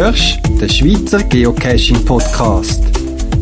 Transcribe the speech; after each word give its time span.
hörst 0.00 0.40
den 0.58 0.68
Schweizer 0.68 1.22
Geocaching 1.24 2.02
Podcast. 2.06 2.82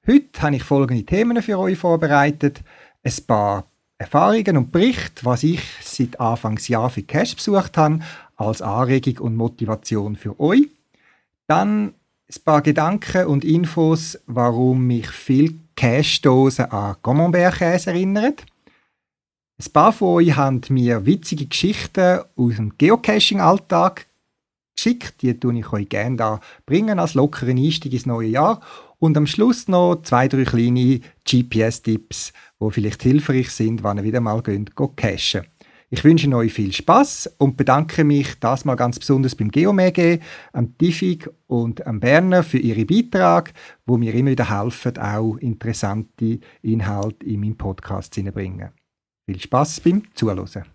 Heute 0.06 0.42
habe 0.42 0.56
ich 0.58 0.64
folgende 0.64 1.06
Themen 1.06 1.42
für 1.42 1.58
euch 1.58 1.78
vorbereitet. 1.78 2.64
Ein 3.02 3.14
paar 3.26 3.66
Erfahrungen 3.98 4.58
und 4.58 4.74
Berichte, 4.74 5.24
was 5.24 5.44
ich 5.44 5.62
seit 5.82 6.20
Anfangsjahr 6.20 6.90
für 6.90 7.04
Cache 7.04 7.38
besucht 7.38 7.78
habe, 7.78 8.00
als 8.36 8.62
Anregung 8.62 9.20
und 9.20 9.38
Motivation 9.38 10.18
für 10.18 10.38
euch. 10.38 10.68
Dann 11.48 11.94
ein 12.28 12.44
paar 12.44 12.62
Gedanken 12.62 13.26
und 13.26 13.46
Infos, 13.46 14.20
warum 14.28 14.86
mich 14.86 15.08
viele 15.08 15.54
Cache-Dosen 15.78 16.66
an 16.66 16.98
Camembert-Käse 17.02 17.92
erinnern. 17.92 18.34
Ein 19.58 19.72
paar 19.72 19.94
von 19.94 20.16
euch 20.16 20.36
haben 20.36 20.60
mir 20.68 21.06
witzige 21.06 21.48
Geschichten 21.48 22.20
aus 22.36 22.56
dem 22.58 22.78
Geocaching-Alltag 22.78 24.06
geschickt. 24.76 25.22
Die 25.22 25.40
tue 25.40 25.58
ich 25.58 25.72
euch 25.72 25.88
gerne 25.88 26.18
da 26.18 26.42
bringen 26.66 27.00
als 27.00 27.14
lockeren 27.14 27.58
Einstieg 27.58 27.94
ins 27.94 28.06
neue 28.06 28.28
Jahr. 28.28 28.60
Und 29.00 29.16
am 29.16 29.28
Schluss 29.28 29.70
noch 29.70 30.02
zwei, 30.04 30.28
drei 30.28 30.44
kleine 30.44 31.00
GPS-Tipps, 31.24 32.34
die 32.60 32.72
vielleicht 32.72 33.04
hilfreich 33.04 33.50
sind, 33.50 33.82
wenn 33.82 33.98
ihr 33.98 34.04
wieder 34.04 34.20
mal 34.20 34.42
geht, 34.42 34.76
cachen. 34.76 35.46
Ich 35.90 36.04
wünsche 36.04 36.36
euch 36.36 36.52
viel 36.52 36.74
Spaß 36.74 37.36
und 37.38 37.56
bedanke 37.56 38.04
mich 38.04 38.38
das 38.42 38.66
mal 38.66 38.76
ganz 38.76 39.00
besonders 39.00 39.36
beim 39.36 39.52
Geomege, 39.52 40.20
am 40.52 40.78
Tifig 40.78 41.30
und 41.48 41.88
am 41.88 42.02
Berner 42.02 42.44
für 42.44 42.58
ihre 42.58 42.84
Beiträge, 42.84 43.54
wo 43.86 43.96
mir 43.96 44.14
immer 44.16 44.32
wieder 44.32 44.50
helfen, 44.50 44.98
auch 44.98 45.38
interessante 45.38 46.40
Inhalte 46.62 47.26
in 47.26 47.40
meinen 47.40 47.58
Podcast 47.58 48.16
zu 48.16 48.24
bringen. 48.24 48.72
Viel 49.28 49.42
Spaß 49.42 49.80
beim 49.80 50.04
Zuhören. 50.14 50.75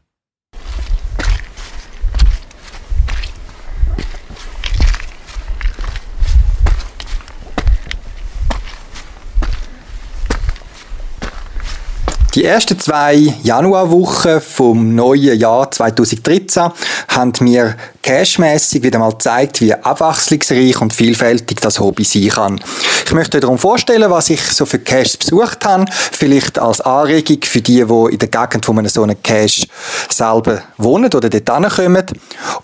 Die 12.37 12.45
ersten 12.45 12.79
zwei 12.79 13.35
Januarwochen 13.43 14.41
vom 14.41 14.95
neuen 14.95 15.37
Jahr 15.37 15.69
2013 15.69 16.71
haben 17.09 17.33
mir 17.41 17.75
cashmäßig 18.05 18.85
wieder 18.85 19.01
mal 19.01 19.11
gezeigt, 19.11 19.61
wie 19.61 19.75
abwechslungsreich 19.75 20.81
und 20.81 20.93
vielfältig 20.93 21.61
das 21.61 21.81
Hobby 21.81 22.05
sein 22.05 22.29
kann. 22.29 22.61
Ich 23.05 23.13
möchte 23.13 23.41
darum 23.41 23.59
vorstellen, 23.59 24.09
was 24.13 24.31
ich 24.31 24.43
so 24.43 24.65
für 24.65 24.79
Caches 24.79 25.17
besucht 25.17 25.65
habe, 25.65 25.87
vielleicht 25.91 26.61
als 26.61 26.81
Anregung 26.81 27.43
für 27.43 27.63
die, 27.63 27.85
die 27.85 28.13
in 28.13 28.19
der 28.19 28.29
Gegend 28.29 28.65
von 28.65 28.79
einem 28.79 28.89
so 28.89 29.03
einem 29.03 29.21
Cache 29.21 29.67
selber 30.09 30.63
wohnen 30.77 31.13
oder 31.13 31.29
dort 31.29 31.51
hinkommen 31.51 32.07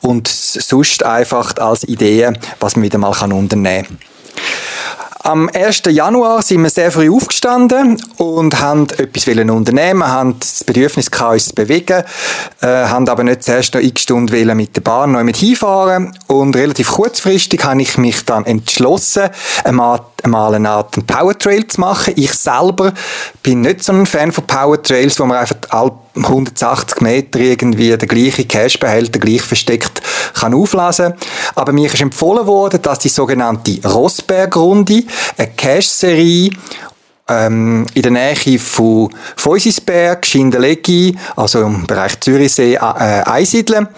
und 0.00 0.28
sonst 0.28 1.02
einfach 1.02 1.56
als 1.56 1.82
Idee, 1.82 2.32
was 2.60 2.76
man 2.76 2.84
wieder 2.84 2.98
mal 2.98 3.12
unternehmen 3.32 3.84
kann. 3.88 3.98
Am 5.26 5.50
1. 5.52 5.82
Januar 5.88 6.40
sind 6.40 6.62
wir 6.62 6.70
sehr 6.70 6.92
früh 6.92 7.10
aufgestanden 7.10 8.00
und 8.16 8.60
haben 8.60 8.86
etwas 8.96 9.26
unternehmen, 9.26 10.06
haben 10.06 10.38
das 10.38 10.62
Bedürfnis 10.62 11.10
gehabt, 11.10 11.32
uns 11.32 11.46
zu 11.46 11.54
bewegen, 11.56 12.04
äh, 12.60 12.66
haben 12.66 13.08
aber 13.08 13.24
nicht 13.24 13.42
zuerst 13.42 13.74
noch 13.74 13.80
x 13.80 14.02
Stunden 14.02 14.56
mit 14.56 14.76
der 14.76 14.82
Bahn 14.82 15.10
noch 15.10 15.24
mit 15.24 15.34
hinfahren 15.34 16.16
und 16.28 16.54
relativ 16.54 16.92
kurzfristig 16.92 17.64
habe 17.64 17.82
ich 17.82 17.98
mich 17.98 18.24
dann 18.24 18.46
entschlossen, 18.46 19.30
einmal, 19.64 19.98
einmal 20.26 20.54
eine 20.54 20.68
Art 20.68 21.06
Powertrail 21.06 21.66
zu 21.66 21.80
machen. 21.80 22.14
Ich 22.16 22.32
selber 22.32 22.92
bin 23.42 23.62
nicht 23.62 23.82
so 23.82 23.92
ein 23.92 24.06
Fan 24.06 24.32
von 24.32 24.46
Powertrails, 24.46 25.18
wo 25.18 25.24
man 25.24 25.38
einfach 25.38 25.56
alle 25.70 25.92
180 26.16 27.00
Meter 27.00 27.38
irgendwie 27.38 27.96
der 27.96 28.08
gleiche 28.08 28.44
Cashbehälter 28.44 29.18
gleich 29.18 29.42
versteckt 29.42 30.02
kann 30.34 30.54
auflesen. 30.54 31.14
Aber 31.54 31.72
mir 31.72 31.92
ist 31.92 32.00
empfohlen 32.00 32.46
worden, 32.46 32.82
dass 32.82 32.98
die 32.98 33.08
sogenannte 33.08 33.80
Rossberg-Runde, 33.86 35.04
eine 35.38 35.48
Cash-Serie, 35.48 36.50
ähm, 37.28 37.86
in 37.94 38.02
der 38.02 38.12
Nähe 38.12 38.58
von 38.58 39.10
Feusisberg, 39.36 40.24
Schindelegi, 40.24 41.16
also 41.34 41.62
im 41.62 41.86
Bereich 41.86 42.20
Zürichsee, 42.20 42.74
äh, 42.74 42.78
einsiedeln, 42.78 43.86
äh, 43.86 43.88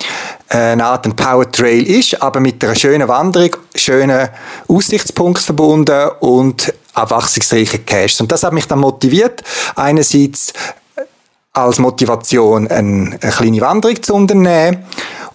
eine 0.48 0.84
Art 0.84 1.14
Power 1.14 1.50
Trail 1.50 1.82
ist, 1.82 2.20
aber 2.22 2.40
mit 2.40 2.62
einer 2.64 2.74
schönen 2.74 3.06
Wanderung, 3.08 3.56
schönen 3.74 4.28
Aussichtspunkt 4.66 5.40
verbunden 5.40 6.10
und 6.20 6.72
abwechslungsreichen 6.94 7.84
Cash. 7.84 8.20
Und 8.20 8.32
das 8.32 8.42
hat 8.42 8.52
mich 8.52 8.66
dann 8.66 8.78
motiviert, 8.78 9.42
einerseits 9.76 10.52
als 11.52 11.78
Motivation 11.78 12.68
eine, 12.68 13.18
eine 13.20 13.32
kleine 13.32 13.60
Wanderung 13.60 14.02
zu 14.02 14.14
unternehmen 14.14 14.84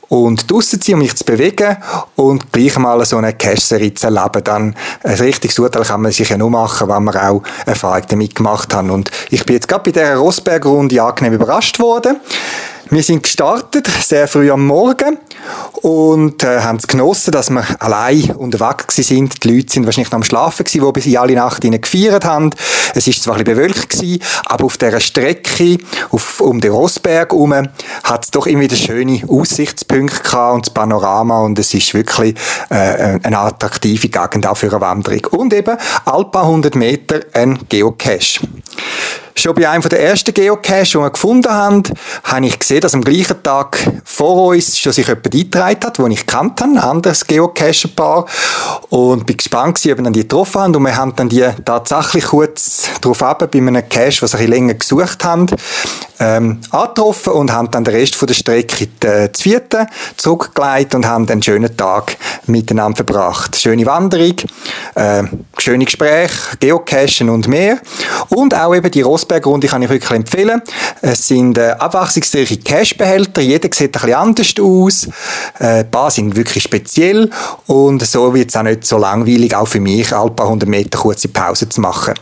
und 0.09 0.49
draussen 0.49 0.79
zu 0.79 0.79
ziehen, 0.79 0.95
um 0.95 1.01
mich 1.01 1.15
zu 1.15 1.23
bewegen 1.23 1.77
und 2.15 2.51
gleich 2.51 2.77
mal 2.77 3.03
so 3.05 3.17
eine 3.17 3.33
Cash-Serie 3.33 3.93
zu 3.93 4.07
erleben. 4.07 4.43
Dann 4.43 4.75
ein 5.03 5.15
richtiges 5.15 5.57
Urteil 5.59 5.83
kann 5.83 6.01
man 6.01 6.11
sich 6.11 6.29
ja 6.29 6.37
nur 6.37 6.49
machen, 6.49 6.87
wenn 6.87 7.03
man 7.03 7.17
auch 7.17 7.41
Erfahrung 7.65 8.03
damit 8.07 8.35
gemacht 8.35 8.73
hat. 8.73 8.89
Und 8.89 9.11
ich 9.31 9.45
bin 9.45 9.55
jetzt 9.55 9.67
gerade 9.67 9.83
bei 9.83 9.91
dieser 9.91 10.15
Rossberg-Runde 10.15 11.01
angenehm 11.01 11.33
überrascht 11.33 11.79
worden. 11.79 12.17
Wir 12.93 13.01
sind 13.01 13.23
gestartet, 13.23 13.87
sehr 13.87 14.27
früh 14.27 14.51
am 14.51 14.67
Morgen 14.67 15.17
und 15.81 16.43
äh, 16.43 16.59
haben 16.59 16.77
es 16.77 16.85
genossen, 16.85 17.31
dass 17.31 17.49
wir 17.49 17.65
allein 17.79 18.29
unterwegs 18.37 18.97
sind. 18.97 19.43
Die 19.43 19.55
Leute 19.55 19.73
sind 19.73 19.85
wahrscheinlich 19.85 20.11
noch 20.11 20.17
am 20.17 20.23
Schlafen 20.23 20.63
gewesen, 20.63 20.85
wo 20.85 20.93
wir 20.93 21.01
sie 21.01 21.17
alle 21.17 21.33
Nacht 21.33 21.61
gefeiert 21.61 22.23
haben. 22.23 22.51
Es 22.93 23.07
ist 23.07 23.23
zwar 23.23 23.37
ein 23.37 23.45
bisschen 23.45 23.57
bewölkt 23.57 23.89
gewesen, 23.89 24.21
aber 24.45 24.65
auf 24.65 24.77
dieser 24.77 24.99
Strecke 24.99 25.79
auf, 26.11 26.39
um 26.39 26.61
den 26.61 26.71
Rossberg 26.71 27.31
herum 27.31 27.67
hat 28.03 28.25
es 28.25 28.29
doch 28.29 28.45
immer 28.45 28.61
wieder 28.61 28.75
schöne 28.75 29.23
Aussichtspunkte 29.27 30.51
und 30.51 30.67
das 30.67 30.73
Panorama 30.75 31.39
und 31.39 31.57
es 31.57 31.73
ist 31.73 31.95
wirklich 31.95 32.35
äh, 32.69 33.17
eine 33.23 33.39
attraktive 33.39 34.07
Gegend 34.07 34.45
auch 34.45 34.57
für 34.57 34.69
eine 34.69 34.81
Wanderung. 34.81 35.25
Und 35.31 35.51
eben 35.55 35.77
alle 36.05 36.25
paar 36.25 36.45
hundert 36.45 36.75
Meter 36.75 37.21
ein 37.33 37.57
Geocache. 37.69 38.41
Schon 39.35 39.55
bei 39.55 39.67
einem 39.67 39.81
der 39.81 40.01
ersten 40.01 40.33
Geocache, 40.33 40.83
die 40.83 40.95
wir 40.95 41.09
gefunden 41.09 41.51
haben, 41.51 41.83
habe 42.23 42.45
ich 42.45 42.59
gesehen, 42.59 42.81
dass 42.81 42.93
am 42.93 43.03
gleichen 43.03 43.41
Tag 43.41 43.77
vor 44.03 44.47
uns 44.47 44.79
schon 44.79 44.93
sich 44.93 45.07
jemand 45.07 45.33
eingetragen 45.33 45.79
hat, 45.83 45.97
den 45.97 46.11
ich 46.11 46.25
kannt 46.25 46.61
habe, 46.61 46.71
ein 46.71 46.77
anderes 46.77 47.25
Geocache-Paar. 47.25 48.25
Und 48.89 49.25
bin 49.25 49.37
gespannt 49.37 49.75
gewesen, 49.75 49.91
ob 49.93 49.97
wir 49.99 50.03
dann 50.03 50.13
die 50.13 50.21
getroffen 50.21 50.61
haben. 50.61 50.75
Und 50.75 50.83
wir 50.83 50.95
haben 50.95 51.15
dann 51.15 51.29
die 51.29 51.47
tatsächlich 51.65 52.25
kurz 52.25 52.89
darauf 53.01 53.23
ab, 53.23 53.49
bei 53.51 53.59
einem 53.59 53.89
Cache, 53.89 54.21
was 54.21 54.31
bisschen 54.31 54.47
länger 54.47 54.75
gesucht 54.75 55.23
haben, 55.23 55.47
ähm, 56.19 56.59
angetroffen 56.71 57.33
und 57.33 57.51
haben 57.51 57.71
dann 57.71 57.83
den 57.83 57.95
Rest 57.95 58.15
von 58.15 58.27
der 58.27 58.35
Strecke 58.35 58.87
äh, 59.05 59.31
zu 59.31 59.43
vierten 59.43 59.87
zurückgelegt 60.15 60.95
und 60.95 61.05
haben 61.05 61.27
einen 61.27 61.41
schönen 61.41 61.75
Tag 61.75 62.17
miteinander 62.45 62.97
verbracht. 62.97 63.55
Schöne 63.55 63.85
Wanderung, 63.85 64.35
äh, 64.95 65.23
schöne 65.57 65.85
Gespräche, 65.85 66.57
Geocachen 66.59 67.29
und 67.29 67.47
mehr. 67.47 67.79
Und 68.29 68.55
auch 68.55 68.75
eben 68.75 68.91
die 68.91 69.01
Rossberg-Runde 69.23 69.67
kann 69.67 69.81
ich 69.81 69.89
wirklich 69.89 70.11
empfehlen. 70.11 70.61
Es 71.01 71.27
sind 71.27 71.57
äh, 71.57 71.71
abwechslungsreiche 71.79 72.57
Cache-Behälter, 72.57 73.41
jeder 73.41 73.69
sieht 73.73 74.01
ein 74.03 74.13
anders 74.13 74.53
aus. 74.59 75.07
Äh, 75.59 75.79
ein 75.79 75.91
paar 75.91 76.11
sind 76.11 76.35
wirklich 76.35 76.63
speziell 76.63 77.29
und 77.67 78.05
so 78.05 78.33
wird 78.33 78.49
es 78.49 78.55
auch 78.55 78.63
nicht 78.63 78.85
so 78.85 78.97
langweilig, 78.97 79.55
auch 79.55 79.67
für 79.67 79.79
mich, 79.79 80.13
ein 80.13 80.35
paar 80.35 80.49
hundert 80.49 80.69
Meter 80.69 80.97
kurze 80.99 81.29
Pause 81.29 81.69
zu 81.69 81.81
machen. 81.81 82.13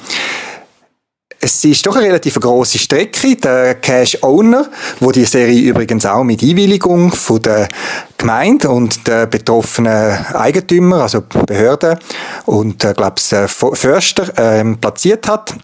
Es 1.43 1.65
ist 1.65 1.87
doch 1.87 1.95
eine 1.95 2.05
relativ 2.05 2.39
große 2.39 2.77
Strecke. 2.77 3.35
Der 3.35 3.73
Cash 3.75 4.21
Owner, 4.21 4.69
wo 4.99 5.11
die 5.11 5.25
Serie 5.25 5.59
übrigens 5.59 6.05
auch 6.05 6.23
mit 6.23 6.43
Einwilligung 6.43 7.11
von 7.11 7.41
der 7.41 7.67
Gemeinde 8.15 8.69
und 8.69 9.07
der 9.07 9.25
betroffenen 9.25 10.23
Eigentümer, 10.35 11.01
also 11.01 11.23
Behörden 11.47 11.97
und, 12.45 12.85
äh, 12.85 12.93
glaube 12.93 13.15
ich, 13.17 13.51
Förster 13.51 14.31
ähm, 14.37 14.77
platziert 14.77 15.27
hat, 15.27 15.55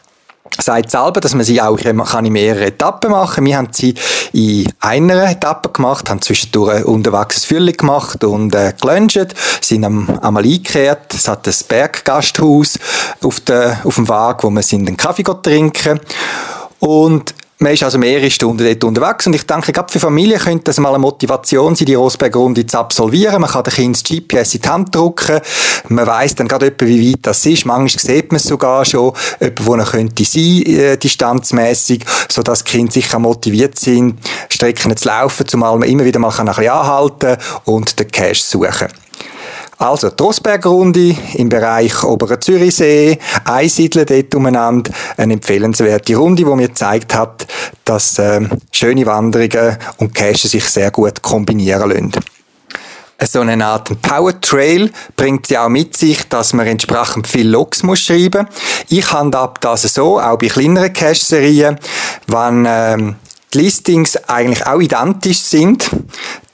sagt 0.59 0.91
selber, 0.91 1.19
dass 1.21 1.33
man 1.33 1.43
sie 1.43 1.61
auch 1.61 1.77
kann 1.77 2.25
in 2.25 2.33
mehreren 2.33 2.63
Etappen 2.63 3.11
machen 3.11 3.45
Wir 3.45 3.57
haben 3.57 3.69
sie 3.71 3.95
in 4.33 4.67
einer 4.79 5.29
Etappe 5.29 5.69
gemacht, 5.69 6.09
haben 6.09 6.21
zwischendurch 6.21 6.85
unterwegs 6.85 7.45
Fülle 7.45 7.73
gemacht 7.73 8.23
und 8.23 8.55
äh, 8.55 8.73
geluncht, 8.79 9.35
sind 9.61 9.85
am, 9.85 10.19
einmal 10.21 10.43
eingekehrt. 10.43 11.13
Es 11.13 11.27
hat 11.27 11.47
ein 11.47 11.53
Berggasthaus 11.67 12.79
auf, 13.23 13.39
der, 13.41 13.81
auf 13.83 13.95
dem 13.95 14.07
Wagen, 14.07 14.43
wo 14.43 14.49
wir 14.49 14.63
sind 14.63 14.87
einen 14.87 14.97
Kaffee 14.97 15.23
trinken 15.23 15.99
und 16.79 17.33
man 17.59 17.73
ist 17.73 17.83
also 17.83 17.97
mehrere 17.97 18.29
Stunden 18.29 18.63
dort 18.63 18.83
unterwegs 18.83 19.25
und 19.25 19.33
ich 19.33 19.43
denke, 19.43 19.71
gerade 19.71 19.91
für 19.91 19.99
Familien 19.99 20.39
könnte 20.39 20.65
das 20.65 20.79
mal 20.79 20.89
eine 20.89 20.99
Motivation 20.99 21.75
sein, 21.75 21.87
die 21.87 21.95
Rosberg-Runde 21.95 22.67
zu 22.67 22.77
absolvieren. 22.77 23.41
Man 23.41 23.49
kann 23.49 23.63
den 23.63 23.73
Kind 23.73 23.95
das 23.95 24.03
GPS 24.03 24.55
in 24.55 24.61
die 24.61 24.69
Hand 24.69 24.95
drücken. 24.95 25.39
Man 25.89 26.05
weiss 26.05 26.35
dann 26.35 26.47
gerade 26.47 26.67
etwa, 26.67 26.85
wie 26.85 27.11
weit 27.11 27.19
das 27.23 27.45
ist. 27.47 27.65
Manchmal 27.65 28.15
sieht 28.15 28.31
man 28.31 28.37
es 28.37 28.43
sogar 28.43 28.85
schon, 28.85 29.11
etwa, 29.39 29.65
wo 29.65 29.75
er 29.75 29.85
könnte 29.85 30.23
sein, 30.23 30.63
äh, 30.67 30.97
distanzmäßig, 30.97 32.05
sodass 32.29 32.63
die 32.63 32.71
Kinder 32.71 32.91
sicher 32.91 33.17
motiviert 33.17 33.79
sind, 33.79 34.19
Strecken 34.49 34.95
zu 34.95 35.07
laufen, 35.07 35.47
zumal 35.47 35.79
man 35.79 35.89
immer 35.89 36.05
wieder 36.05 36.19
mal 36.19 36.29
ein 36.29 36.45
bisschen 36.45 36.69
anhalten 36.69 37.37
und 37.65 37.97
den 37.97 38.07
Cash 38.11 38.43
suchen. 38.43 38.87
Also, 39.79 40.09
die 40.09 40.23
Rossbergrunde 40.23 41.15
im 41.35 41.49
Bereich 41.49 42.03
Oberer 42.03 42.39
Zürichsee, 42.39 43.19
einsiedeln 43.45 44.07
dort 44.07 44.33
umeinander. 44.33 44.91
Eine 45.17 45.33
empfehlenswerte 45.33 46.15
Runde, 46.15 46.43
die 46.43 46.49
mir 46.49 46.67
gezeigt 46.67 47.13
hat, 47.13 47.45
dass 47.85 48.17
äh, 48.17 48.41
schöne 48.71 49.05
Wanderungen 49.05 49.77
und 49.97 50.15
Caches 50.15 50.51
sich 50.51 50.65
sehr 50.65 50.89
gut 50.89 51.21
kombinieren 51.21 51.89
lassen. 51.89 52.11
So 53.23 53.41
eine 53.41 53.65
Art 53.65 53.99
Power 54.01 54.39
Trail 54.41 54.91
bringt 55.15 55.49
ja 55.49 55.65
auch 55.65 55.69
mit 55.69 55.97
sich, 55.97 56.27
dass 56.29 56.53
man 56.53 56.67
entsprechend 56.67 57.27
viel 57.27 57.47
Logs 57.47 57.81
muss 57.81 57.99
schreiben. 57.99 58.47
Ich 58.89 59.11
handhab 59.11 59.59
das 59.61 59.83
so, 59.83 60.19
auch 60.19 60.37
bei 60.37 60.47
kleineren 60.47 60.93
Cache-Serien, 60.93 61.79
wenn 62.27 62.65
ähm, 62.67 63.15
die 63.53 63.59
Listings 63.59 64.17
eigentlich 64.27 64.65
auch 64.67 64.79
identisch 64.79 65.39
sind, 65.39 65.89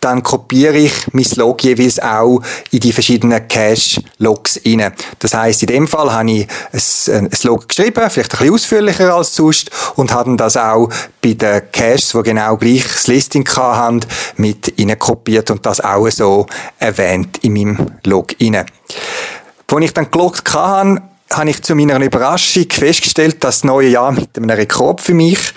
dann 0.04 0.22
kopiere 0.22 0.78
ich 0.78 0.94
mein 1.14 1.26
Log 1.36 1.64
jeweils 1.64 2.00
auch 2.00 2.42
in 2.72 2.80
die 2.80 2.92
verschiedenen 2.92 3.48
Cache-Logs 3.48 4.60
rein. 4.66 4.94
Das 5.20 5.34
heißt, 5.34 5.64
in 5.64 5.68
dem 5.68 5.88
Fall 5.88 6.12
habe 6.12 6.30
ich 6.32 6.48
ein, 6.72 7.26
ein 7.26 7.30
Log 7.44 7.70
geschrieben, 7.70 8.10
vielleicht 8.10 8.34
ein 8.34 8.38
bisschen 8.38 8.54
ausführlicher 8.54 9.16
als 9.16 9.36
sonst, 9.36 9.72
und 9.96 10.14
habe 10.14 10.36
das 10.36 10.58
auch 10.58 10.90
bei 11.22 11.34
den 11.34 11.62
Caches, 11.72 12.10
die 12.10 12.24
genau 12.24 12.58
gleich 12.58 12.84
das 12.84 13.08
Listing 13.08 13.48
haben, 13.48 14.02
mit 14.38 14.74
rein 14.78 15.00
kopiert 15.00 15.50
und 15.52 15.66
das 15.66 15.80
auch 15.80 16.10
so 16.10 16.48
erwähnt 16.80 17.38
in 17.42 17.54
meinem 17.54 17.92
Log 18.04 18.36
rein. 18.42 18.56
Als 18.56 19.84
ich 19.84 19.94
dann 19.94 20.12
geloggt 20.12 20.54
habe, 20.54 21.02
habe 21.38 21.50
ich 21.50 21.62
zu 21.62 21.76
meiner 21.76 22.00
Überraschung 22.00 22.66
festgestellt, 22.70 23.44
dass 23.44 23.62
das 23.62 23.64
neue 23.64 23.90
Jahr 23.90 24.12
mit 24.12 24.38
einem 24.38 24.50
Rekord 24.50 25.02
für 25.02 25.14
mich 25.14 25.54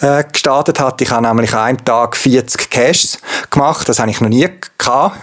äh, 0.00 0.24
gestartet 0.24 0.80
hat. 0.80 1.00
Ich 1.00 1.10
habe 1.10 1.26
nämlich 1.26 1.52
an 1.52 1.60
einem 1.60 1.84
Tag 1.84 2.16
40 2.16 2.70
Caches 2.70 3.18
gemacht. 3.50 3.88
Das 3.88 3.98
habe 3.98 4.10
ich 4.10 4.20
noch 4.20 4.28
nie 4.28 4.48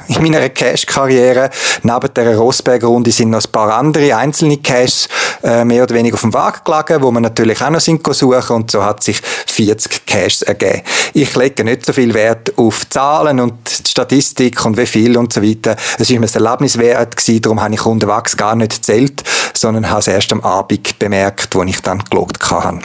in 0.07 0.21
meiner 0.21 0.49
Cache-Karriere. 0.49 1.49
Neben 1.83 2.13
der 2.13 2.37
Rossberg-Runde 2.37 3.11
sind 3.11 3.29
noch 3.29 3.43
ein 3.43 3.51
paar 3.51 3.73
andere 3.73 4.15
einzelne 4.15 4.57
Caches 4.57 5.07
äh, 5.43 5.63
mehr 5.65 5.83
oder 5.83 5.95
weniger 5.95 6.15
auf 6.15 6.21
dem 6.21 6.33
Wagen 6.33 6.59
gelegen, 6.63 7.01
wo 7.01 7.11
man 7.11 7.23
natürlich 7.23 7.61
auch 7.61 7.69
noch 7.69 7.79
sind 7.79 8.05
suchen 8.07 8.55
und 8.55 8.71
so 8.71 8.83
hat 8.83 9.03
sich 9.03 9.21
40 9.47 10.05
Caches 10.05 10.41
ergeben. 10.43 10.81
Ich 11.13 11.35
lege 11.35 11.63
nicht 11.63 11.85
so 11.85 11.93
viel 11.93 12.13
Wert 12.13 12.57
auf 12.57 12.89
Zahlen 12.89 13.39
und 13.39 13.53
die 13.85 13.89
Statistik 13.89 14.63
und 14.65 14.77
wie 14.77 14.85
viel 14.85 15.17
und 15.17 15.33
so 15.33 15.41
weiter. 15.41 15.75
Es 15.97 16.09
ist 16.09 16.19
mir 16.19 16.27
ein 16.27 16.45
Erlebnis 16.45 16.77
wert 16.77 17.15
gewesen, 17.15 17.41
darum 17.41 17.61
habe 17.61 17.73
ich 17.73 17.85
unterwegs 17.85 18.37
gar 18.37 18.55
nicht 18.55 18.73
gezählt, 18.75 19.23
sondern 19.53 19.89
habe 19.89 19.99
es 19.99 20.07
erst 20.07 20.31
am 20.31 20.41
Abend 20.41 20.99
bemerkt, 20.99 21.55
wo 21.55 21.63
ich 21.63 21.81
dann 21.81 22.03
geloggt 22.09 22.49
habe. 22.51 22.79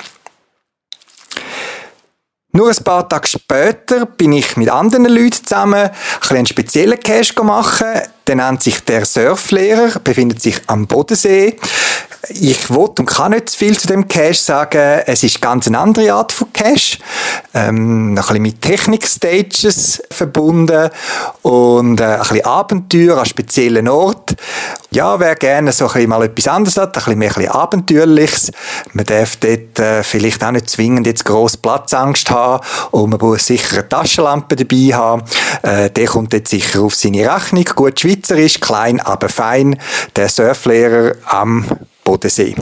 Nur 2.54 2.68
ein 2.68 2.84
paar 2.84 3.08
Tage 3.08 3.28
später 3.28 4.04
bin 4.04 4.32
ich 4.32 4.58
mit 4.58 4.68
anderen 4.68 5.06
Leuten 5.06 5.32
zusammen 5.42 5.88
ein 6.20 6.36
einen 6.36 6.44
speziellen 6.44 7.00
Cache 7.00 7.42
machen. 7.42 8.02
Der 8.26 8.36
nennt 8.36 8.62
sich 8.62 8.80
der 8.80 9.06
Surflehrer, 9.06 9.98
befindet 10.00 10.42
sich 10.42 10.60
am 10.66 10.86
Bodensee. 10.86 11.56
Ich 12.28 12.70
wollte 12.70 13.02
und 13.02 13.06
kann 13.06 13.32
nicht 13.32 13.50
zu 13.50 13.58
viel 13.58 13.76
zu 13.76 13.88
dem 13.88 14.06
Cache 14.06 14.34
sagen. 14.34 15.02
Es 15.06 15.24
ist 15.24 15.40
ganz 15.40 15.66
eine 15.66 15.80
andere 15.80 16.12
Art 16.12 16.30
von 16.30 16.52
Cache. 16.52 16.98
Ähm, 17.52 18.10
ein 18.10 18.14
bisschen 18.14 18.42
mit 18.42 18.60
Technik-Stages 18.62 20.04
verbunden 20.08 20.90
und 21.42 22.00
äh, 22.00 22.04
ein 22.04 22.18
bisschen 22.20 22.44
Abenteuer 22.44 23.18
an 23.18 23.26
speziellen 23.26 23.88
Orten. 23.88 24.36
Ja, 24.92 25.18
wer 25.18 25.34
gerne 25.34 25.72
so 25.72 25.86
ein 25.86 25.92
bisschen 25.94 26.10
mal 26.10 26.22
etwas 26.22 26.46
anderes 26.46 26.76
hat, 26.76 26.90
ein 26.90 26.92
bisschen 26.92 27.18
mehr 27.18 27.30
ein 27.30 27.34
bisschen 27.34 27.50
Abenteuerliches. 27.50 28.52
Man 28.92 29.04
darf 29.04 29.36
dort 29.36 29.80
äh, 29.80 30.04
vielleicht 30.04 30.44
auch 30.44 30.52
nicht 30.52 30.70
zwingend 30.70 31.08
jetzt 31.08 31.24
gross 31.24 31.56
Platzangst 31.56 32.30
haben 32.30 32.64
und 32.92 33.10
man 33.10 33.18
muss 33.18 33.46
sicher 33.46 33.78
eine 33.78 33.88
Taschenlampe 33.88 34.54
dabei 34.54 34.94
haben. 34.94 35.22
Äh, 35.62 35.90
der 35.90 36.06
kommt 36.06 36.32
jetzt 36.34 36.50
sicher 36.50 36.82
auf 36.82 36.94
seine 36.94 37.34
Rechnung. 37.34 37.64
Gut 37.64 37.98
schweizerisch, 37.98 38.60
klein, 38.60 39.00
aber 39.00 39.28
fein. 39.28 39.76
Der 40.14 40.28
Surflehrer 40.28 41.16
am 41.24 41.66
Bodensee. 42.12 42.54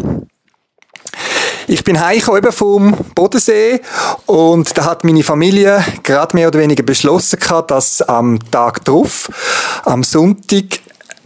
Ich 1.66 1.82
bin 1.82 1.98
heimgekommen 1.98 2.52
vom 2.52 2.92
Bodensee 3.16 3.80
und 4.26 4.78
da 4.78 4.84
hat 4.84 5.02
meine 5.02 5.24
Familie 5.24 5.84
gerade 6.04 6.36
mehr 6.36 6.46
oder 6.46 6.60
weniger 6.60 6.84
beschlossen 6.84 7.40
dass 7.66 8.00
am 8.00 8.38
Tag 8.52 8.84
drauf, 8.84 9.28
am 9.84 10.04
Sonntag, 10.04 10.66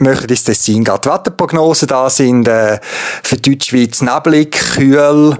möchten 0.05 0.29
ins 0.29 0.45
Tessin 0.45 0.85
gehen. 0.85 0.99
Die 1.05 1.09
Wetterprognosen 1.09 1.89
da 1.89 2.09
sind 2.09 2.47
äh, 2.47 2.79
für 3.23 3.37
Deutschschweiz 3.37 4.01
neblig, 4.03 4.53
kühl 4.53 5.37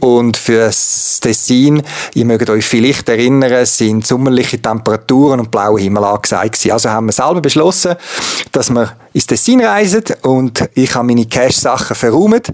und 0.00 0.38
für 0.38 0.66
das 0.66 1.20
Tessin, 1.20 1.82
ihr 2.14 2.24
mögt 2.24 2.48
euch 2.48 2.64
vielleicht 2.64 3.08
erinnern, 3.10 3.66
sind 3.66 4.06
sommerliche 4.06 4.60
Temperaturen 4.60 5.40
und 5.40 5.50
blauer 5.50 5.78
Himmel 5.78 6.04
angesagt 6.04 6.52
gewesen. 6.52 6.72
Also 6.72 6.88
haben 6.88 7.06
wir 7.06 7.12
selber 7.12 7.42
beschlossen, 7.42 7.96
dass 8.52 8.70
wir 8.70 8.92
ins 9.12 9.26
Tessin 9.26 9.62
reisen 9.62 10.04
und 10.22 10.68
ich 10.74 10.94
habe 10.94 11.08
meine 11.08 11.26
Cash-Sachen 11.26 11.96
verräumt 11.96 12.52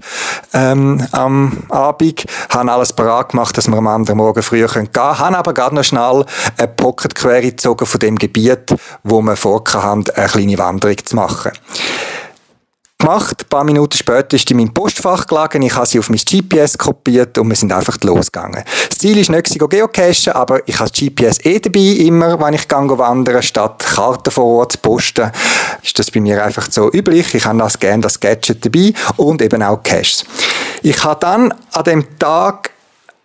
ähm, 0.53 1.05
am 1.11 1.63
Abend, 1.69 2.25
habe 2.49 2.71
alles 2.71 2.93
parat 2.93 3.29
gemacht, 3.29 3.57
dass 3.57 3.67
wir 3.67 3.77
am 3.77 3.87
anderen 3.87 4.17
Morgen 4.17 4.41
früher 4.41 4.67
gehen 4.67 4.91
können, 4.91 5.17
habe 5.19 5.37
aber 5.37 5.53
gerade 5.53 5.75
noch 5.75 5.83
schnell 5.83 6.25
eine 6.57 6.67
Pocket-Query 6.67 7.51
gezogen 7.51 7.85
von 7.85 7.99
dem 7.99 8.17
Gebiet, 8.17 8.75
wo 9.03 9.21
wir 9.21 9.35
vorhaben, 9.35 10.03
eine 10.15 10.27
kleine 10.27 10.57
Wanderung 10.57 10.97
zu 11.05 11.15
machen 11.17 11.51
gemacht. 13.07 13.43
Ein 13.43 13.49
paar 13.49 13.63
Minuten 13.63 13.97
später 13.97 14.35
ist 14.35 14.49
die 14.49 14.53
in 14.53 14.57
meinem 14.57 14.73
Postfach 14.73 15.27
gelegen. 15.27 15.61
Ich 15.61 15.75
habe 15.75 15.85
sie 15.85 15.99
auf 15.99 16.09
mein 16.09 16.19
GPS 16.19 16.77
kopiert 16.77 17.37
und 17.37 17.49
wir 17.49 17.55
sind 17.55 17.71
einfach 17.71 17.97
losgegangen. 18.01 18.63
Das 18.89 18.97
Ziel 18.97 19.17
ist 19.17 19.29
nicht 19.29 19.57
geocachen, 19.57 20.33
aber 20.33 20.67
ich 20.67 20.79
habe 20.79 20.89
das 20.89 20.99
GPS 20.99 21.45
eh 21.45 21.59
dabei, 21.59 21.79
immer, 21.79 22.39
wenn 22.39 22.53
ich 22.53 22.67
gehe 22.67 22.97
wandern, 22.97 23.43
statt 23.43 23.79
Karten 23.79 24.31
vor 24.31 24.45
Ort 24.45 24.73
zu 24.73 24.77
posten. 24.79 25.31
Ist 25.83 25.97
das 25.99 26.11
bei 26.11 26.19
mir 26.19 26.43
einfach 26.43 26.67
so 26.69 26.91
üblich. 26.91 27.33
Ich 27.33 27.45
habe 27.45 27.59
das 27.59 27.79
gerne, 27.79 28.01
das 28.01 28.19
Gadget 28.19 28.65
dabei 28.65 28.93
und 29.17 29.41
eben 29.41 29.61
auch 29.63 29.81
Caches. 29.83 30.25
Ich 30.81 31.03
habe 31.03 31.19
dann 31.19 31.53
an 31.71 31.83
dem 31.83 32.19
Tag 32.19 32.71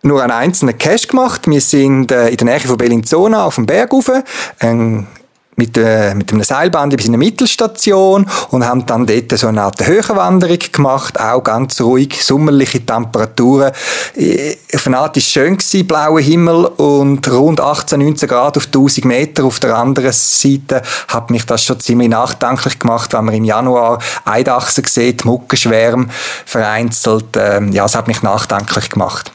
nur 0.01 0.21
einen 0.21 0.31
einzelnen 0.31 0.77
Cache 0.77 1.07
gemacht. 1.07 1.47
Wir 1.47 1.61
sind 1.61 2.11
äh, 2.11 2.29
in 2.29 2.37
der 2.37 2.45
Nähe 2.45 2.59
von 2.59 2.77
Bellinzona 2.77 3.45
auf 3.45 3.55
dem 3.55 3.65
Berg 3.65 3.93
rauf, 3.93 4.11
ein 4.59 5.07
mit, 5.55 5.77
äh, 5.77 6.13
mit 6.15 6.31
einem 6.31 6.43
Seilband 6.43 6.95
bis 6.95 7.05
in 7.05 7.11
eine 7.11 7.17
Mittelstation 7.17 8.25
und 8.49 8.65
haben 8.65 8.85
dann 8.85 9.05
dort 9.05 9.37
so 9.37 9.47
eine 9.47 9.61
Art 9.61 9.85
Höhenwanderung 9.85 10.59
gemacht, 10.71 11.19
auch 11.19 11.43
ganz 11.43 11.79
ruhig, 11.81 12.23
sommerliche 12.23 12.85
Temperaturen. 12.85 13.71
Äh, 14.15 14.55
auf 14.73 14.87
eine 14.87 14.97
Art 14.97 15.17
ist 15.17 15.29
schön 15.29 15.57
gewesen, 15.57 15.87
blauer 15.87 16.19
Himmel 16.19 16.65
und 16.65 17.29
rund 17.31 17.61
18, 17.61 17.99
19 17.99 18.29
Grad 18.29 18.57
auf 18.57 18.65
1000 18.67 19.05
Meter. 19.05 19.45
Auf 19.45 19.59
der 19.59 19.75
anderen 19.75 20.11
Seite 20.11 20.81
hat 21.07 21.29
mich 21.29 21.45
das 21.45 21.63
schon 21.63 21.79
ziemlich 21.79 22.09
nachdenklich 22.09 22.79
gemacht, 22.79 23.13
wenn 23.13 23.25
man 23.25 23.35
im 23.35 23.45
Januar 23.45 23.99
Eidachsen 24.25 24.83
sieht, 24.85 25.25
Muckenschwärme 25.25 26.07
vereinzelt. 26.45 27.37
Ähm, 27.37 27.71
ja, 27.71 27.85
es 27.85 27.95
hat 27.95 28.07
mich 28.07 28.21
nachdenklich 28.21 28.89
gemacht. 28.89 29.31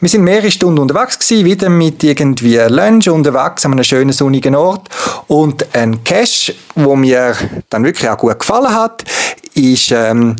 Wir 0.00 0.08
sind 0.08 0.24
mehrere 0.24 0.50
Stunden 0.50 0.80
unterwegs 0.80 1.18
gewesen, 1.18 1.44
wieder 1.44 1.68
mit 1.68 2.02
irgendwie 2.02 2.56
Lunch 2.56 3.08
unterwegs 3.08 3.64
an 3.64 3.72
einem 3.72 3.84
schönen 3.84 4.12
sonnigen 4.12 4.56
Ort 4.56 4.88
und 5.28 5.64
ein 5.72 6.04
Cache, 6.04 6.54
wo 6.74 6.96
mir 6.96 7.36
dann 7.68 7.84
wirklich 7.84 8.08
auch 8.08 8.18
gut 8.18 8.38
gefallen 8.38 8.74
hat, 8.74 9.04
ist 9.54 9.90
ähm, 9.92 10.36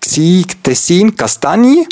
Tessin 0.00 1.16
Castagni. 1.16 1.86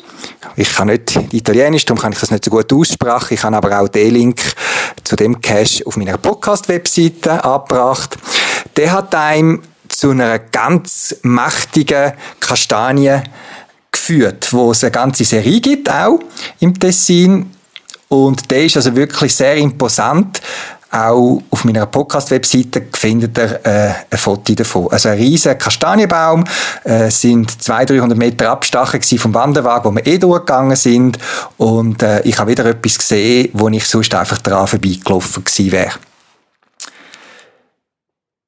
Ich 0.57 0.75
kann 0.75 0.88
nicht 0.88 1.16
Italienisch, 1.33 1.85
darum 1.85 2.00
kann 2.00 2.12
ich 2.12 2.18
das 2.18 2.30
nicht 2.30 2.45
so 2.45 2.50
gut 2.50 2.73
aussprechen. 2.73 3.35
Ich 3.35 3.42
habe 3.42 3.57
aber 3.57 3.80
auch 3.80 3.88
den 3.88 4.12
Link 4.12 4.40
zu 5.04 5.16
dem 5.16 5.40
Cache 5.40 5.87
auf 5.87 5.97
meiner 5.97 6.18
Podcast-Webseite 6.18 7.45
abgebracht. 7.45 8.16
Der 8.76 8.92
hat 8.92 9.14
einem 9.14 9.62
zu 9.88 10.11
einer 10.11 10.38
ganz 10.38 11.16
mächtigen 11.23 12.12
Kastanie 12.40 13.21
geführt, 13.90 14.52
wo 14.52 14.73
es 14.73 14.85
eine 14.85 14.90
ganze 14.90 15.25
Serie 15.25 15.61
gibt, 15.61 15.90
auch 15.90 16.18
im 16.61 16.78
Tessin. 16.78 17.50
Und 18.09 18.50
der 18.50 18.64
ist 18.64 18.76
also 18.76 18.95
wirklich 18.97 19.35
sehr 19.35 19.57
imposant. 19.57 20.40
Auch 20.90 21.42
auf 21.50 21.64
meiner 21.64 21.85
Podcast-Webseite 21.85 22.87
findet 22.92 23.37
ihr 23.37 23.61
äh, 23.64 23.92
ein 24.11 24.18
Foto 24.18 24.54
davon. 24.54 24.88
Also 24.90 25.11
ein 25.11 25.18
riesiger 25.18 25.54
Kastanienbaum, 25.54 26.45
äh, 26.85 27.11
sind 27.11 27.62
200, 27.62 27.90
300 27.90 28.18
Meter 28.18 28.50
Abstachen 28.50 29.02
vom 29.02 29.35
Wanderwagen, 29.35 29.90
wo 29.90 29.95
wir 29.95 30.07
eh 30.07 30.16
durchgegangen 30.16 30.76
sind. 30.76 31.18
Und 31.59 32.02
äh, 32.02 32.23
ich 32.23 32.38
habe 32.38 32.50
wieder 32.50 32.64
etwas 32.64 32.97
gesehen, 32.97 33.50
wo 33.52 33.68
ich 33.68 33.87
sonst 33.87 34.14
einfach 34.14 34.38
dran 34.38 34.66
vorbeigelaufen 34.66 35.45
gewesen 35.45 35.73
wäre. 35.73 35.92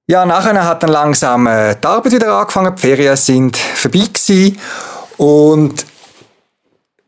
Ja, 0.06 0.25
nachher 0.25 0.64
hat 0.64 0.82
dann 0.82 0.90
langsam 0.90 1.47
äh, 1.47 1.76
die 1.76 1.87
Arbeit 1.87 2.12
wieder 2.12 2.35
angefangen, 2.35 2.75
die 2.75 2.80
Ferien 2.80 3.16
sind 3.16 3.56
vorbei 3.56 4.06
gewesen. 4.12 4.59
Und 5.18 5.85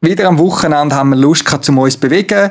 wieder 0.02 0.28
am 0.28 0.38
Wochenende 0.38 0.94
haben 0.94 1.10
wir 1.10 1.16
Lust 1.16 1.44
gehabt, 1.44 1.68
um 1.68 1.78
uns 1.78 1.94
zu 1.94 2.00
bewegen. 2.00 2.50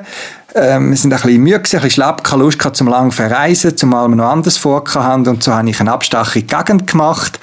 Ähm, 0.54 0.90
wir 0.90 0.98
sind 0.98 1.14
ein 1.14 1.22
bisschen 1.22 1.42
müde, 1.42 1.58
ein 1.58 1.62
bisschen 1.62 1.90
schlapp, 1.90 2.24
keine 2.24 2.44
Lust 2.44 2.60
gehabt, 2.60 2.76
zum 2.76 2.88
lang 2.88 3.12
verreisen, 3.12 3.78
zumal 3.78 4.10
wir 4.10 4.18
noch 4.18 4.30
anders 4.30 4.58
vorhaben. 4.58 5.28
Und 5.28 5.44
so 5.44 5.54
habe 5.54 5.70
ich 5.70 5.80
eine 5.80 5.92
Abstachung 5.92 6.42
in 6.42 6.48
die 6.48 6.56
Gegend 6.56 6.88
gemacht 6.88 7.40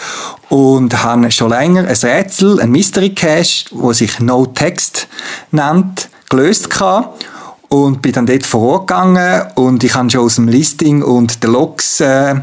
und 0.51 1.03
habe 1.03 1.31
schon 1.31 1.51
länger 1.51 1.87
ein 1.89 1.97
Rätsel, 1.97 2.61
ein 2.61 2.71
Mystery 2.71 3.15
Cache, 3.15 3.65
das 3.73 3.99
sich 3.99 4.21
No 4.21 4.47
Text 4.47 5.09
nennt, 5.51 6.11
gelöst 6.29 6.71
gehabt 6.71 7.25
und 7.69 8.03
bin 8.03 8.13
dann 8.13 8.27
dort 8.27 8.47
vor 8.47 8.63
Ort 8.63 8.89
gegangen 8.89 9.43
und 9.55 9.85
ich 9.85 9.95
habe 9.95 10.11
schon 10.11 10.23
aus 10.23 10.35
dem 10.35 10.49
Listing 10.49 11.03
und 11.03 11.43
den 11.43 11.53
Logs 11.53 12.01
äh, 12.01 12.35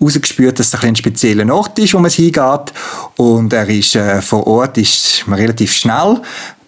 rausgespürt, 0.00 0.58
dass 0.58 0.68
es 0.68 0.74
ein, 0.74 0.88
ein 0.90 0.96
spezieller 0.96 1.52
Ort 1.54 1.78
ist, 1.78 1.94
wo 1.94 1.98
man 1.98 2.10
hingeht 2.10 2.72
und 3.16 3.52
er 3.52 3.68
ist 3.68 3.96
äh, 3.96 4.20
vor 4.20 4.46
Ort 4.46 4.76
ist 4.76 5.26
man 5.26 5.38
relativ 5.38 5.72
schnell 5.72 6.20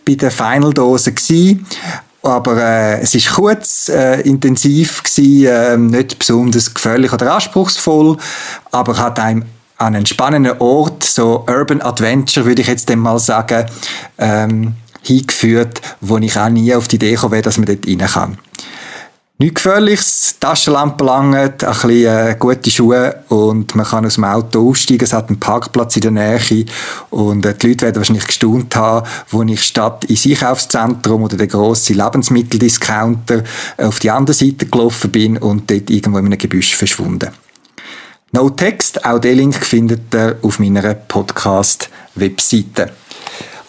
bei 0.07 0.15
der 0.15 0.31
Final-Dose 0.31 1.13
gewesen. 1.13 1.67
Aber 2.23 2.57
äh, 2.57 3.01
es 3.01 3.15
ist 3.15 3.33
kurz, 3.33 3.89
äh, 3.89 4.21
intensiv 4.21 5.03
gewesen, 5.03 5.47
äh, 5.47 5.77
nicht 5.77 6.19
besonders 6.19 6.73
gefährlich 6.73 7.13
oder 7.13 7.35
anspruchsvoll, 7.35 8.17
aber 8.71 8.97
hat 8.97 9.19
einem 9.19 9.45
an 9.79 9.97
einen 9.97 10.07
spannenden 10.07 10.59
Ort, 10.61 11.03
so 11.03 11.45
Urban 11.49 11.83
Adventure 11.83 12.47
würde 12.47 12.63
ich 12.63 12.69
jetzt 12.69 12.89
dem 12.89 13.01
mal 13.01 13.19
sagen, 13.19 13.67
ähm, 14.19 14.75
hingeführt, 15.03 15.81
wo 16.01 16.19
ich 16.19 16.37
auch 16.39 16.49
nie 16.49 16.73
auf 16.75 16.87
die 16.87 16.97
Idee 16.97 17.13
gekommen 17.13 17.33
wäre, 17.33 17.43
dass 17.43 17.59
man 17.59 17.67
dort 17.67 17.87
rein 17.87 17.99
kann. 17.99 18.39
Nichts 19.43 19.65
Gefährliches, 19.65 20.37
Taschenlampe 20.39 21.03
lange, 21.03 21.41
ein 21.41 21.57
bisschen 21.57 21.91
äh, 21.91 22.37
gute 22.39 22.71
Schuhe 22.71 23.25
und 23.29 23.75
man 23.75 23.85
kann 23.85 24.07
aus 24.07 24.15
dem 24.15 24.23
Auto 24.23 24.71
aussteigen. 24.71 25.03
Es 25.03 25.13
hat 25.13 25.31
einen 25.31 25.41
Parkplatz 25.41 25.97
in 25.97 26.03
der 26.03 26.11
Nähe 26.13 26.67
und 27.11 27.45
äh, 27.45 27.53
die 27.53 27.67
Leute 27.67 27.87
werden 27.87 27.97
wahrscheinlich 27.97 28.29
gestaunt 28.29 28.77
haben, 28.77 29.05
wo 29.31 29.43
ich 29.43 29.65
statt 29.65 30.05
ins 30.05 30.27
Einkaufszentrum 30.27 31.25
oder 31.25 31.37
der 31.37 31.49
grosse 31.49 31.93
Lebensmitteldiscounter 31.93 33.43
auf 33.79 33.99
die 33.99 34.13
andere 34.13 34.33
Seite 34.33 34.67
gelaufen 34.67 35.11
bin 35.11 35.37
und 35.39 35.69
dort 35.69 35.91
irgendwo 35.91 36.19
in 36.19 36.27
einem 36.27 36.39
Gebüsch 36.39 36.77
verschwunden. 36.77 37.31
No 38.31 38.49
Text, 38.49 39.05
auch 39.05 39.19
den 39.19 39.39
Link 39.39 39.57
findet 39.67 40.15
ihr 40.15 40.39
auf 40.43 40.61
meiner 40.61 40.95
Podcast-Webseite. 40.95 42.93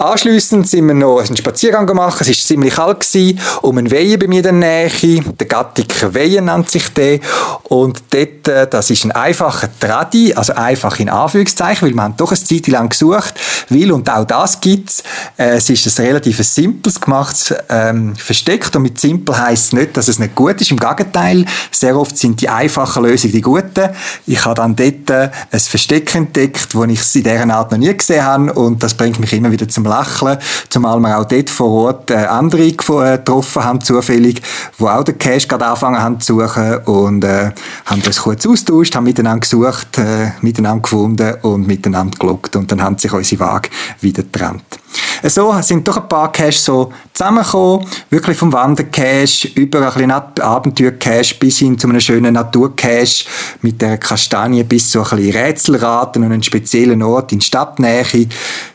Anschliessend 0.04 0.68
sind 0.68 0.86
wir 0.88 0.94
noch 0.94 1.20
einen 1.20 1.38
Spaziergang 1.38 1.88
gemacht. 1.88 2.20
Es 2.20 2.28
war 2.28 2.36
ziemlich 2.36 2.76
kalt 2.76 3.00
gewesen, 3.00 3.40
um 3.62 3.78
einen 3.78 3.90
Weihen 3.90 4.20
bei 4.20 4.28
mir 4.28 4.40
in 4.40 4.44
der 4.44 4.52
Nähe. 4.52 5.22
Der 5.40 5.48
Gattiker 5.48 6.14
Weihen 6.14 6.44
nennt 6.44 6.70
sich 6.70 6.90
der. 6.90 7.22
Und 7.64 8.04
dort, 8.10 8.50
äh, 8.50 8.68
das 8.68 8.90
ist 8.90 9.06
ein 9.06 9.14
einfacher 9.14 9.70
Tradi, 9.80 10.34
also 10.34 10.56
einfach 10.56 11.00
in 11.00 11.08
Anführungszeichen, 11.08 11.88
weil 11.88 11.96
man 11.96 12.18
doch 12.18 12.32
eine 12.32 12.44
Zeit 12.44 12.68
lang 12.68 12.90
gesucht, 12.90 13.34
will 13.70 13.94
und 13.94 14.10
auch 14.10 14.26
das 14.26 14.60
gibt's. 14.60 15.04
Äh, 15.38 15.56
es 15.56 15.70
ist 15.70 15.98
ein 15.98 16.06
relativ 16.06 16.44
simples 16.44 17.00
gemachtes 17.00 17.56
ähm, 17.70 18.14
Versteckt 18.18 18.76
und 18.76 18.82
mit 18.82 19.00
simpel 19.00 19.38
heisst 19.38 19.68
es 19.68 19.74
nicht, 19.74 19.96
dass 19.96 20.10
es 20.10 20.20
nicht 20.20 20.36
gut 20.36 20.60
ist. 20.60 20.70
Im 20.70 20.80
Gegenteil, 20.80 21.46
sehr 21.72 21.98
oft 21.98 22.18
sind 22.18 22.42
die 22.42 22.50
einfachen 22.50 23.06
Lösungen 23.06 23.32
die 23.32 23.42
guten. 23.42 23.90
Ich 24.28 24.44
habe 24.44 24.56
dann 24.56 24.76
dort 24.76 25.10
äh, 25.10 25.30
ein 25.50 25.60
Versteck 25.62 26.14
entdeckt, 26.14 26.76
das 26.76 26.88
ich 26.90 27.00
es 27.00 27.16
in 27.16 27.24
dieser 27.24 27.50
Art 27.54 27.72
noch 27.72 27.78
nie 27.78 27.96
gesehen 27.96 28.26
habe 28.26 28.52
und 28.52 28.84
das 28.84 28.96
bringt 28.96 29.18
mich 29.22 29.32
immer 29.32 29.50
wieder 29.50 29.70
zum 29.70 29.93
Lächeln, 30.00 30.38
zumal 30.70 31.00
wir 31.00 31.18
auch 31.18 31.26
dort 31.26 31.50
vor 31.50 31.70
Ort 31.70 32.12
äh, 32.12 32.26
andere 32.26 32.64
äh, 32.64 32.72
getroffen 32.72 33.64
haben, 33.64 33.82
zufällig, 33.82 34.42
die 34.80 34.84
auch 34.84 35.04
den 35.04 35.18
Cash 35.18 35.48
gerade 35.48 35.66
angefangen 35.66 36.02
haben 36.02 36.20
zu 36.20 36.40
suchen 36.40 36.78
und 36.86 37.24
äh, 37.24 37.52
haben 37.86 38.02
uns 38.02 38.22
kurz 38.22 38.46
austauscht, 38.46 38.96
haben 38.96 39.06
miteinander 39.06 39.42
gesucht, 39.42 39.98
äh, 39.98 40.32
miteinander 40.42 40.82
gefunden 40.82 41.36
und 41.42 41.68
miteinander 41.68 42.18
gelockt 42.18 42.56
und 42.56 42.72
dann 42.72 42.82
haben 42.82 42.98
sich 42.98 43.12
unsere 43.12 43.40
Waage 43.42 43.70
wieder 44.02 44.24
getrennt. 44.24 44.83
So 45.24 45.56
sind 45.62 45.88
doch 45.88 45.98
ein 45.98 46.10
paar 46.10 46.32
Caches 46.32 46.66
so 46.66 46.92
zusammengekommen, 47.14 47.88
wirklich 48.10 48.38
vom 48.38 48.52
Wandercache 48.52 49.48
über 49.56 49.88
ein 49.88 49.94
bisschen 49.94 50.12
Abenteuer-Cache 50.12 51.36
bis 51.40 51.60
hin 51.60 51.78
zu 51.78 51.88
einem 51.88 52.00
schönen 52.00 52.34
Natur-Cache 52.34 53.26
mit 53.62 53.82
der 53.82 53.98
Kastanie 53.98 54.64
bis 54.64 54.90
zu 54.90 55.02
ein 55.02 55.18
bisschen 55.18 55.32
Rätselraten 55.32 56.24
und 56.24 56.32
einem 56.32 56.44
speziellen 56.44 57.02
Ort 57.02 57.32
in 57.32 57.42
Stadtnähe. 57.42 58.04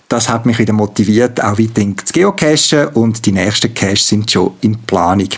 Das 0.09 0.29
hat 0.29 0.47
mich 0.47 0.59
wieder 0.59 0.73
motiviert, 0.73 1.43
auch 1.43 1.59
weiter 1.59 1.83
zu 2.05 2.13
geocachen 2.15 2.89
und 2.95 3.27
die 3.27 3.33
nächsten 3.33 3.75
Caches 3.75 4.09
sind 4.09 4.31
schon 4.31 4.53
in 4.63 4.79
Planung. 4.79 5.29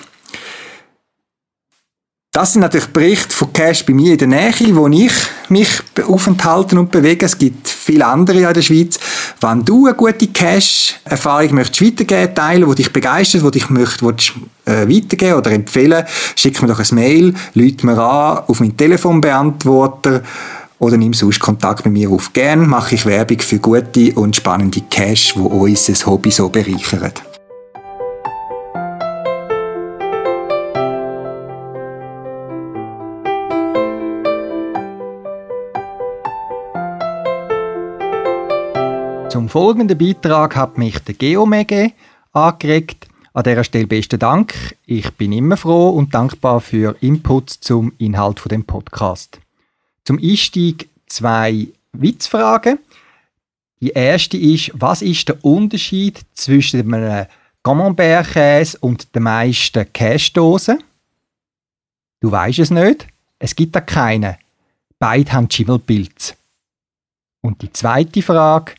Das 2.41 2.55
sind 2.55 2.63
natürlich 2.63 2.87
Berichte 2.87 3.37
von 3.37 3.53
Cache 3.53 3.85
bei 3.87 3.93
mir 3.93 4.13
in 4.13 4.19
der 4.19 4.29
Nähe, 4.29 4.75
wo 4.75 4.89
ich 4.89 5.13
mich 5.51 5.69
aufenthalten 6.09 6.79
und 6.79 6.91
bewege. 6.91 7.27
Es 7.27 7.37
gibt 7.37 7.69
viele 7.69 8.07
andere 8.07 8.39
in 8.39 8.55
der 8.55 8.63
Schweiz. 8.63 8.99
Wenn 9.43 9.63
du 9.63 9.85
eine 9.85 9.95
gute 9.95 10.27
Cache-Erfahrung 10.27 11.57
möchtest 11.57 11.85
weitergeben, 11.85 12.35
teilen, 12.35 12.67
die 12.71 12.77
dich 12.77 12.91
begeistert, 12.95 13.45
die 13.45 13.51
dich 13.51 13.69
möchtest, 13.69 14.03
willst, 14.03 14.33
äh, 14.65 14.89
weitergeben 14.89 15.35
oder 15.35 15.51
empfehlen, 15.51 16.07
schick 16.35 16.63
mir 16.63 16.69
doch 16.69 16.81
ein 16.81 16.95
Mail, 16.95 17.35
lüt 17.53 17.85
mir 17.85 17.99
an 17.99 18.45
auf 18.47 18.61
meinen 18.61 18.75
Telefonbeantworter 18.75 20.23
oder 20.79 20.97
nimm 20.97 21.13
sonst 21.13 21.41
Kontakt 21.41 21.85
mit 21.85 21.93
mir 21.93 22.09
auf. 22.09 22.33
Gern 22.33 22.67
mache 22.67 22.95
ich 22.95 23.05
Werbung 23.05 23.41
für 23.41 23.59
gute 23.59 24.15
und 24.15 24.35
spannende 24.35 24.81
Cash, 24.89 25.35
wo 25.37 25.45
unser 25.45 26.07
Hobby 26.07 26.31
so 26.31 26.49
bereichern. 26.49 27.13
Folgenden 39.51 39.99
Beitrag 39.99 40.55
hat 40.55 40.79
mich 40.79 40.99
der 41.01 41.15
Geomege 41.15 41.93
angeregt. 42.33 43.09
An 43.33 43.43
dieser 43.43 43.65
Stelle 43.65 43.87
besten 43.87 44.19
Dank. 44.19 44.77
Ich 44.87 45.11
bin 45.15 45.33
immer 45.33 45.57
froh 45.57 45.91
und 45.91 46.15
dankbar 46.15 46.61
für 46.61 46.97
Inputs 47.01 47.59
zum 47.59 47.93
Inhalt 47.99 48.39
von 48.39 48.49
dem 48.49 48.65
Podcast. 48.65 49.41
Zum 50.05 50.19
Einstieg 50.19 50.89
zwei 51.07 51.67
Witzfragen. 51.93 52.79
Die 53.81 53.91
erste 53.91 54.37
ist, 54.37 54.71
was 54.75 55.03
ist 55.03 55.29
der 55.29 55.45
Unterschied 55.45 56.21
zwischen 56.35 56.95
einem 56.95 57.27
Camembert-Käse 57.65 58.79
und 58.81 59.15
den 59.15 59.25
meisten 59.25 59.93
Käsedosen? 59.93 60.83
Du 62.21 62.31
weißt 62.31 62.61
es 62.61 62.71
nicht. 62.71 63.09
Es 63.41 63.57
gibt 63.57 63.75
da 63.75 63.81
keine. 63.81 64.39
Beide 64.99 65.33
haben 65.33 65.51
Schimmelpilz. 65.51 66.37
Und 67.41 67.63
die 67.63 67.73
zweite 67.73 68.23
Frage, 68.23 68.75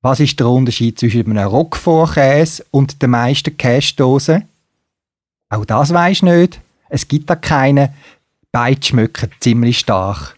was 0.00 0.20
ist 0.20 0.38
der 0.38 0.48
Unterschied 0.48 0.98
zwischen 0.98 1.30
einem 1.30 1.48
Roquefort-Käse 1.48 2.64
und 2.70 3.02
den 3.02 3.10
meisten 3.10 3.56
Käsedosen? 3.56 4.48
Auch 5.48 5.64
das 5.64 5.88
du 5.88 6.24
nicht. 6.24 6.60
Es 6.88 7.08
gibt 7.08 7.28
da 7.28 7.36
keine. 7.36 7.94
Beide 8.52 8.84
schmecken 8.84 9.30
ziemlich 9.40 9.80
stark. 9.80 10.36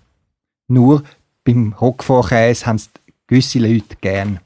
Nur 0.69 1.03
beim 1.45 1.75
Roquefort-Käse 1.81 2.67
haben 2.67 2.77
es 2.77 2.91
gewisse 3.27 3.59
Leute 3.59 3.97
gern. 4.01 4.41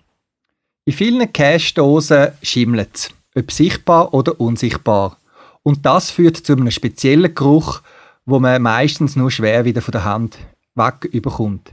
In 0.85 0.93
vielen 0.93 1.33
Käsedosen 1.33 2.33
schimmelt 2.43 2.91
es, 2.95 3.11
ob 3.35 3.53
sichtbar 3.53 4.13
oder 4.13 4.39
unsichtbar. 4.41 5.17
Und 5.63 5.87
das 5.87 6.11
führt 6.11 6.37
zu 6.37 6.53
einem 6.53 6.71
speziellen 6.71 7.35
Geruch, 7.35 7.81
wo 8.27 8.39
man 8.39 8.61
meistens 8.61 9.17
nur 9.17 9.31
schwer 9.31 9.65
wieder 9.65 9.81
von 9.81 9.93
der 9.93 10.05
Hand 10.05 10.39
weg 10.75 11.05
überkommt. 11.13 11.73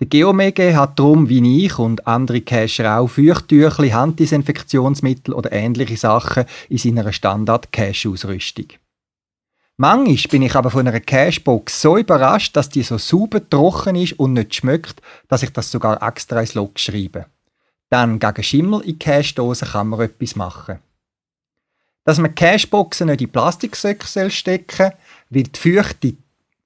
Der 0.00 0.06
Geomege 0.06 0.76
hat 0.76 0.96
darum, 0.98 1.28
wie 1.28 1.66
ich 1.66 1.76
und 1.78 2.06
andere 2.06 2.40
Cacher 2.40 2.98
auch, 2.98 3.08
Feuchttüchli, 3.08 3.90
Handdesinfektionsmittel 3.90 5.34
oder 5.34 5.50
ähnliche 5.50 5.96
Sachen 5.96 6.44
in 6.68 6.78
seiner 6.78 7.12
Standard-Cache-Ausrüstung. 7.12 8.66
Manchmal 9.76 10.30
bin 10.30 10.42
ich 10.42 10.54
aber 10.54 10.70
von 10.70 10.86
einer 10.86 11.00
Cashbox 11.00 11.82
so 11.82 11.96
überrascht, 11.98 12.56
dass 12.56 12.68
die 12.68 12.82
so 12.82 12.98
sauber 12.98 13.48
trocken 13.48 13.96
ist 13.96 14.18
und 14.18 14.34
nicht 14.34 14.54
schmeckt, 14.54 15.02
dass 15.28 15.42
ich 15.42 15.52
das 15.52 15.70
sogar 15.70 16.00
extra 16.02 16.40
ins 16.40 16.54
Log 16.54 16.78
schreibe. 16.78 17.26
Dann 17.88 18.20
gegen 18.20 18.42
Schimmel 18.42 18.82
in 18.82 18.98
Cashdosen 18.98 19.68
kann 19.68 19.88
man 19.88 20.00
etwas 20.00 20.36
machen. 20.36 20.78
Dass 22.04 22.18
man 22.18 22.34
Cashboxen 22.34 23.08
nicht 23.08 23.20
in 23.20 23.30
Plastiksäcke 23.30 24.30
stecken 24.30 24.92
weil 25.30 25.42
die 25.42 25.58
Feuchte 25.58 26.14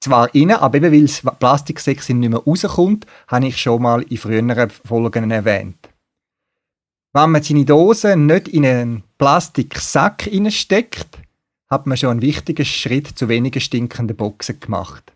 zwar 0.03 0.35
rein, 0.35 0.51
aber 0.51 0.79
eben 0.79 0.93
weil 0.93 1.03
das 1.03 1.23
Plastiksäckchen 1.39 2.21
nicht 2.21 2.31
mehr 2.31 2.41
rauskommt, 2.41 3.07
habe 3.29 3.47
ich 3.47 3.57
schon 3.57 3.83
mal 3.83 4.03
in 4.03 4.19
früheren 4.19 4.71
Folgen 4.71 5.31
erwähnt. 5.31 5.89
Wenn 7.15 7.31
man 7.31 7.43
seine 7.43 7.65
Dose 7.65 8.17
nicht 8.17 8.49
in 8.49 8.67
einen 8.67 9.05
Plastiksack 9.19 10.29
steckt, 10.49 11.19
hat 11.69 11.87
man 11.87 11.97
schon 11.97 12.11
einen 12.11 12.23
wichtigen 12.23 12.65
Schritt 12.65 13.19
zu 13.19 13.29
weniger 13.29 13.61
stinkenden 13.61 14.17
Boxen 14.17 14.61
gemacht. 14.61 15.13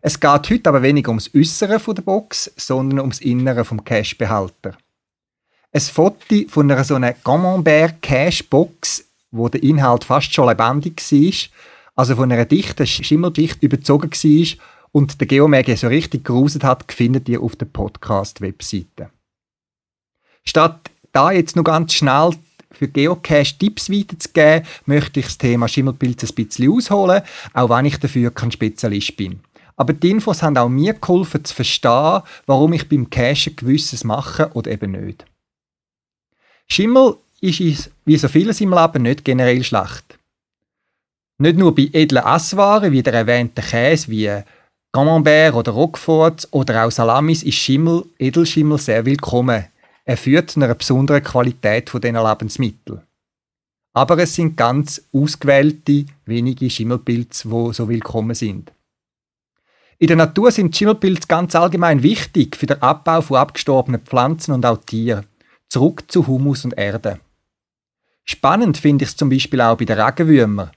Es 0.00 0.20
geht 0.20 0.50
heute 0.50 0.68
aber 0.68 0.82
weniger 0.82 1.10
ums 1.10 1.30
Äußere 1.34 1.78
der 1.78 2.02
Box, 2.02 2.52
sondern 2.56 3.00
ums 3.00 3.20
Innere 3.20 3.64
vom 3.64 3.84
Cashbehälter. 3.84 4.76
Ein 5.72 5.80
Foto 5.80 6.36
von 6.48 6.70
einer 6.70 6.84
so 6.84 6.94
einer 6.94 7.12
Camembert 7.12 8.00
Cashbox, 8.00 9.04
wo 9.30 9.48
der 9.48 9.62
Inhalt 9.62 10.04
fast 10.04 10.32
schon 10.32 10.48
lebendig 10.48 11.02
war, 11.12 11.32
also 11.98 12.14
von 12.14 12.30
einer 12.30 12.44
dichten 12.44 12.86
Schimmerschicht 12.86 13.60
überzogen 13.60 14.12
war 14.12 14.64
und 14.92 15.20
der 15.20 15.26
Geomege 15.26 15.76
so 15.76 15.88
richtig 15.88 16.24
geruset 16.24 16.62
hat, 16.62 16.92
findet 16.92 17.28
ihr 17.28 17.42
auf 17.42 17.56
der 17.56 17.66
Podcast-Webseite. 17.66 19.10
Statt 20.44 20.92
da 21.10 21.32
jetzt 21.32 21.56
noch 21.56 21.64
ganz 21.64 21.94
schnell 21.94 22.30
für 22.70 22.86
Geocache 22.86 23.58
Tipps 23.58 23.90
weiterzugeben, 23.90 24.64
möchte 24.86 25.18
ich 25.18 25.26
das 25.26 25.38
Thema 25.38 25.66
Schimmelpilz 25.66 26.22
ein 26.22 26.34
bisschen 26.36 26.70
ausholen, 26.70 27.22
auch 27.52 27.68
wenn 27.68 27.86
ich 27.86 27.98
dafür 27.98 28.30
kein 28.30 28.52
Spezialist 28.52 29.16
bin. 29.16 29.40
Aber 29.74 29.92
die 29.92 30.10
Infos 30.10 30.44
haben 30.44 30.56
auch 30.56 30.68
mir 30.68 30.94
geholfen 30.94 31.44
zu 31.44 31.52
verstehen, 31.52 32.22
warum 32.46 32.74
ich 32.74 32.88
beim 32.88 33.10
Cachen 33.10 33.56
gewisses 33.56 34.04
mache 34.04 34.52
oder 34.54 34.70
eben 34.70 34.92
nicht. 34.92 35.24
Schimmel 36.68 37.16
ist 37.40 37.90
wie 38.04 38.16
so 38.16 38.28
vieles 38.28 38.60
im 38.60 38.72
Leben 38.72 39.02
nicht 39.02 39.24
generell 39.24 39.64
schlecht. 39.64 40.17
Nicht 41.40 41.56
nur 41.56 41.72
bei 41.72 41.88
edlen 41.92 42.24
Esswaren 42.24 42.90
wie 42.90 43.02
der 43.02 43.14
erwähnte 43.14 43.62
Käse 43.62 44.08
wie 44.08 44.42
Camembert 44.92 45.54
oder 45.54 45.70
Roquefort 45.70 46.48
oder 46.50 46.84
auch 46.84 46.90
Salamis 46.90 47.44
ist 47.44 47.54
Schimmel, 47.54 48.06
Edelschimmel 48.18 48.76
sehr 48.78 49.06
willkommen. 49.06 49.66
Er 50.04 50.16
führt 50.16 50.50
zu 50.50 50.60
einer 50.60 50.74
besonderen 50.74 51.22
Qualität 51.22 51.90
von 51.90 52.00
diesen 52.00 52.16
Lebensmitteln. 52.16 53.02
Aber 53.92 54.18
es 54.18 54.34
sind 54.34 54.56
ganz 54.56 55.00
ausgewählte, 55.12 56.06
wenige 56.24 56.68
Schimmelpilze, 56.68 57.48
die 57.48 57.72
so 57.72 57.88
willkommen 57.88 58.34
sind. 58.34 58.72
In 59.98 60.08
der 60.08 60.16
Natur 60.16 60.50
sind 60.50 60.76
Schimmelpilze 60.76 61.28
ganz 61.28 61.54
allgemein 61.54 62.02
wichtig 62.02 62.56
für 62.56 62.66
den 62.66 62.82
Abbau 62.82 63.20
von 63.20 63.36
abgestorbenen 63.36 64.00
Pflanzen 64.00 64.54
und 64.54 64.66
auch 64.66 64.78
Tieren. 64.78 65.26
Zurück 65.68 66.02
zu 66.08 66.26
Humus 66.26 66.64
und 66.64 66.76
Erde. 66.76 67.20
Spannend 68.24 68.76
finde 68.76 69.04
ich 69.04 69.10
es 69.10 69.16
zum 69.16 69.30
Beispiel 69.30 69.60
auch 69.60 69.76
bei 69.76 69.84
den 69.84 70.00
Regenwürmern. 70.00 70.70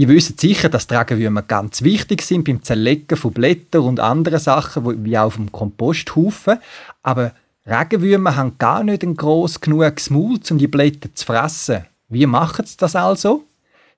Ihr 0.00 0.08
wisst 0.08 0.40
sicher, 0.40 0.70
dass 0.70 0.86
die 0.86 0.94
Regenwürmer 0.94 1.42
ganz 1.42 1.82
wichtig 1.82 2.22
sind 2.22 2.44
beim 2.44 2.62
Zerlegen 2.62 3.18
von 3.18 3.34
Blättern 3.34 3.82
und 3.82 4.00
anderen 4.00 4.38
Sachen, 4.38 5.04
wie 5.04 5.18
auch 5.18 5.34
vom 5.34 5.52
Komposthaufen. 5.52 6.56
Aber 7.02 7.32
Regenwürmer 7.66 8.34
haben 8.34 8.56
gar 8.56 8.82
nicht 8.82 9.02
ein 9.02 9.14
gross 9.14 9.60
genug 9.60 9.96
Maul, 10.08 10.40
um 10.48 10.56
die 10.56 10.68
Blätter 10.68 11.14
zu 11.14 11.26
fressen. 11.26 11.84
Wie 12.08 12.24
machen 12.24 12.64
sie 12.64 12.78
das 12.78 12.96
also? 12.96 13.44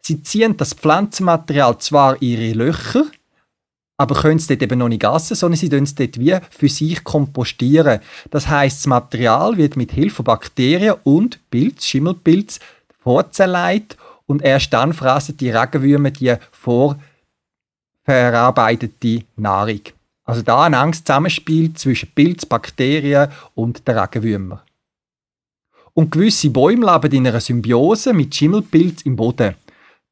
Sie 0.00 0.20
ziehen 0.24 0.56
das 0.56 0.74
Pflanzenmaterial 0.74 1.78
zwar 1.78 2.20
in 2.20 2.30
ihre 2.30 2.54
Löcher, 2.54 3.04
aber 3.96 4.20
können 4.20 4.38
es 4.38 4.48
dort 4.48 4.62
eben 4.62 4.80
noch 4.80 4.88
nicht 4.88 5.04
essen, 5.04 5.36
sondern 5.36 5.56
sie 5.56 5.68
tun 5.68 5.84
es 5.84 5.94
dort 5.94 6.18
wie 6.18 6.36
für 6.50 6.68
sich 6.68 7.04
kompostieren. 7.04 8.00
Das 8.28 8.48
heißt, 8.48 8.78
das 8.78 8.86
Material 8.88 9.56
wird 9.56 9.76
mit 9.76 9.92
Hilfe 9.92 10.16
von 10.16 10.24
Bakterien 10.24 10.96
und 11.04 11.38
Pilz, 11.48 11.86
Schimmelpilz, 11.86 12.58
vorzerleitet 13.04 13.96
und 14.32 14.40
erst 14.40 14.72
dann 14.72 14.94
fressen 14.94 15.36
die 15.36 15.50
Regenwürmer 15.50 16.10
die 16.10 16.34
vorverarbeitete 18.06 19.24
Nahrung. 19.36 19.82
Also 20.24 20.40
da 20.40 20.62
ein 20.62 20.72
enges 20.72 21.04
Zusammenspiel 21.04 21.74
zwischen 21.74 22.08
Pilz, 22.14 22.46
Bakterien 22.46 23.28
und 23.54 23.86
den 23.86 23.98
Regenwürmern. 23.98 24.62
Und 25.92 26.10
gewisse 26.10 26.48
Bäume 26.48 26.90
leben 26.90 27.14
in 27.14 27.26
einer 27.26 27.40
Symbiose 27.40 28.14
mit 28.14 28.34
Schimmelpilz 28.34 29.02
im 29.02 29.16
Boden. 29.16 29.54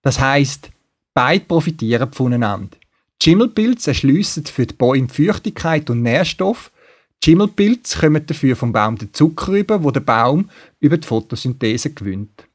Das 0.02 0.20
heißt, 0.20 0.68
beide 1.14 1.46
profitieren 1.46 2.12
voneinander. 2.12 2.76
Die 3.22 3.30
Schimmelpilze 3.30 3.92
erschliessen 3.92 4.44
für 4.44 4.66
die 4.66 4.74
Bäume 4.74 5.08
Feuchtigkeit 5.08 5.88
und 5.88 6.02
Nährstoff. 6.02 6.70
Die 7.24 7.30
Schimmelpilze 7.30 7.98
kommen 7.98 8.26
dafür 8.26 8.54
vom 8.54 8.72
Baum 8.72 8.98
den 8.98 9.14
Zucker 9.14 9.52
über, 9.52 9.82
wo 9.82 9.90
der 9.90 10.00
Baum 10.00 10.50
über 10.78 10.98
die 10.98 11.08
Photosynthese 11.08 11.94
gewinnt. 11.94 12.49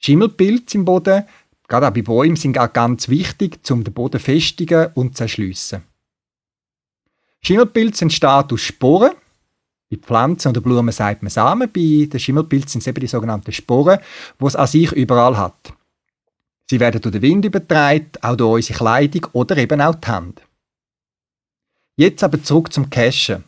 Schimmelpilze 0.00 0.78
im 0.78 0.84
Boden, 0.84 1.24
gerade 1.68 1.88
auch 1.88 1.92
bei 1.92 2.02
Bäumen, 2.02 2.36
sind 2.36 2.58
auch 2.58 2.72
ganz 2.72 3.08
wichtig, 3.08 3.60
um 3.70 3.84
den 3.84 3.94
Boden 3.94 4.18
festigen 4.18 4.88
und 4.94 5.16
zu 5.16 5.24
erschliessen. 5.24 5.82
Schimmelpilze 7.42 8.04
entstehen 8.04 8.50
aus 8.50 8.60
Sporen. 8.60 9.12
Bei 9.90 9.96
Pflanzen 9.96 10.48
oder 10.48 10.60
Blumen 10.60 10.92
sagt 10.92 11.22
man 11.22 11.30
Samen. 11.30 11.70
Bei 11.72 12.06
den 12.06 12.18
Schimmelpilzen 12.18 12.80
sind 12.80 12.82
es 12.82 12.86
eben 12.86 13.00
die 13.00 13.06
sogenannten 13.06 13.52
Sporen, 13.52 14.00
die 14.40 14.44
es 14.44 14.56
an 14.56 14.66
sich 14.66 14.92
überall 14.92 15.36
hat. 15.36 15.72
Sie 16.68 16.80
werden 16.80 17.00
durch 17.00 17.12
den 17.12 17.22
Wind 17.22 17.44
übertragen, 17.44 18.10
auch 18.22 18.36
durch 18.36 18.68
unsere 18.68 18.78
Kleidung 18.78 19.26
oder 19.32 19.56
eben 19.56 19.80
auch 19.80 19.96
die 19.96 20.08
Hände. 20.08 20.42
Jetzt 21.96 22.22
aber 22.22 22.42
zurück 22.42 22.72
zum 22.72 22.88
Cachen. 22.88 23.44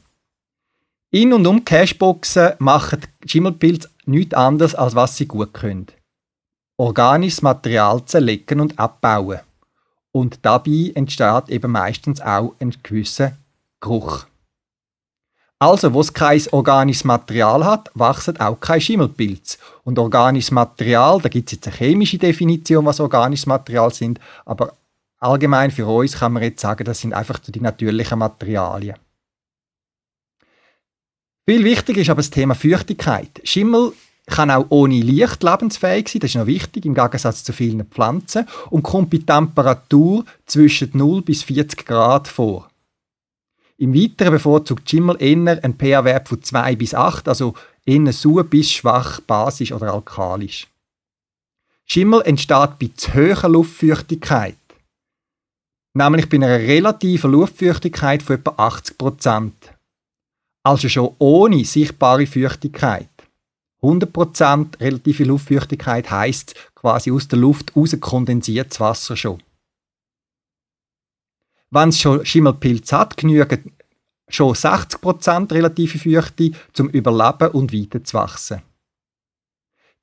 In 1.11 1.33
und 1.33 1.47
um 1.47 1.65
Cashboxen 1.65 2.55
machen 2.59 3.01
Schimmelpilze 3.25 3.89
nichts 4.07 4.35
anderes, 4.35 4.75
als 4.75 4.95
was 4.95 5.17
sie 5.17 5.27
gut 5.27 5.55
können. 5.55 5.87
Organisches 6.83 7.43
Material 7.43 8.05
zerlegen 8.07 8.59
und 8.59 8.77
abbauen. 8.77 9.39
Und 10.11 10.41
dabei 10.43 10.91
entsteht 10.97 11.49
eben 11.49 11.71
meistens 11.71 12.21
auch 12.21 12.57
ein 12.59 12.75
gewisser 12.83 13.37
Geruch. 13.81 14.27
Also, 15.61 15.95
wo 15.95 16.01
es 16.01 16.13
kein 16.13 16.43
organisches 16.51 17.05
Material 17.05 17.65
hat, 17.65 17.93
wachsen 17.95 18.41
auch 18.41 18.59
kein 18.59 18.81
Schimmelpilz. 18.81 19.59
Und 19.85 19.97
organisches 20.01 20.51
Material, 20.51 21.21
da 21.21 21.29
gibt 21.29 21.51
es 21.51 21.53
jetzt 21.53 21.69
eine 21.69 21.77
chemische 21.77 22.19
Definition, 22.19 22.85
was 22.85 22.99
organisches 22.99 23.47
Material 23.47 23.95
sind, 23.95 24.19
aber 24.45 24.73
allgemein 25.21 25.71
für 25.71 25.87
uns 25.87 26.19
kann 26.19 26.33
man 26.33 26.43
jetzt 26.43 26.63
sagen, 26.63 26.83
das 26.83 26.99
sind 26.99 27.15
einfach 27.15 27.39
die 27.39 27.61
natürlichen 27.61 28.19
Materialien. 28.19 28.97
Viel 31.49 31.63
wichtiger 31.63 32.01
ist 32.01 32.11
aber 32.11 32.23
das 32.23 32.31
Thema 32.31 32.57
Feuchtigkeit. 32.57 33.41
Schimmel 33.45 33.93
kann 34.27 34.51
auch 34.51 34.67
ohne 34.69 35.01
Licht 35.01 35.43
lebensfähig 35.43 36.09
sein, 36.09 36.21
das 36.21 36.31
ist 36.31 36.37
noch 36.37 36.47
wichtig, 36.47 36.85
im 36.85 36.95
Gegensatz 36.95 37.43
zu 37.45 37.53
vielen 37.53 37.85
Pflanzen, 37.87 38.47
und 38.71 38.83
kommt 38.83 39.11
bei 39.11 39.19
Temperatur 39.19 40.25
zwischen 40.47 40.91
0 40.93 41.23
bis 41.23 41.43
40 41.43 41.85
Grad 41.85 42.29
vor. 42.29 42.69
Im 43.79 43.95
Weiteren 43.95 44.33
bevorzugt 44.33 44.89
Schimmel 44.89 45.17
eher 45.19 45.65
einen 45.65 45.75
pH-Wert 45.77 46.29
von 46.29 46.43
2 46.43 46.77
bis 46.77 46.95
8, 46.95 47.27
also 47.27 47.55
eher 47.85 48.13
sauer 48.13 48.45
bis 48.45 48.71
schwach 48.71 49.21
basisch 49.21 49.73
oder 49.73 49.93
alkalisch. 49.93 50.69
Schimmel 51.85 52.23
entsteht 52.23 52.79
bei 52.79 52.91
zu 52.95 53.13
hoher 53.13 53.49
Luftfeuchtigkeit. 53.49 54.57
Nämlich 55.95 56.29
bei 56.29 56.37
einer 56.37 56.59
relativen 56.59 57.33
Luftfeuchtigkeit 57.33 58.23
von 58.23 58.37
etwa 58.37 58.53
80% 58.53 59.51
Also 60.63 60.89
schon 60.89 61.15
ohne 61.19 61.65
sichtbare 61.65 62.27
Feuchtigkeit. 62.27 63.12
100% 63.83 64.81
relative 64.81 65.25
Luftfeuchtigkeit 65.25 66.11
heißt 66.11 66.55
quasi 66.75 67.11
aus 67.11 67.29
der 67.29 67.39
Luft 67.39 67.77
raus 67.77 67.97
kondensiert 68.01 68.71
das 68.71 68.81
Wasser 68.81 69.17
schon. 69.17 69.43
Wenn 71.71 71.89
es 71.89 72.01
schon 72.01 72.25
Schimmelpilz 72.25 72.93
hat, 72.93 73.17
genügen 73.17 73.73
schon 74.29 74.55
60% 74.55 75.53
relative 75.53 75.99
Feuchte 75.99 76.53
zum 76.73 76.89
Überleben 76.89 77.49
und 77.49 77.73
weiter 77.73 78.05
zu 78.05 78.15
wachsen. 78.15 78.63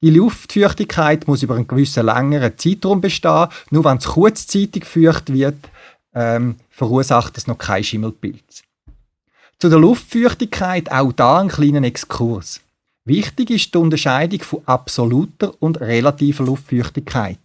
Die 0.02 0.12
Luftfeuchtigkeit 0.12 1.28
muss 1.28 1.44
über 1.44 1.56
einen 1.56 1.68
gewissen 1.68 2.06
längeren 2.06 2.58
Zeitraum 2.58 3.02
bestehen. 3.02 3.48
Nur 3.70 3.84
wenn 3.84 3.98
es 3.98 4.08
kurzzeitig 4.08 4.86
feucht 4.86 5.34
wird, 5.34 5.70
ähm, 6.13 6.56
verursacht 6.70 7.38
es 7.38 7.48
noch 7.48 7.58
kein 7.58 7.84
Schimmelpilz. 7.84 8.63
Zu 9.60 9.68
der 9.68 9.80
Luftfeuchtigkeit 9.80 10.89
auch 10.89 11.12
da 11.12 11.39
ein 11.39 11.50
kleiner 11.50 11.84
Exkurs. 11.84 12.62
Wichtig 13.10 13.50
ist 13.50 13.74
die 13.74 13.80
Unterscheidung 13.80 14.41
von 14.41 14.62
absoluter 14.67 15.56
und 15.60 15.82
relativer 15.82 16.43
Luftfeuchtigkeit. 16.43 17.39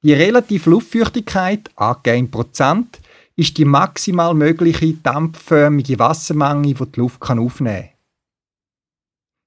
Die 0.00 0.12
relative 0.12 0.70
Luftfeuchtigkeit, 0.70 1.68
angegeben 1.74 2.30
Prozent, 2.30 3.00
ist 3.34 3.58
die 3.58 3.64
maximal 3.64 4.32
mögliche 4.32 4.92
dampfförmige 4.92 5.98
Wassermenge, 5.98 6.72
die 6.72 6.84
die 6.84 7.00
Luft 7.00 7.20
aufnehmen 7.20 7.82
kann. 7.82 7.88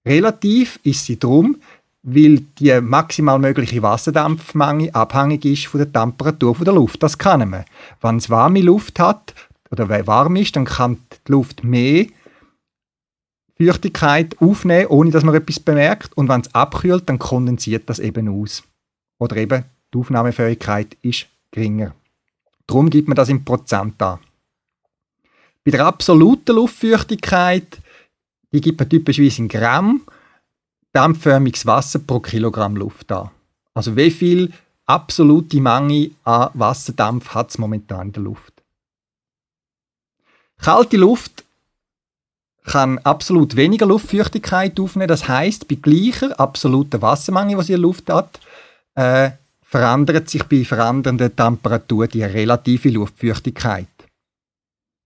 Relativ 0.05 0.81
ist 0.83 1.05
sie 1.05 1.17
drum, 1.17 1.55
weil 2.01 2.41
die 2.59 2.81
maximal 2.81 3.39
mögliche 3.39 3.81
Wasserdampfmenge 3.81 4.93
abhängig 4.93 5.45
ist 5.45 5.67
von 5.67 5.77
der 5.77 5.93
Temperatur 5.93 6.53
der 6.65 6.73
Luft. 6.73 7.01
Das 7.01 7.17
kann 7.17 7.49
man. 7.49 7.63
Wenn 8.01 8.17
es 8.17 8.29
warme 8.29 8.59
Luft 8.59 8.99
hat 8.99 9.33
oder 9.71 9.87
warm 10.05 10.35
ist, 10.35 10.57
dann 10.57 10.65
kann 10.65 10.97
die 11.25 11.31
Luft 11.31 11.63
mehr 11.63 12.07
Feuchtigkeit 13.57 14.35
aufnehmen, 14.39 14.87
ohne 14.87 15.11
dass 15.11 15.23
man 15.23 15.35
etwas 15.35 15.59
bemerkt. 15.59 16.15
Und 16.17 16.27
wenn 16.29 16.41
es 16.41 16.53
abkühlt, 16.53 17.07
dann 17.07 17.19
kondensiert 17.19 17.89
das 17.89 17.99
eben 17.99 18.27
aus. 18.29 18.63
Oder 19.19 19.37
eben 19.37 19.65
die 19.93 19.97
Aufnahmefähigkeit 19.99 20.97
ist 21.01 21.27
geringer. 21.51 21.93
Darum 22.65 22.89
gibt 22.89 23.07
man 23.07 23.15
das 23.15 23.29
in 23.29 23.45
Prozent 23.45 24.01
an. 24.01 24.19
Bei 25.63 25.71
der 25.71 25.85
absoluten 25.85 26.55
Luftfeuchtigkeit, 26.55 27.79
die 28.51 28.61
gibt 28.61 28.79
man 28.79 28.89
typischerweise 28.89 29.43
in 29.43 29.47
Gramm 29.47 30.01
dampfförmiges 30.91 31.65
Wasser 31.65 31.99
pro 31.99 32.19
Kilogramm 32.19 32.75
Luft 32.75 33.11
an. 33.11 33.31
Also 33.73 33.95
wie 33.95 34.11
viel 34.11 34.53
absolute 34.85 35.59
Menge 35.59 36.11
an 36.23 36.51
Wasserdampf 36.53 37.29
hat 37.29 37.49
es 37.49 37.57
momentan 37.57 38.07
in 38.07 38.13
der 38.13 38.23
Luft. 38.23 38.53
Kalte 40.57 40.97
Luft 40.97 41.42
kann 42.63 42.97
absolut 42.99 43.55
weniger 43.55 43.85
Luftfeuchtigkeit 43.85 44.79
aufnehmen. 44.79 45.07
Das 45.07 45.27
heißt, 45.27 45.67
bei 45.67 45.75
gleicher 45.75 46.39
absoluter 46.39 47.01
Wassermenge, 47.01 47.61
sie 47.63 47.73
in 47.73 47.79
der 47.79 47.81
Luft 47.81 48.09
hat, 48.09 48.39
äh, 48.95 49.31
verändert 49.61 50.29
sich 50.29 50.43
bei 50.43 50.63
verändernder 50.63 51.35
Temperatur 51.35 52.07
die 52.07 52.23
relative 52.23 52.89
Luftfeuchtigkeit. 52.89 53.87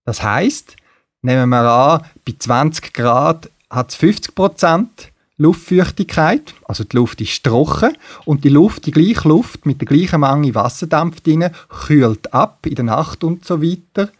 Das 0.04 0.22
heißt, 0.22 0.76
nehmen 1.22 1.48
wir 1.48 1.62
an, 1.62 2.02
bei 2.24 2.34
20 2.38 2.92
Grad 2.92 3.50
hat 3.70 3.90
es 3.90 3.96
50 3.96 4.34
Prozent 4.34 5.12
Luftfeuchtigkeit, 5.38 6.54
also 6.64 6.84
die 6.84 6.96
Luft 6.96 7.20
ist 7.20 7.44
trocken 7.44 7.96
und 8.24 8.44
die 8.44 8.48
Luft, 8.48 8.86
die 8.86 8.90
gleiche 8.90 9.28
Luft 9.28 9.66
mit 9.66 9.80
der 9.80 9.86
gleichen 9.86 10.20
Menge 10.20 10.54
Wasserdampf 10.54 11.20
drin, 11.20 11.50
kühlt 11.68 12.34
ab 12.34 12.66
in 12.66 12.74
der 12.74 12.84
Nacht 12.84 13.22
und 13.22 13.44
so 13.44 13.62
weiter, 13.62 14.10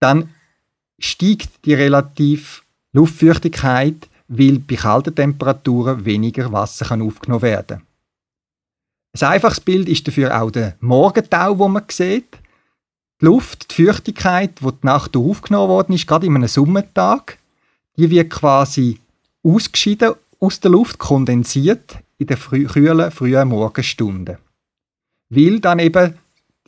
dann 0.00 0.30
steigt 1.04 1.64
die 1.64 1.74
relative 1.74 2.62
Luftfeuchtigkeit, 2.92 4.08
weil 4.28 4.58
bei 4.58 4.76
kalten 4.76 5.14
Temperaturen 5.14 6.04
weniger 6.04 6.52
Wasser 6.52 6.86
kann 6.86 7.02
aufgenommen 7.02 7.42
werden 7.42 7.78
kann. 7.78 7.86
Ein 9.20 9.34
einfaches 9.34 9.60
Bild 9.60 9.88
ist 9.88 10.08
dafür 10.08 10.40
auch 10.40 10.50
der 10.50 10.76
Morgentau, 10.80 11.58
wo 11.58 11.68
man 11.68 11.84
sieht. 11.90 12.38
Die 13.20 13.26
Luft, 13.26 13.76
die 13.76 13.84
Feuchtigkeit, 13.84 14.60
die 14.60 14.64
die 14.64 14.86
Nacht 14.86 15.16
aufgenommen 15.16 15.68
worden 15.68 15.92
ist, 15.94 16.06
gerade 16.06 16.26
in 16.26 16.34
einem 16.34 16.48
Sommertag, 16.48 17.38
die 17.96 18.08
wird 18.08 18.30
quasi 18.30 18.98
ausgeschieden 19.42 20.14
aus 20.40 20.60
der 20.60 20.70
Luft, 20.70 20.98
kondensiert 20.98 21.98
in 22.18 22.26
den 22.26 22.36
frü 22.36 22.64
kühlen, 22.64 23.10
frühen 23.10 23.48
Morgenstunden. 23.48 24.38
Weil 25.28 25.60
dann 25.60 25.78
eben 25.78 26.14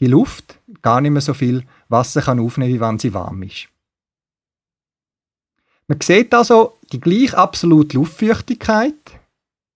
die 0.00 0.06
Luft 0.06 0.58
gar 0.82 1.00
nicht 1.00 1.12
mehr 1.12 1.22
so 1.22 1.34
viel 1.34 1.64
Wasser 1.88 2.20
kann 2.20 2.40
aufnehmen 2.40 2.78
kann, 2.78 2.80
wie 2.80 2.88
wenn 2.88 2.98
sie 2.98 3.14
warm 3.14 3.42
ist. 3.42 3.68
Man 5.86 6.00
sieht 6.00 6.32
also 6.32 6.78
die 6.92 7.00
gleiche 7.00 7.36
absolute 7.36 7.96
Luftfeuchtigkeit, 7.96 9.20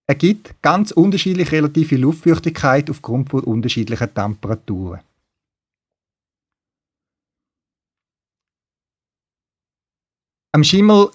ergibt 0.06 0.54
ganz 0.62 0.90
unterschiedlich 0.90 1.52
relative 1.52 1.96
Luftfeuchtigkeit 1.96 2.88
aufgrund 2.88 3.28
von 3.28 3.44
unterschiedlichen 3.44 4.14
Temperaturen. 4.14 5.00
Am 10.52 10.64
Schimmel 10.64 11.10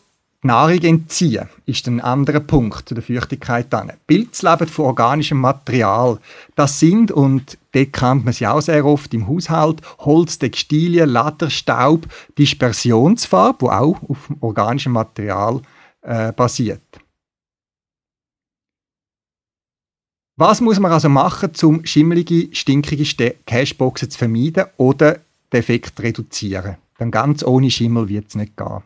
Nahrung 0.46 0.82
entziehen 0.82 1.48
ist 1.66 1.88
ein 1.88 2.02
anderer 2.02 2.42
Punkt 2.42 2.90
zu 2.90 2.96
der 2.96 3.04
Feuchtigkeit. 3.04 3.68
Pilze 4.08 4.46
leben 4.46 4.68
von 4.68 4.86
organischem 4.86 5.40
Material. 5.40 6.20
Das 6.56 6.80
sind, 6.80 7.12
und 7.12 7.58
dort 7.72 7.94
kennt 7.94 8.26
man 8.26 8.34
sie 8.34 8.46
auch 8.46 8.62
sehr 8.62 8.86
oft 8.86 9.14
im 9.14 9.28
Haushalt, 9.28 9.82
Holz, 10.00 10.38
Textilien, 10.40 11.10
Leder, 11.10 11.50
Staub, 11.50 12.08
Dispersionsfarbe, 12.38 13.66
die 13.66 13.72
auch 13.72 14.02
auf 14.10 14.30
organischem 14.42 14.92
Material 14.92 15.62
äh, 16.02 16.34
basiert. 16.34 16.82
Was 20.36 20.62
muss 20.62 20.80
man 20.80 20.92
also 20.92 21.10
machen, 21.10 21.52
um 21.62 21.86
schimmelige, 21.86 22.54
stinkige 22.54 23.36
Cashboxen 23.46 24.10
zu 24.10 24.18
vermeiden 24.18 24.66
oder 24.78 25.20
den 25.54 25.60
Effekt 25.60 25.98
zu 25.98 26.04
reduzieren? 26.04 26.78
Denn 27.00 27.12
ganz 27.12 27.44
ohne 27.44 27.72
Schimmel 27.72 28.10
wird 28.10 28.28
es 28.28 28.36
nicht 28.36 28.58
gehen. 28.58 28.84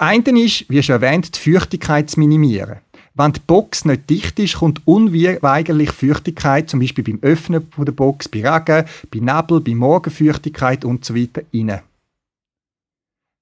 Das 0.00 0.08
eine 0.08 0.40
ist, 0.40 0.64
wie 0.70 0.82
schon 0.82 0.94
erwähnt, 0.94 1.36
die 1.36 1.52
Feuchtigkeit 1.52 2.08
zu 2.08 2.20
minimieren. 2.20 2.78
Wenn 3.12 3.34
die 3.34 3.40
Box 3.46 3.84
nicht 3.84 4.08
dicht 4.08 4.38
ist, 4.38 4.54
kommt 4.54 4.80
unweigerlich 4.86 5.92
Feuchtigkeit, 5.92 6.70
zum 6.70 6.80
Beispiel 6.80 7.04
beim 7.04 7.18
Öffnen 7.20 7.68
der 7.76 7.92
Box, 7.92 8.26
bei 8.26 8.38
Regen, 8.38 8.86
bei 9.10 9.18
Nebel, 9.18 9.60
bei 9.60 9.74
Morgenfeuchtigkeit 9.74 10.86
usw. 10.86 11.28
So 11.34 11.42
rein. 11.52 11.82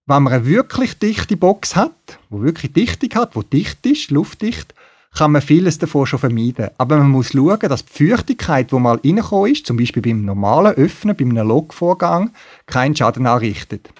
Wenn 0.06 0.22
man 0.24 0.32
eine 0.32 0.46
wirklich 0.46 0.98
dichte 0.98 1.36
Box 1.36 1.76
hat, 1.76 2.18
wo 2.28 2.42
wirklich 2.42 2.72
Dichtung 2.72 3.14
hat, 3.14 3.36
wo 3.36 3.42
dicht 3.42 3.86
ist, 3.86 4.10
luftdicht, 4.10 4.74
kann 5.16 5.30
man 5.30 5.42
vieles 5.42 5.78
davon 5.78 6.06
schon 6.06 6.18
vermeiden. 6.18 6.70
Aber 6.76 6.96
man 6.96 7.10
muss 7.10 7.30
schauen, 7.30 7.60
dass 7.60 7.84
die 7.84 8.08
Feuchtigkeit, 8.08 8.72
die 8.72 8.76
mal 8.80 8.98
reingekommen 9.04 9.52
ist, 9.52 9.64
zum 9.64 9.76
Beispiel 9.76 10.02
beim 10.02 10.24
normalen 10.24 10.74
Öffnen, 10.74 11.14
beim 11.14 11.30
Logvorgang, 11.30 12.32
keinen 12.66 12.96
Schaden 12.96 13.28
anrichtet. 13.28 13.90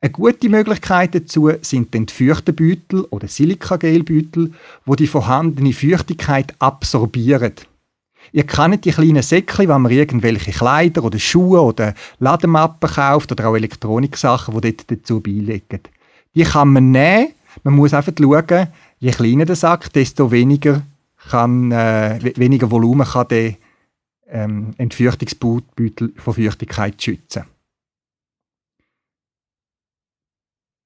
Eine 0.00 0.12
gute 0.12 0.48
Möglichkeit 0.48 1.12
dazu 1.16 1.50
sind 1.60 1.92
die 1.92 2.06
Feuchtebeutel 2.08 3.00
oder 3.10 3.26
Silikagelbeutel, 3.26 4.52
wo 4.86 4.94
die 4.94 5.08
vorhandene 5.08 5.72
Feuchtigkeit 5.72 6.54
absorbieren. 6.60 7.54
Ihr 8.30 8.46
kennt 8.46 8.84
die 8.84 8.92
kleinen 8.92 9.22
Säckchen, 9.22 9.68
wenn 9.68 9.82
man 9.82 9.90
irgendwelche 9.90 10.52
Kleider 10.52 11.02
oder 11.02 11.18
Schuhe 11.18 11.60
oder 11.60 11.94
Lademappen 12.20 12.88
kauft 12.88 13.32
oder 13.32 13.48
auch 13.48 13.56
Elektroniksachen, 13.56 14.54
die 14.60 14.72
dort 14.72 14.90
dazu 14.90 15.20
beilegen. 15.20 15.80
Die 16.32 16.44
kann 16.44 16.72
man 16.74 16.92
nehmen. 16.92 17.32
Man 17.64 17.74
muss 17.74 17.92
einfach 17.92 18.12
schauen, 18.16 18.68
je 19.00 19.10
kleiner 19.10 19.46
der 19.46 19.56
Sack, 19.56 19.92
desto 19.92 20.30
weniger, 20.30 20.82
kann, 21.28 21.72
äh, 21.72 22.20
weniger 22.36 22.70
Volumen 22.70 23.06
kann 23.06 23.26
der 23.28 23.54
ähm, 24.28 24.74
Entfeuchtungsbeutel 24.78 26.12
von 26.16 26.34
Feuchtigkeit 26.34 27.02
schützen. 27.02 27.44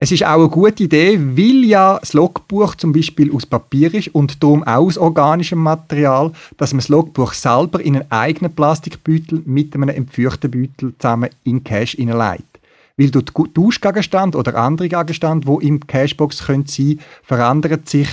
Es 0.03 0.11
ist 0.11 0.27
auch 0.27 0.41
eine 0.41 0.49
gute 0.49 0.83
Idee, 0.83 1.17
weil 1.17 1.65
ja 1.65 1.97
das 2.01 2.13
Logbuch 2.13 2.75
zum 2.75 2.93
Beispiel 2.93 3.33
aus 3.33 3.47
Papier 3.47 3.95
ist 3.95 4.09
und 4.09 4.43
darum 4.43 4.65
auch 4.65 4.87
aus 4.87 4.99
organischem 4.99 5.61
Material, 5.61 6.33
dass 6.57 6.73
man 6.73 6.81
das 6.81 6.89
Logbuch 6.89 7.33
selber 7.35 7.81
in 7.81 7.95
einen 7.95 8.11
eigenen 8.11 8.53
Plastikbeutel 8.53 9.43
mit 9.45 9.77
einem 9.77 9.91
entfeuchten 9.91 10.51
Beutel 10.51 10.93
zusammen 10.99 11.31
in 11.45 11.63
Cache 11.63 11.99
hineinlegt. 11.99 12.59
Weil 12.97 13.13
durch 13.13 13.27
Tauschgegenstand 13.55 14.35
oder 14.35 14.57
andere 14.57 14.89
Gegenstände, 14.89 15.47
die 15.47 15.69
im 15.69 15.87
Cashbox 15.87 16.39
sein 16.39 16.65
können, 16.65 17.01
verändert 17.23 17.89
sich 17.89 18.09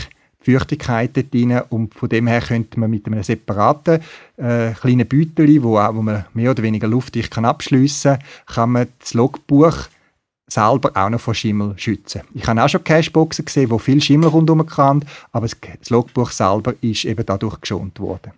die 0.46 0.52
Feuchtigkeit 0.52 1.18
dort 1.18 1.34
rein 1.34 1.64
und 1.70 1.96
von 1.96 2.08
dem 2.08 2.28
her 2.28 2.42
könnte 2.42 2.80
man 2.80 2.92
mit 2.92 3.08
einem 3.08 3.24
separaten 3.24 4.00
äh, 4.38 4.74
kleinen 4.80 5.08
Beutel, 5.08 5.64
wo, 5.64 5.72
wo 5.74 6.02
man 6.04 6.26
mehr 6.36 6.52
oder 6.52 6.62
weniger 6.62 6.88
luftdicht 6.88 7.32
kann 7.32 7.46
abschliessen 7.46 8.20
kann, 8.20 8.54
kann 8.54 8.72
man 8.74 8.88
das 9.00 9.16
Logbuch 9.16 9.88
selber 10.52 10.92
auch 10.96 11.10
noch 11.10 11.20
vor 11.20 11.36
Schimmel 11.36 11.74
schützen. 11.78 12.22
Ich 12.34 12.48
habe 12.48 12.64
auch 12.64 12.70
schon 12.70 12.84
Cashboxen 12.84 13.46
gesehen, 13.46 13.70
wo 13.70 13.78
viel 13.78 14.02
Schimmel 14.02 14.30
rundherum 14.30 14.66
kann, 14.66 15.06
aber 15.32 15.48
das 15.48 15.90
Logbuch 15.90 16.32
selber 16.32 16.74
ist 16.82 17.06
eben 17.06 17.26
dadurch 17.26 17.62
geschont 17.62 18.00
worden. 18.00 18.34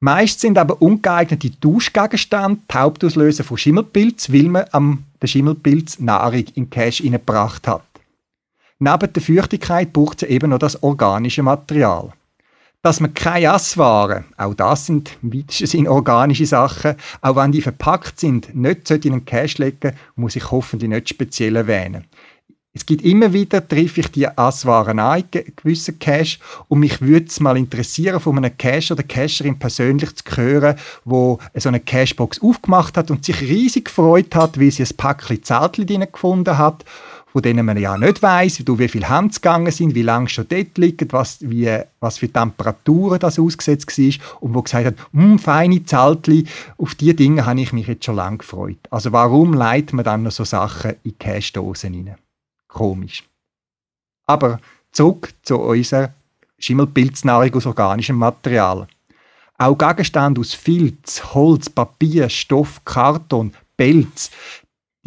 Meist 0.00 0.40
sind 0.40 0.58
aber 0.58 0.80
ungeeignete 0.80 1.58
Tauschgegenstände 1.58 2.60
die 2.70 2.74
Hauptauslöser 2.74 3.42
von 3.42 3.58
Schimmelpilz, 3.58 4.32
weil 4.32 4.44
man 4.44 4.66
am 4.70 5.04
den 5.20 5.26
Schimmelpilz 5.26 5.98
Nahrung 5.98 6.44
in 6.54 6.70
Cash 6.70 6.98
hineingebracht 6.98 7.66
hat. 7.66 7.82
Neben 8.78 9.12
der 9.12 9.22
Feuchtigkeit 9.22 9.92
braucht 9.92 10.22
es 10.22 10.28
eben 10.28 10.50
noch 10.50 10.58
das 10.58 10.80
organische 10.84 11.42
Material 11.42 12.12
dass 12.82 13.00
man 13.00 13.12
keine 13.12 13.52
Asswaren, 13.52 14.24
auch 14.36 14.54
das 14.54 14.86
sind 14.86 15.18
im 15.22 15.34
weitesten 15.34 15.66
Sinne 15.66 15.90
organische 15.90 16.46
Sachen, 16.46 16.94
auch 17.20 17.36
wenn 17.36 17.52
die 17.52 17.62
verpackt 17.62 18.20
sind, 18.20 18.54
nicht 18.54 18.90
in 18.90 19.12
einen 19.12 19.24
Cache 19.24 19.62
legen, 19.62 19.96
muss 20.14 20.36
ich 20.36 20.50
hoffentlich 20.50 20.88
nicht 20.88 21.08
speziell 21.08 21.56
erwähnen. 21.56 22.04
Es 22.74 22.86
gibt 22.86 23.02
immer 23.02 23.32
wieder, 23.32 23.66
treffe 23.66 24.00
ich 24.00 24.10
die 24.12 24.28
Asswaren 24.28 25.00
an 25.00 25.24
gewissen 25.32 25.98
Cache 25.98 26.38
und 26.68 26.78
mich 26.78 27.00
würde 27.00 27.26
es 27.26 27.40
mal 27.40 27.56
interessieren, 27.56 28.20
von 28.20 28.36
einem 28.36 28.56
Cacher 28.56 28.94
oder 28.94 29.02
Cacherin 29.02 29.58
persönlich 29.58 30.14
zu 30.14 30.36
hören, 30.36 30.76
wo 31.04 31.40
so 31.54 31.70
eine 31.70 31.80
Cashbox 31.80 32.40
aufgemacht 32.40 32.96
hat 32.96 33.10
und 33.10 33.24
sich 33.24 33.40
riesig 33.40 33.86
gefreut 33.86 34.32
hat, 34.36 34.60
wie 34.60 34.70
sie 34.70 34.84
ein 34.84 34.96
Päckchen 34.96 35.42
Zeltchen 35.42 35.86
drin 35.86 36.06
gefunden 36.12 36.56
hat 36.56 36.84
von 37.32 37.42
denen 37.42 37.66
man 37.66 37.76
ja 37.76 37.96
nicht 37.98 38.22
weiß, 38.22 38.64
wie 38.66 38.88
viele 38.88 39.08
Hände 39.08 39.34
gegangen 39.34 39.70
sind, 39.70 39.94
wie 39.94 40.02
lange 40.02 40.28
schon 40.28 40.48
dort 40.48 40.78
liegen, 40.78 41.08
was, 41.12 41.38
wie, 41.40 41.78
was 42.00 42.18
für 42.18 42.32
Temperaturen 42.32 43.18
das 43.18 43.38
ausgesetzt 43.38 43.98
war 43.98 44.40
und 44.40 44.54
wo 44.54 44.62
gesagt 44.62 44.86
hat, 44.86 44.94
hm, 45.12 45.38
feine 45.38 45.84
Zeltli, 45.84 46.46
auf 46.78 46.94
diese 46.94 47.14
Dinge 47.14 47.44
habe 47.46 47.60
ich 47.60 47.72
mich 47.72 47.86
jetzt 47.86 48.04
schon 48.04 48.16
lange 48.16 48.38
gefreut. 48.38 48.78
Also 48.90 49.12
warum 49.12 49.54
leitet 49.54 49.92
man 49.92 50.04
dann 50.04 50.22
noch 50.22 50.32
so 50.32 50.44
Sachen 50.44 50.94
in 51.04 51.18
Cash-Dosen 51.18 51.94
rein? 51.94 52.16
Komisch. 52.66 53.24
Aber 54.26 54.60
zurück 54.92 55.32
zu 55.42 55.58
unserer 55.58 56.12
Schimmelpilznahrung 56.58 57.54
aus 57.54 57.66
organischem 57.66 58.16
Material. 58.16 58.86
Auch 59.58 59.76
Gegenstände 59.76 60.40
aus 60.40 60.54
Filz, 60.54 61.34
Holz, 61.34 61.68
Papier, 61.68 62.28
Stoff, 62.28 62.80
Karton, 62.84 63.52
Pelz, 63.76 64.30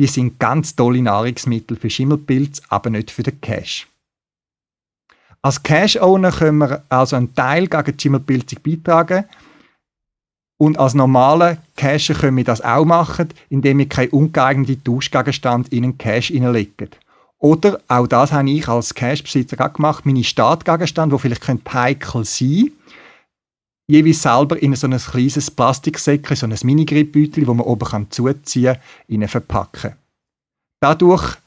die 0.02 0.08
sind 0.08 0.40
ganz 0.40 0.76
tolle 0.76 1.00
Nahrungsmittel 1.00 1.78
für 1.78 1.92
Schimmelpilz, 1.92 2.64
aber 2.70 2.90
nicht 2.90 3.12
für 3.12 3.22
den 3.22 3.40
Cash. 3.40 3.88
Als 5.44 5.62
Cash-Owner 5.62 6.32
können 6.32 6.58
wir 6.58 6.84
also 6.90 7.16
einen 7.16 7.36
Teil 7.36 7.68
gegen 7.68 7.96
die 7.96 8.02
Schimmelpilzung 8.02 8.58
beitragen. 8.64 9.26
Und 10.58 10.80
als 10.80 10.96
normale 10.96 11.60
Cacher 11.76 12.16
können 12.16 12.38
wir 12.38 12.44
das 12.44 12.62
auch 12.62 12.84
machen, 12.84 13.30
indem 13.50 13.78
wir 13.78 13.88
keinen 13.88 14.10
ungeeigneten 14.10 14.84
Tauschgegenstand 14.84 15.72
in 15.72 15.84
einen 15.84 15.98
Cash 16.00 16.30
hineinlegen. 16.30 16.90
Oder, 17.38 17.80
auch 17.88 18.08
das 18.08 18.32
habe 18.32 18.50
ich 18.50 18.68
als 18.68 18.96
Cash-Besitzer 18.96 19.70
gemacht, 19.70 20.08
meine 20.08 20.24
Startgegenstände, 20.24 21.16
die 21.16 21.22
vielleicht 21.22 21.74
heikel 21.74 22.26
sein 22.26 22.48
können, 22.50 22.72
jeweils 23.92 24.22
selber 24.22 24.62
in 24.62 24.76
so 24.76 24.88
ein 24.88 24.98
kleines 24.98 25.52
Plastiksäckchen, 25.52 26.36
so 26.36 26.46
ein 26.46 26.56
Mini-Gripbeutel, 26.64 27.46
wo 27.46 27.54
man 27.54 27.66
oben 27.66 27.88
kann 27.88 28.10
zuziehen 28.10 28.78
kann, 29.10 29.28
verpacken. 29.28 29.94
Dadurch 30.80 31.38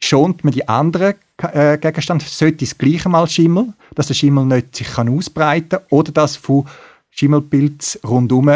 schont 0.00 0.42
man 0.42 0.52
die 0.52 0.66
anderen 0.66 1.14
äh, 1.38 1.78
Gegenstände, 1.78 2.24
sollte 2.24 2.64
das 2.64 2.76
gleiche 2.76 3.08
Mal 3.08 3.28
Schimmel, 3.28 3.74
dass 3.94 4.08
der 4.08 4.14
Schimmel 4.14 4.46
nicht 4.46 4.74
sich 4.74 4.88
kann 4.88 5.08
ausbreiten 5.08 5.78
kann 5.78 5.86
oder 5.90 6.12
dass 6.12 6.36
von 6.36 6.66
Schimmelpilz 7.10 8.00
rundum 8.04 8.50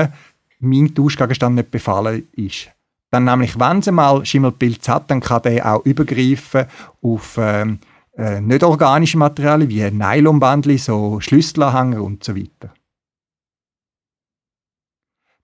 mein 0.58 0.94
Tauschgegenstand 0.94 1.56
nicht 1.56 1.70
befallen 1.70 2.26
ist. 2.32 2.68
Dann 3.10 3.24
nämlich, 3.24 3.58
wenn 3.60 3.78
es 3.78 3.90
mal 3.90 4.24
Schimmelpilz 4.24 4.88
hat, 4.88 5.10
dann 5.10 5.20
kann 5.20 5.42
der 5.42 5.74
auch 5.74 5.84
übergreifen 5.84 6.66
auf 7.02 7.36
ähm, 7.38 7.78
äh, 8.16 8.40
nicht 8.40 8.64
organische 8.64 9.18
Materialien 9.18 9.68
wie 9.68 9.90
Nylonbandli, 9.90 10.78
so 10.78 11.20
Schlüsselanhänger 11.20 12.02
und 12.02 12.24
so 12.24 12.34
weiter. 12.34 12.72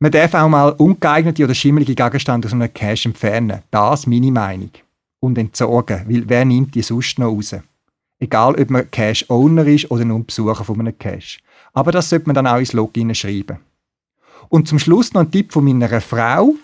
Man 0.03 0.11
darf 0.11 0.35
auch 0.35 0.49
mal 0.49 0.71
ungeeignete 0.71 1.45
oder 1.45 1.55
schimmelige 1.55 1.95
Gegenstände 1.95 2.49
aus 2.49 2.53
einem 2.53 2.75
Cache 2.75 3.09
entfernen. 3.09 3.63
Das 3.71 4.09
meine 4.09 4.33
Meinung. 4.33 4.73
Und 5.21 5.39
entsorgen, 5.39 6.05
weil 6.09 6.29
wer 6.29 6.45
nimmt 6.45 6.75
die 6.75 6.83
sonst 6.83 7.21
noch 7.21 7.29
raus? 7.29 7.55
Egal, 8.19 8.61
ob 8.61 8.71
man 8.71 8.91
Cache-Owner 8.91 9.65
ist 9.65 9.93
oder 9.93 10.05
nur 10.05 10.25
Besucher 10.25 10.65
von 10.65 10.81
einem 10.81 10.99
Cache. 10.99 11.39
Aber 11.73 11.93
das 11.93 12.11
sollte 12.11 12.27
man 12.27 12.35
dann 12.35 12.49
auch 12.49 12.59
ins 12.59 12.73
Login 12.73 13.15
schreiben. 13.15 13.59
Und 14.49 14.67
zum 14.67 14.81
Schluss 14.81 15.15
noch 15.15 15.21
ein 15.21 15.31
Tipp 15.31 15.53
von 15.53 15.63
meiner 15.63 16.01
Frau, 16.01 16.57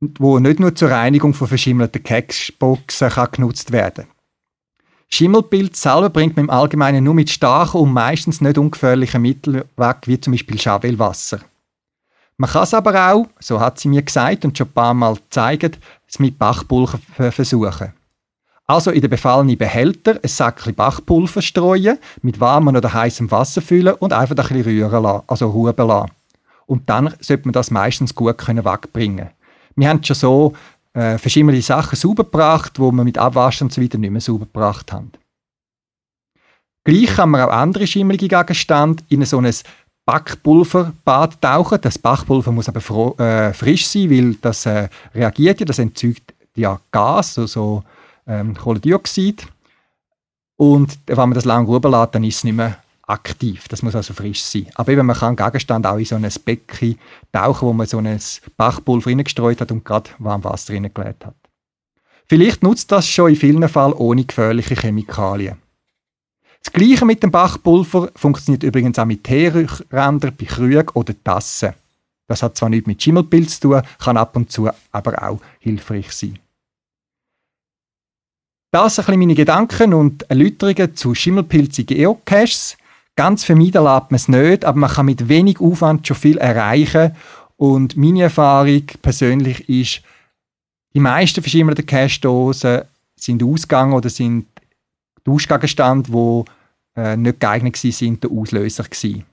wo 0.00 0.40
nicht 0.40 0.58
nur 0.58 0.74
zur 0.74 0.90
Reinigung 0.90 1.34
von 1.34 1.46
verschimmelten 1.46 2.02
Cashboxen 2.02 3.12
genutzt 3.30 3.70
werden 3.70 4.06
Schimmelpilz 5.08 5.80
selber 5.80 6.10
bringt 6.10 6.34
man 6.34 6.46
im 6.46 6.50
Allgemeinen 6.50 7.04
nur 7.04 7.14
mit 7.14 7.30
starken 7.30 7.78
und 7.78 7.92
meistens 7.92 8.40
nicht 8.40 8.58
ungefährlichen 8.58 9.22
Mitteln 9.22 9.62
weg, 9.76 9.98
wie 10.06 10.18
zum 10.18 10.32
Beispiel 10.32 10.58
Schawelwasser. 10.58 11.38
Man 12.36 12.50
kann 12.50 12.64
es 12.64 12.74
aber 12.74 13.12
auch, 13.12 13.26
so 13.38 13.60
hat 13.60 13.78
sie 13.78 13.88
mir 13.88 14.02
gesagt 14.02 14.44
und 14.44 14.58
schon 14.58 14.66
ein 14.66 14.72
paar 14.72 14.94
Mal 14.94 15.14
gezeigt, 15.14 15.78
es 16.08 16.18
mit 16.18 16.38
Bachpulver 16.38 16.98
versuchen. 17.30 17.92
Also 18.66 18.90
in 18.90 19.02
den 19.02 19.10
befallenen 19.10 19.58
Behälter 19.58 20.18
ein 20.22 20.28
Säckchen 20.28 20.74
Bachpulver 20.74 21.42
streuen, 21.42 21.98
mit 22.22 22.40
warmem 22.40 22.74
oder 22.74 22.92
heißem 22.92 23.30
Wasser 23.30 23.60
füllen 23.60 23.94
und 23.94 24.12
einfach 24.12 24.36
ein 24.36 24.36
bisschen 24.36 24.62
rühren 24.62 25.02
lassen, 25.02 25.22
also 25.26 25.52
huben 25.52 25.86
lassen. 25.86 26.10
Und 26.66 26.88
dann 26.88 27.14
sollte 27.20 27.44
man 27.44 27.52
das 27.52 27.70
meistens 27.70 28.14
gut 28.14 28.38
können 28.38 28.64
wegbringen. 28.64 29.30
Wir 29.76 29.88
haben 29.88 30.02
schon 30.02 30.16
so 30.16 30.54
äh, 30.94 31.18
verschiedene 31.18 31.60
Sachen 31.60 31.96
sauber 31.96 32.24
gebracht, 32.24 32.78
wo 32.78 32.90
wir 32.90 33.04
mit 33.04 33.18
Abwaschen 33.18 33.66
und 33.66 33.72
so 33.72 33.80
nicht 33.80 33.98
mehr 33.98 34.20
sauber 34.20 34.46
gebracht 34.46 34.92
haben. 34.92 35.12
Gleich 36.84 37.16
kann 37.16 37.30
man 37.30 37.42
auch 37.42 37.52
andere 37.52 37.86
schimmelige 37.86 38.28
Gegenstände 38.28 39.02
in 39.08 39.24
so 39.24 39.38
ein 39.38 39.52
Backpulverbad 40.06 41.40
tauchen. 41.40 41.78
Das 41.80 41.98
Backpulver 41.98 42.52
muss 42.52 42.68
aber 42.68 43.18
äh, 43.18 43.52
frisch 43.52 43.86
sein, 43.86 44.10
weil 44.10 44.34
das 44.34 44.66
äh, 44.66 44.88
reagiert 45.14 45.60
ja, 45.60 45.66
das 45.66 45.78
entzeugt 45.78 46.34
ja 46.54 46.80
Gas, 46.90 47.38
also 47.38 47.82
ähm, 48.26 48.54
Kohlendioxid. 48.54 49.46
Und 50.56 50.98
wenn 51.06 51.16
man 51.16 51.34
das 51.34 51.44
lange 51.44 51.66
ruhen 51.66 51.82
lässt, 51.82 52.14
dann 52.14 52.24
ist 52.24 52.36
es 52.36 52.44
nicht 52.44 52.54
mehr 52.54 52.78
aktiv. 53.06 53.66
Das 53.68 53.82
muss 53.82 53.94
also 53.94 54.14
frisch 54.14 54.42
sein. 54.42 54.66
Aber 54.74 54.92
eben, 54.92 55.06
man 55.06 55.16
kann 55.16 55.36
Gegenstand 55.36 55.86
auch 55.86 55.98
in 55.98 56.04
so 56.04 56.16
ein 56.16 56.28
Becken 56.44 56.98
tauchen, 57.32 57.68
wo 57.68 57.72
man 57.72 57.86
so 57.86 57.98
ein 57.98 58.20
Bachpulver 58.56 59.10
reingestreut 59.10 59.60
hat 59.60 59.72
und 59.72 59.84
gerade 59.84 60.10
warm 60.18 60.44
Wasser 60.44 60.74
reingelegt 60.74 61.26
hat. 61.26 61.34
Vielleicht 62.26 62.62
nutzt 62.62 62.90
das 62.90 63.06
schon 63.06 63.30
in 63.30 63.36
vielen 63.36 63.68
Fällen 63.68 63.92
ohne 63.92 64.24
gefährliche 64.24 64.76
Chemikalien. 64.76 65.58
Das 66.64 66.72
Gleiche 66.72 67.04
mit 67.04 67.22
dem 67.22 67.30
Bachpulver 67.30 68.10
funktioniert 68.16 68.62
übrigens 68.62 68.98
auch 68.98 69.04
mit 69.04 69.22
Teerändern 69.22 70.34
bei 70.36 70.46
Krügen 70.46 70.88
oder 70.94 71.14
Tassen. 71.22 71.74
Das 72.26 72.42
hat 72.42 72.56
zwar 72.56 72.70
nichts 72.70 72.86
mit 72.86 73.02
Schimmelpilz 73.02 73.60
zu 73.60 73.68
tun, 73.68 73.82
kann 73.98 74.16
ab 74.16 74.34
und 74.34 74.50
zu 74.50 74.70
aber 74.90 75.22
auch 75.22 75.40
hilfreich 75.60 76.10
sein. 76.12 76.38
Das 78.72 78.96
sind 78.96 79.08
meine 79.16 79.34
Gedanken 79.34 79.94
und 79.94 80.28
Erläuterungen 80.30 80.96
zu 80.96 81.14
schimmelpilzigen 81.14 81.96
Geocaches. 81.96 82.76
Ganz 83.14 83.44
vermeiden 83.44 83.84
lässt 83.84 84.10
man 84.10 84.16
es 84.16 84.28
nicht, 84.28 84.64
aber 84.64 84.78
man 84.78 84.90
kann 84.90 85.06
mit 85.06 85.28
wenig 85.28 85.60
Aufwand 85.60 86.06
schon 86.06 86.16
viel 86.16 86.38
erreichen. 86.38 87.14
Und 87.56 87.96
meine 87.96 88.22
Erfahrung 88.24 88.82
persönlich 89.00 89.68
ist, 89.68 90.02
die 90.94 91.00
meisten 91.00 91.42
verschimmelten 91.42 91.86
Cache-Dosen 91.86 92.82
sind 93.14 93.42
ausgegangen 93.44 93.92
oder 93.92 94.10
sind 94.10 94.46
Tauschgegenstände, 95.24 96.10
die 96.10 97.00
äh, 97.00 97.16
nicht 97.16 97.40
geeignet 97.40 97.82
waren, 97.82 98.20
der 98.20 98.30
Auslöser 98.30 98.84
gewesen. 98.84 99.24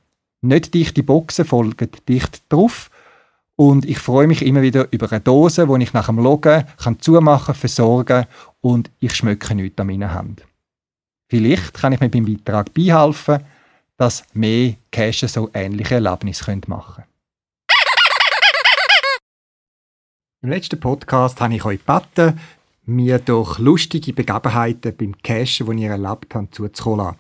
Nicht 0.42 0.74
dichte 0.74 1.04
Boxen 1.04 1.46
folgen 1.46 1.90
dicht 2.08 2.42
drauf. 2.50 2.90
Und 3.56 3.86
ich 3.86 4.00
freue 4.00 4.28
mich 4.28 4.44
immer 4.44 4.64
wieder 4.64 4.88
über 4.92 5.12
eine 5.12 5.22
Dose, 5.22 5.68
die 5.68 5.84
ich 5.84 5.94
nach 5.94 6.08
dem 6.08 6.18
Loggen 6.18 6.66
kann 6.78 7.00
zumachen, 7.00 7.54
versorgen 7.54 8.26
und 8.62 8.90
ich 9.00 9.14
schmecke 9.14 9.54
nichts 9.54 9.80
an 9.80 9.88
meiner 9.88 10.14
Hand. 10.14 10.44
Vielleicht 11.30 11.76
kann 11.76 11.94
ich 11.94 12.00
mir 12.00 12.10
beim 12.10 12.26
Beitrag 12.26 12.74
beihelfen, 12.74 13.44
dass 13.98 14.24
mehr 14.34 14.74
Cache 14.92 15.28
so 15.28 15.52
ähnliche 15.54 15.96
Erlebnisse 15.96 16.60
machen 16.66 16.96
können. 16.96 17.08
Im 20.42 20.50
letzten 20.50 20.80
Podcast 20.80 21.40
habe 21.40 21.54
ich 21.54 21.64
euch 21.64 21.86
gebeten, 21.86 22.40
mir 22.86 23.20
durch 23.20 23.60
lustige 23.60 24.14
Begebenheiten 24.14 24.96
beim 24.96 25.18
Cachen, 25.22 25.76
die 25.78 25.84
ihr 25.84 25.92
erlebt 25.92 26.34
habt, 26.34 26.56
zuzukommen. 26.56 27.16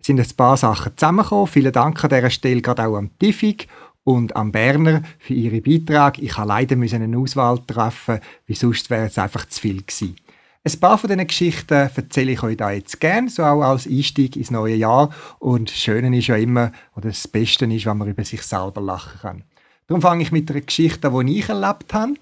Es 0.00 0.06
sind 0.06 0.18
ein 0.18 0.36
paar 0.36 0.56
Sachen 0.56 0.96
zusammengekommen. 0.96 1.46
Vielen 1.46 1.72
Dank 1.72 2.02
an 2.02 2.10
dieser 2.10 2.30
Stelle 2.30 2.62
gerade 2.62 2.86
auch 2.86 2.96
am 2.96 3.16
Tifik 3.18 3.68
und 4.04 4.34
am 4.34 4.50
Berner 4.50 5.02
für 5.18 5.34
ihre 5.34 5.60
Beiträge. 5.60 6.22
Ich 6.22 6.36
habe 6.36 6.48
leider 6.48 6.74
eine 6.74 7.18
Auswahl 7.18 7.58
treffen, 7.66 8.20
wie 8.46 8.54
sonst 8.54 8.90
wäre 8.90 9.06
es 9.06 9.18
einfach 9.18 9.46
zu 9.46 9.60
viel 9.60 9.82
gewesen. 9.82 10.16
Ein 10.64 10.80
paar 10.80 10.96
von 10.96 11.08
diesen 11.08 11.26
Geschichten 11.26 11.74
erzähle 11.74 12.32
ich 12.32 12.42
euch 12.42 12.56
da 12.56 12.70
jetzt 12.70 13.00
gerne, 13.00 13.28
so 13.28 13.42
auch 13.42 13.62
als 13.62 13.86
Einstieg 13.86 14.36
ins 14.36 14.50
neue 14.50 14.76
Jahr. 14.76 15.10
Und 15.40 15.70
das 15.70 15.76
Schöne 15.76 16.16
ist 16.16 16.28
ja 16.28 16.36
immer, 16.36 16.70
oder 16.96 17.08
das 17.08 17.26
Beste 17.26 17.64
ist, 17.66 17.86
wenn 17.86 17.98
man 17.98 18.08
über 18.08 18.24
sich 18.24 18.42
selber 18.42 18.80
lachen 18.80 19.20
kann. 19.20 19.44
Darum 19.88 20.02
fange 20.02 20.22
ich 20.22 20.30
mit 20.30 20.50
einer 20.50 20.60
Geschichte 20.60 21.10
die 21.10 21.38
ich 21.38 21.48
erlebt 21.48 21.92
habe. 21.92 22.14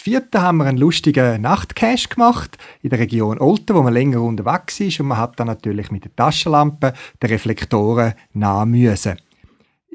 Vierten 0.00 0.40
haben 0.40 0.58
wir 0.58 0.66
einen 0.66 0.78
lustigen 0.78 1.42
Nachtcache 1.42 2.08
gemacht 2.08 2.56
in 2.82 2.90
der 2.90 2.98
Region 2.98 3.38
Olten, 3.38 3.74
wo 3.74 3.82
man 3.82 3.92
länger 3.92 4.22
unterwegs 4.22 4.80
ist 4.80 5.00
und 5.00 5.08
man 5.08 5.18
hat 5.18 5.38
dann 5.38 5.46
natürlich 5.46 5.90
mit 5.90 6.04
der 6.04 6.16
Taschenlampe 6.16 6.94
die 7.22 7.26
Reflektoren 7.26 8.14
nahen 8.32 8.70
müssen. 8.70 9.18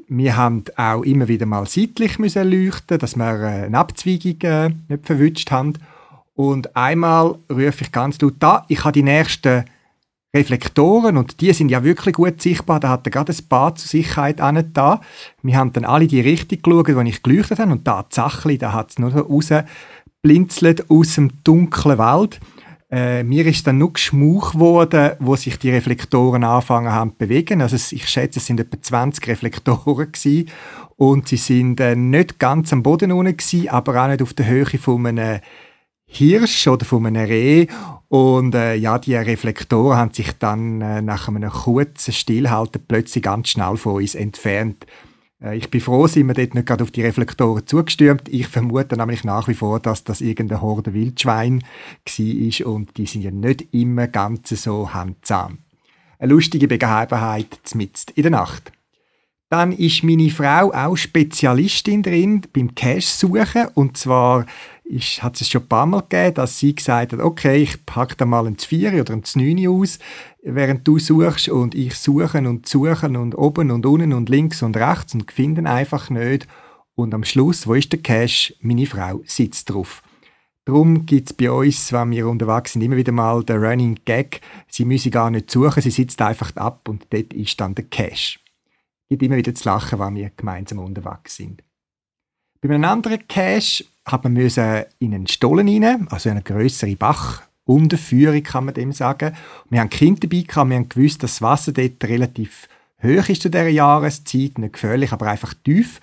Wir 0.08 0.36
haben 0.36 0.62
auch 0.76 1.02
immer 1.02 1.26
wieder 1.26 1.46
mal 1.46 1.66
seitlich 1.66 2.18
müssen 2.20 2.48
leuchten, 2.48 2.98
dass 2.98 3.16
wir 3.16 3.24
eine 3.24 3.76
Abzweigung 3.76 4.40
äh, 4.42 4.70
nicht 4.88 5.06
verwünscht 5.06 5.50
haben. 5.50 5.72
Und 6.34 6.76
einmal 6.76 7.38
rufe 7.50 7.82
ich 7.82 7.90
ganz 7.90 8.20
laut 8.20 8.34
da, 8.38 8.64
ich 8.68 8.84
habe 8.84 8.92
die 8.92 9.02
nächsten 9.02 9.64
Reflektoren 10.36 11.16
und 11.16 11.40
die 11.40 11.52
sind 11.52 11.70
ja 11.70 11.82
wirklich 11.82 12.14
gut 12.14 12.42
sichtbar. 12.42 12.78
Da 12.78 12.90
hat 12.90 13.06
er 13.06 13.10
gerade 13.10 13.32
ein 13.32 13.48
paar 13.48 13.74
zur 13.74 13.88
Sicherheit 13.88 14.40
an 14.40 14.70
da. 14.72 15.00
Wir 15.42 15.56
haben 15.56 15.72
dann 15.72 15.84
alle 15.84 16.06
die 16.06 16.20
Richtung 16.20 16.60
geschaut, 16.62 16.88
die 16.88 17.08
ich 17.08 17.22
geleuchtet 17.22 17.58
habe 17.58 17.72
und 17.72 17.86
da 17.86 18.04
da 18.10 18.72
hat 18.72 18.90
es 18.90 18.98
nur 18.98 19.10
so 19.10 19.26
rausblinzelt 20.26 20.90
aus 20.90 21.14
dem 21.14 21.30
dunklen 21.44 21.98
Wald. 21.98 22.40
Äh, 22.90 23.24
mir 23.24 23.46
ist 23.46 23.66
dann 23.66 23.78
nur 23.78 23.92
geschmuch 23.92 24.54
worden, 24.54 25.12
wo 25.18 25.34
sich 25.34 25.58
die 25.58 25.70
Reflektoren 25.70 26.44
anfangen 26.44 26.92
haben 26.92 27.10
zu 27.10 27.16
bewegen. 27.18 27.60
Also 27.60 27.76
ich 27.76 28.08
schätze, 28.08 28.38
es 28.38 28.46
sind 28.46 28.60
etwa 28.60 28.80
20 28.80 29.26
Reflektoren 29.28 30.12
gewesen. 30.12 30.48
und 30.96 31.28
sie 31.28 31.36
sind 31.36 31.80
äh, 31.80 31.96
nicht 31.96 32.38
ganz 32.38 32.72
am 32.72 32.82
Boden 32.82 33.12
unten 33.12 33.36
gewesen, 33.36 33.68
aber 33.68 34.02
auch 34.02 34.08
nicht 34.08 34.22
auf 34.22 34.34
der 34.34 34.46
Höhe 34.46 34.66
von 34.66 35.06
einem 35.06 35.40
Hirsch 36.06 36.68
oder 36.68 36.84
von 36.84 37.06
einem 37.06 37.26
Reh. 37.26 37.66
Und 38.08 38.54
äh, 38.54 38.76
ja, 38.76 38.98
die 38.98 39.16
Reflektoren 39.16 39.98
haben 39.98 40.14
sich 40.14 40.32
dann 40.38 40.80
äh, 40.80 41.02
nach 41.02 41.26
einem 41.28 41.50
kurzen 41.50 42.12
Stillhalten 42.12 42.84
plötzlich 42.86 43.24
ganz 43.24 43.48
schnell 43.48 43.76
von 43.76 43.96
uns 43.96 44.14
entfernt. 44.14 44.86
Äh, 45.42 45.56
ich 45.56 45.70
bin 45.70 45.80
froh, 45.80 46.06
sind 46.06 46.26
wir 46.26 46.34
dort 46.34 46.54
nicht 46.54 46.66
gerade 46.66 46.84
auf 46.84 46.90
die 46.90 47.02
Reflektoren 47.02 47.66
zugestürmt. 47.66 48.28
Ich 48.28 48.48
vermute 48.48 48.96
nämlich 48.96 49.24
nach 49.24 49.48
wie 49.48 49.54
vor, 49.54 49.80
dass 49.80 50.04
das 50.04 50.20
irgendeine 50.20 50.62
Horde 50.62 50.94
Wildschwein 50.94 51.62
war 51.62 52.66
und 52.66 52.96
die 52.96 53.06
sind 53.06 53.22
ja 53.22 53.30
nicht 53.30 53.72
immer 53.72 54.06
ganz 54.08 54.48
so 54.50 54.92
handsam. 54.92 55.58
Eine 56.18 56.32
lustige 56.32 56.68
Begebenheit 56.68 57.58
mitten 57.74 58.12
in 58.14 58.22
der 58.22 58.30
Nacht. 58.30 58.72
Dann 59.48 59.70
ist 59.70 60.02
meine 60.02 60.30
Frau 60.30 60.72
auch 60.72 60.96
Spezialistin 60.96 62.02
drin 62.02 62.42
beim 62.52 62.74
Cash-Suchen 62.74 63.68
und 63.74 63.96
zwar 63.96 64.44
ist, 64.82 65.22
hat 65.22 65.40
es 65.40 65.48
schon 65.48 65.62
ein 65.62 65.68
paar 65.68 65.86
Mal 65.86 66.00
gegeben, 66.00 66.34
dass 66.34 66.58
sie 66.58 66.74
gesagt 66.74 67.12
hat, 67.12 67.20
okay, 67.20 67.62
ich 67.62 67.86
packe 67.86 68.16
da 68.16 68.24
mal 68.24 68.46
ein 68.46 68.56
4 68.56 69.00
oder 69.00 69.12
ein 69.14 69.22
9 69.34 69.68
aus, 69.68 69.98
während 70.54 70.86
du 70.86 70.98
suchst 70.98 71.48
und 71.48 71.74
ich 71.74 71.96
suche 71.96 72.38
und 72.38 72.68
suche 72.68 73.08
und 73.08 73.34
oben 73.34 73.70
und 73.70 73.84
unten 73.84 74.12
und 74.12 74.28
links 74.28 74.62
und 74.62 74.76
rechts 74.76 75.14
und 75.14 75.30
finde 75.30 75.68
einfach 75.68 76.08
nicht. 76.08 76.46
Und 76.94 77.14
am 77.14 77.24
Schluss, 77.24 77.66
wo 77.66 77.74
ist 77.74 77.92
der 77.92 78.00
Cash? 78.00 78.54
Meine 78.60 78.86
Frau 78.86 79.20
sitzt 79.24 79.70
drauf. 79.70 80.02
Darum 80.64 81.04
gibt 81.04 81.30
es 81.30 81.36
bei 81.36 81.50
uns, 81.50 81.92
wenn 81.92 82.10
wir 82.12 82.28
unterwegs 82.28 82.72
sind, 82.72 82.82
immer 82.82 82.96
wieder 82.96 83.12
mal 83.12 83.44
den 83.44 83.62
Running 83.62 83.98
Gag, 84.04 84.40
sie 84.68 84.84
müssen 84.84 85.12
gar 85.12 85.30
nicht 85.30 85.50
suchen, 85.50 85.80
sie 85.80 85.90
sitzt 85.90 86.20
einfach 86.22 86.54
ab 86.56 86.88
und 86.88 87.06
dort 87.10 87.32
ist 87.34 87.60
dann 87.60 87.74
der 87.74 87.84
Cash. 87.84 88.40
Es 89.02 89.08
gibt 89.10 89.22
immer 89.22 89.36
wieder 89.36 89.54
zu 89.54 89.68
lachen, 89.68 89.98
wenn 90.00 90.16
wir 90.16 90.30
gemeinsam 90.36 90.78
unterwegs 90.80 91.36
sind. 91.36 91.62
Bei 92.60 92.68
einem 92.68 92.84
anderen 92.84 93.28
Cache 93.28 93.84
hat 94.04 94.24
man 94.24 94.36
in 94.36 95.14
einen 95.14 95.26
Stollen 95.28 95.68
rein, 95.68 96.08
also 96.08 96.30
eine 97.68 97.88
größere 97.88 97.96
Bachunterführung, 97.96 98.42
kann 98.42 98.64
man 98.64 98.74
dem 98.74 98.92
sagen. 98.92 99.34
Wir 99.70 99.80
haben 99.80 99.90
Kinder 99.90 100.20
dabei 100.20 100.42
gehabt, 100.42 100.70
wir 100.70 100.76
haben 100.76 100.88
gewusst, 100.88 101.22
dass 101.22 101.32
das 101.32 101.42
Wasser 101.42 101.72
dort 101.72 102.02
relativ 102.04 102.68
hoch 103.02 103.28
ist 103.28 103.42
zu 103.42 103.50
dieser 103.50 103.68
Jahreszeit, 103.68 104.58
nicht 104.58 104.72
gefährlich, 104.72 105.12
aber 105.12 105.26
einfach 105.26 105.54
tief 105.54 106.00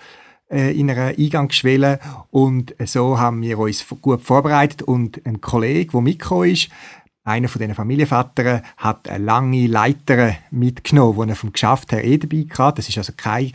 äh, 0.52 0.78
in 0.78 0.90
einer 0.90 1.18
Eingangsschwelle 1.18 2.00
und 2.30 2.76
so 2.86 3.18
haben 3.18 3.42
wir 3.42 3.58
uns 3.58 3.86
gut 4.02 4.22
vorbereitet 4.22 4.84
und 4.84 5.26
ein 5.26 5.42
Kollege, 5.42 5.92
der 5.92 6.02
mitgekommen 6.02 6.52
ist, 6.52 6.70
einer 7.26 7.48
von 7.48 7.60
diesen 7.60 7.76
Familienvätern 7.76 8.62
hat 8.76 9.08
eine 9.08 9.24
lange 9.24 9.68
Leiter 9.68 10.36
mitgenommen, 10.52 11.28
die 11.28 11.32
er 11.32 11.36
vom 11.38 11.54
Geschäft 11.54 11.94
her 11.94 12.04
eh 12.04 12.18
dabei 12.18 12.46
hatte. 12.58 12.78
Das 12.78 12.90
ist 12.90 12.98
also 12.98 13.14
kein 13.16 13.54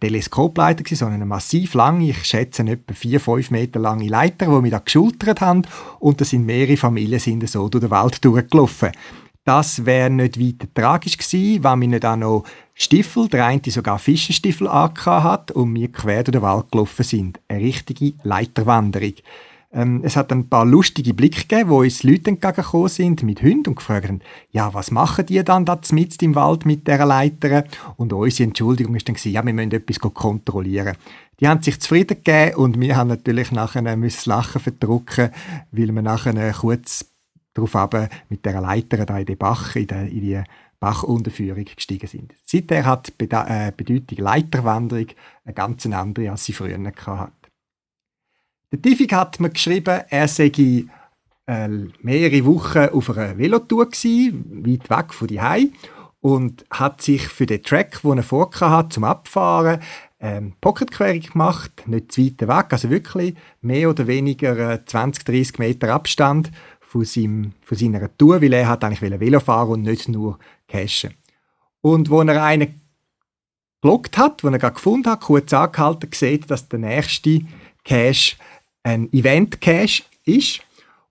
Teleskopleiter, 0.00 0.84
sondern 0.94 1.16
eine 1.16 1.26
massiv 1.26 1.74
lange, 1.74 2.10
ich 2.10 2.24
schätze 2.24 2.62
etwa 2.62 2.94
vier, 2.94 3.20
fünf 3.20 3.50
Meter 3.50 3.80
lange 3.80 4.06
Leiter, 4.06 4.46
die 4.46 4.64
wir 4.64 4.70
da 4.70 4.78
geschultert 4.78 5.40
haben. 5.40 5.62
Und 5.98 6.20
da 6.20 6.24
sind 6.24 6.46
mehrere 6.46 6.76
Familien 6.76 7.18
sind 7.18 7.48
so 7.48 7.68
durch 7.68 7.82
den 7.82 7.90
Wald 7.90 8.24
durchgelaufen. 8.24 8.92
Das 9.44 9.84
wäre 9.84 10.08
nicht 10.08 10.40
weiter 10.40 10.66
tragisch 10.72 11.18
gewesen, 11.18 11.62
wenn 11.64 11.80
wir 11.80 11.88
nicht 11.88 12.06
auch 12.06 12.16
noch 12.16 12.44
Stiefel, 12.72 13.28
der 13.28 13.46
eine 13.46 13.60
sogar 13.66 13.98
Fischenstiefel 13.98 14.72
hat 14.72 15.50
und 15.50 15.74
wir 15.74 15.92
quer 15.92 16.24
durch 16.24 16.32
den 16.32 16.42
Wald 16.42 16.72
gelaufen 16.72 17.04
sind. 17.04 17.40
Eine 17.48 17.60
richtige 17.60 18.14
Leiterwanderung. 18.22 19.12
Ähm, 19.74 20.02
es 20.04 20.16
hat 20.16 20.30
ein 20.30 20.48
paar 20.48 20.64
lustige 20.64 21.14
Blicke 21.14 21.42
gegeben, 21.42 21.70
wo 21.70 21.80
uns 21.80 22.04
Leute 22.04 22.30
entgegengekommen 22.30 22.88
sind 22.88 23.22
mit 23.24 23.42
Hunden 23.42 23.70
und 23.70 23.76
gefragt 23.76 24.08
haben, 24.08 24.20
ja, 24.50 24.72
was 24.72 24.92
machen 24.92 25.26
die 25.26 25.42
dann 25.42 25.64
da 25.64 25.78
mitten 25.90 26.24
im 26.24 26.34
Wald 26.36 26.64
mit 26.64 26.86
dieser 26.86 27.04
Leiter? 27.04 27.64
Und 27.96 28.12
unsere 28.12 28.48
Entschuldigung 28.48 28.94
ist 28.94 29.08
dann 29.08 29.16
gewesen, 29.16 29.32
ja, 29.32 29.44
wir 29.44 29.52
müssen 29.52 29.72
etwas 29.72 29.98
kontrollieren. 29.98 30.96
Die 31.40 31.48
haben 31.48 31.62
sich 31.62 31.80
zufrieden 31.80 32.22
gegeben 32.22 32.54
und 32.56 32.80
wir 32.80 32.96
haben 32.96 33.08
natürlich 33.08 33.50
nachher 33.50 33.82
müssen 33.96 34.16
das 34.16 34.26
Lachen 34.26 34.60
verdrücken, 34.60 35.30
weil 35.72 35.92
wir 35.92 36.02
nachher 36.02 36.52
kurz 36.52 37.06
darauf 37.52 37.74
aber 37.74 38.08
mit 38.28 38.44
der 38.44 38.60
Leiter 38.60 39.04
da 39.04 39.18
in 39.18 39.26
den 39.26 39.38
Bach, 39.38 39.74
in, 39.74 39.86
die, 39.88 39.94
in 39.94 40.20
die 40.20 40.42
Bachunterführung 40.78 41.64
gestiegen 41.64 42.06
sind. 42.06 42.32
Seither 42.44 42.84
hat 42.84 43.12
die 43.20 43.28
äh, 43.30 43.72
Bedeutung 43.76 44.18
Leiterwanderung 44.18 45.06
eine 45.44 45.54
ganz 45.54 45.86
andere, 45.86 46.30
als 46.30 46.44
sie 46.44 46.52
früher 46.52 46.78
hatte. 46.78 47.32
Der 48.74 48.82
Tifik 48.82 49.12
hat 49.12 49.38
mir 49.38 49.50
geschrieben, 49.50 50.00
er 50.08 50.26
sei 50.26 50.50
äh, 51.46 51.68
mehrere 52.02 52.44
Wochen 52.44 52.88
auf 52.88 53.08
einer 53.16 53.38
Velotour 53.38 53.86
gewesen, 53.86 54.66
weit 54.66 54.90
weg 54.90 55.14
von 55.14 55.28
die 55.28 55.70
und 56.20 56.64
hat 56.72 57.00
sich 57.00 57.22
für 57.22 57.46
den 57.46 57.62
Track, 57.62 58.02
den 58.02 58.18
er 58.18 58.24
vorgehabt 58.24 58.72
hat, 58.86 58.92
zum 58.92 59.04
Abfahren, 59.04 59.78
ähm, 60.18 60.54
Pocketquerung 60.60 61.20
gemacht, 61.20 61.84
nicht 61.86 62.10
zu 62.10 62.24
weit 62.24 62.40
weg, 62.40 62.72
also 62.72 62.90
wirklich 62.90 63.36
mehr 63.60 63.90
oder 63.90 64.08
weniger 64.08 64.84
20, 64.84 65.22
äh, 65.22 65.32
30 65.32 65.58
Meter 65.60 65.94
Abstand 65.94 66.50
von, 66.80 67.04
seinem, 67.04 67.52
von 67.62 67.78
seiner 67.78 68.16
Tour, 68.18 68.42
weil 68.42 68.54
er 68.54 68.66
hat 68.66 68.82
eigentlich 68.82 69.20
Velo 69.20 69.38
fahren 69.38 69.70
und 69.70 69.82
nicht 69.82 70.08
nur 70.08 70.40
cashen. 70.66 71.14
Und 71.80 72.10
wo 72.10 72.22
er 72.22 72.42
einen 72.42 72.80
gelockt 73.80 74.18
hat, 74.18 74.42
wo 74.42 74.48
er 74.48 74.58
gerade 74.58 74.74
gefunden 74.74 75.10
hat, 75.10 75.20
kurz 75.20 75.52
angehalten, 75.52 76.10
sieht, 76.12 76.50
dass 76.50 76.68
der 76.68 76.80
nächste 76.80 77.42
Cache 77.84 78.36
ein 78.84 79.12
Event-Cache 79.12 80.04
ist 80.24 80.60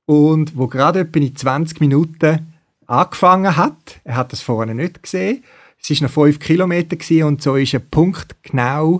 und 0.05 0.55
wo 0.55 0.67
gerade 0.67 1.01
etwa 1.01 1.19
in 1.19 1.35
20 1.35 1.81
Minuten 1.81 2.53
angefangen 2.87 3.57
hat. 3.57 3.99
Er 4.05 4.15
hat 4.15 4.31
das 4.31 4.41
vorne 4.41 4.73
nicht 4.73 5.03
gesehen. 5.03 5.43
Es 5.81 5.89
war 5.89 6.07
noch 6.07 6.13
5 6.13 6.39
Kilometer 6.39 7.27
und 7.27 7.41
so 7.41 7.57
ist 7.57 7.75
ein 7.75 7.89
Punkt 7.89 8.41
genau 8.43 8.99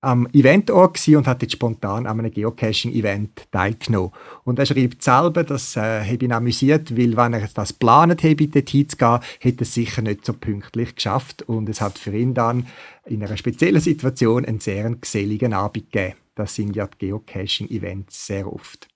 am 0.00 0.26
Eventort 0.32 1.06
und 1.08 1.26
hat 1.26 1.42
jetzt 1.42 1.52
spontan 1.52 2.06
an 2.06 2.18
einem 2.18 2.32
Geocaching-Event 2.32 3.50
teilgenommen. 3.50 4.12
Und 4.44 4.58
er 4.58 4.66
schreibt 4.66 5.02
selber, 5.02 5.44
das 5.44 5.76
äh, 5.76 6.02
habe 6.04 6.24
ihn 6.24 6.32
amüsiert, 6.32 6.96
weil 6.96 7.16
wenn 7.16 7.34
er 7.34 7.48
das 7.52 7.70
geplant 7.70 8.22
hätte, 8.22 8.48
dort 8.48 8.70
hinzugehen, 8.70 9.20
hätte 9.40 9.58
er 9.58 9.62
es 9.62 9.74
sicher 9.74 10.02
nicht 10.02 10.24
so 10.24 10.32
pünktlich 10.32 10.94
geschafft 10.94 11.42
und 11.42 11.68
es 11.68 11.80
hat 11.80 11.98
für 11.98 12.16
ihn 12.16 12.34
dann 12.34 12.66
in 13.04 13.22
einer 13.22 13.36
speziellen 13.36 13.80
Situation 13.80 14.44
einen 14.44 14.60
sehr 14.60 14.88
geselligen 14.90 15.52
Abend 15.52 15.90
gegeben. 15.90 16.14
Das 16.34 16.54
sind 16.54 16.76
ja 16.76 16.86
die 16.86 17.08
Geocaching-Events 17.08 18.26
sehr 18.26 18.50
oft. 18.50 18.88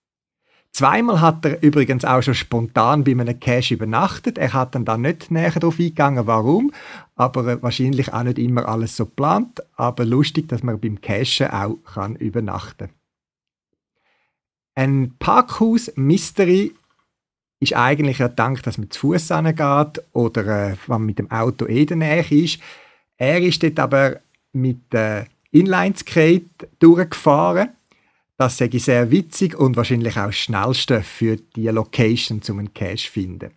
Zweimal 0.74 1.20
hat 1.20 1.44
er 1.44 1.62
übrigens 1.62 2.04
auch 2.04 2.20
schon 2.20 2.34
spontan 2.34 3.04
bei 3.04 3.12
einem 3.12 3.38
Cache 3.38 3.74
übernachtet. 3.74 4.38
Er 4.38 4.52
hat 4.54 4.74
dann 4.74 4.84
da 4.84 4.98
nicht 4.98 5.30
näher 5.30 5.52
darauf 5.52 5.78
eingegangen, 5.78 6.26
warum, 6.26 6.72
aber 7.14 7.62
wahrscheinlich 7.62 8.12
auch 8.12 8.24
nicht 8.24 8.40
immer 8.40 8.66
alles 8.66 8.96
so 8.96 9.06
geplant. 9.06 9.62
Aber 9.76 10.04
lustig, 10.04 10.48
dass 10.48 10.64
man 10.64 10.80
beim 10.80 11.00
Cachen 11.00 11.46
auch 11.52 11.76
kann 11.84 12.16
übernachten 12.16 12.88
Ein 14.74 15.14
Parkhaus-Mystery 15.20 16.74
ist 17.60 17.76
eigentlich 17.76 18.18
ja 18.18 18.26
Dank, 18.26 18.64
dass 18.64 18.76
man 18.76 18.90
zu 18.90 19.12
Fuß 19.12 19.28
geht 19.28 20.04
oder 20.12 20.42
äh, 20.42 20.70
wenn 20.70 20.76
man 20.88 21.06
mit 21.06 21.20
dem 21.20 21.30
Auto 21.30 21.66
eh 21.66 21.82
in 21.82 21.86
der 21.86 21.96
Nähe 21.98 22.24
ist. 22.28 22.58
Er 23.16 23.40
ist 23.40 23.62
dort 23.62 23.78
aber 23.78 24.16
mit 24.52 24.92
äh, 24.92 25.26
Inline-Skate 25.52 26.68
durchgefahren. 26.80 27.68
Das 28.36 28.60
ich 28.60 28.84
sehr 28.84 29.10
witzig 29.10 29.56
und 29.56 29.76
wahrscheinlich 29.76 30.16
auch 30.16 30.26
das 30.26 30.36
Schnellste 30.36 31.02
für 31.02 31.36
die 31.36 31.68
Location, 31.68 32.40
um 32.48 32.58
einen 32.58 32.74
Cache 32.74 32.96
zu 32.96 33.12
finden. 33.12 33.50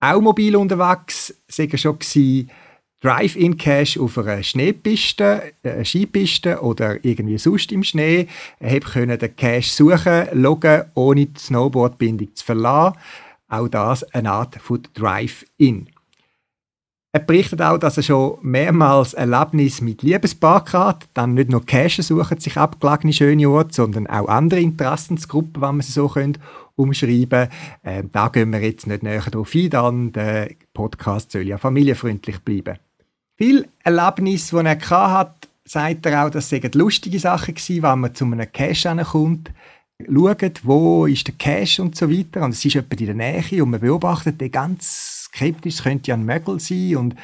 Auch 0.00 0.20
mobil 0.20 0.54
unterwegs 0.54 1.34
war 1.56 1.78
schon 1.78 1.98
Drive-In-Cache 3.00 4.00
auf 4.00 4.18
einer 4.18 4.42
Schneepiste, 4.42 5.52
äh, 5.62 5.84
Skipiste 5.84 6.60
oder 6.60 7.04
irgendwie 7.04 7.38
sonst 7.38 7.70
im 7.70 7.84
Schnee. 7.84 8.26
Ich 8.60 8.84
konnte 8.84 9.16
den 9.16 9.36
Cache 9.36 9.62
suchen, 9.62 10.28
loggen, 10.32 10.84
ohne 10.94 11.26
die 11.26 11.38
Snowboardbindung 11.38 12.34
zu 12.34 12.44
verlassen. 12.44 12.98
Auch 13.48 13.68
das 13.68 14.02
eine 14.12 14.32
Art 14.32 14.56
von 14.56 14.82
Drive-In. 14.94 15.88
Er 17.12 17.20
berichtet 17.20 17.62
auch, 17.62 17.78
dass 17.78 17.96
er 17.96 18.02
schon 18.02 18.38
mehrmals 18.42 19.14
Erlebnis 19.14 19.80
mit 19.80 20.02
Liebespaar 20.02 20.64
hat. 20.72 21.08
Dann 21.14 21.34
nicht 21.34 21.48
nur 21.48 21.64
Cache 21.64 22.02
suchen 22.02 22.38
sich 22.38 22.58
abgelegene 22.58 23.14
schöne 23.14 23.48
Orte, 23.48 23.74
sondern 23.74 24.06
auch 24.06 24.28
andere 24.28 24.60
Interessensgruppen, 24.60 25.62
wenn 25.62 25.76
man 25.76 25.80
sie 25.80 25.92
so 25.92 26.08
können, 26.08 26.36
umschreiben 26.76 27.48
äh, 27.82 28.02
Da 28.12 28.28
gehen 28.28 28.52
wir 28.52 28.60
jetzt 28.60 28.86
nicht 28.86 29.02
näher 29.02 29.22
drauf 29.22 29.54
ein, 29.54 29.70
dann 29.70 30.12
der 30.12 30.50
Podcast 30.74 31.32
soll 31.32 31.48
ja 31.48 31.56
familienfreundlich 31.56 32.40
bleiben. 32.40 32.78
Viel 33.36 33.68
Erlebnis, 33.82 34.50
die 34.50 34.56
er 34.56 34.90
hat, 34.90 35.48
sagt 35.64 36.04
er 36.04 36.26
auch, 36.26 36.30
das 36.30 36.50
seien 36.50 36.70
lustige 36.74 37.18
Sachen 37.18 37.54
gewesen, 37.54 37.82
wenn 37.82 38.00
man 38.00 38.14
zu 38.14 38.26
einem 38.26 38.52
Cache 38.52 38.94
kommt 39.04 39.50
schaut, 40.06 40.60
wo 40.64 41.06
ist 41.06 41.26
der 41.26 41.34
Cache 41.34 41.82
und 41.82 41.96
so 41.96 42.10
weiter. 42.10 42.44
Und 42.44 42.50
es 42.50 42.64
ist 42.64 42.74
jemand 42.74 43.00
in 43.00 43.06
der 43.06 43.14
Nähe 43.14 43.62
und 43.62 43.70
man 43.70 43.80
beobachtet 43.80 44.40
den 44.40 44.50
ganz 44.50 45.17
skeptisch, 45.38 45.74
es 45.74 45.82
könnte 45.82 46.08
ja 46.08 46.14
ein 46.14 46.24
Mögel 46.24 46.60
sein 46.60 46.96
und 46.96 47.14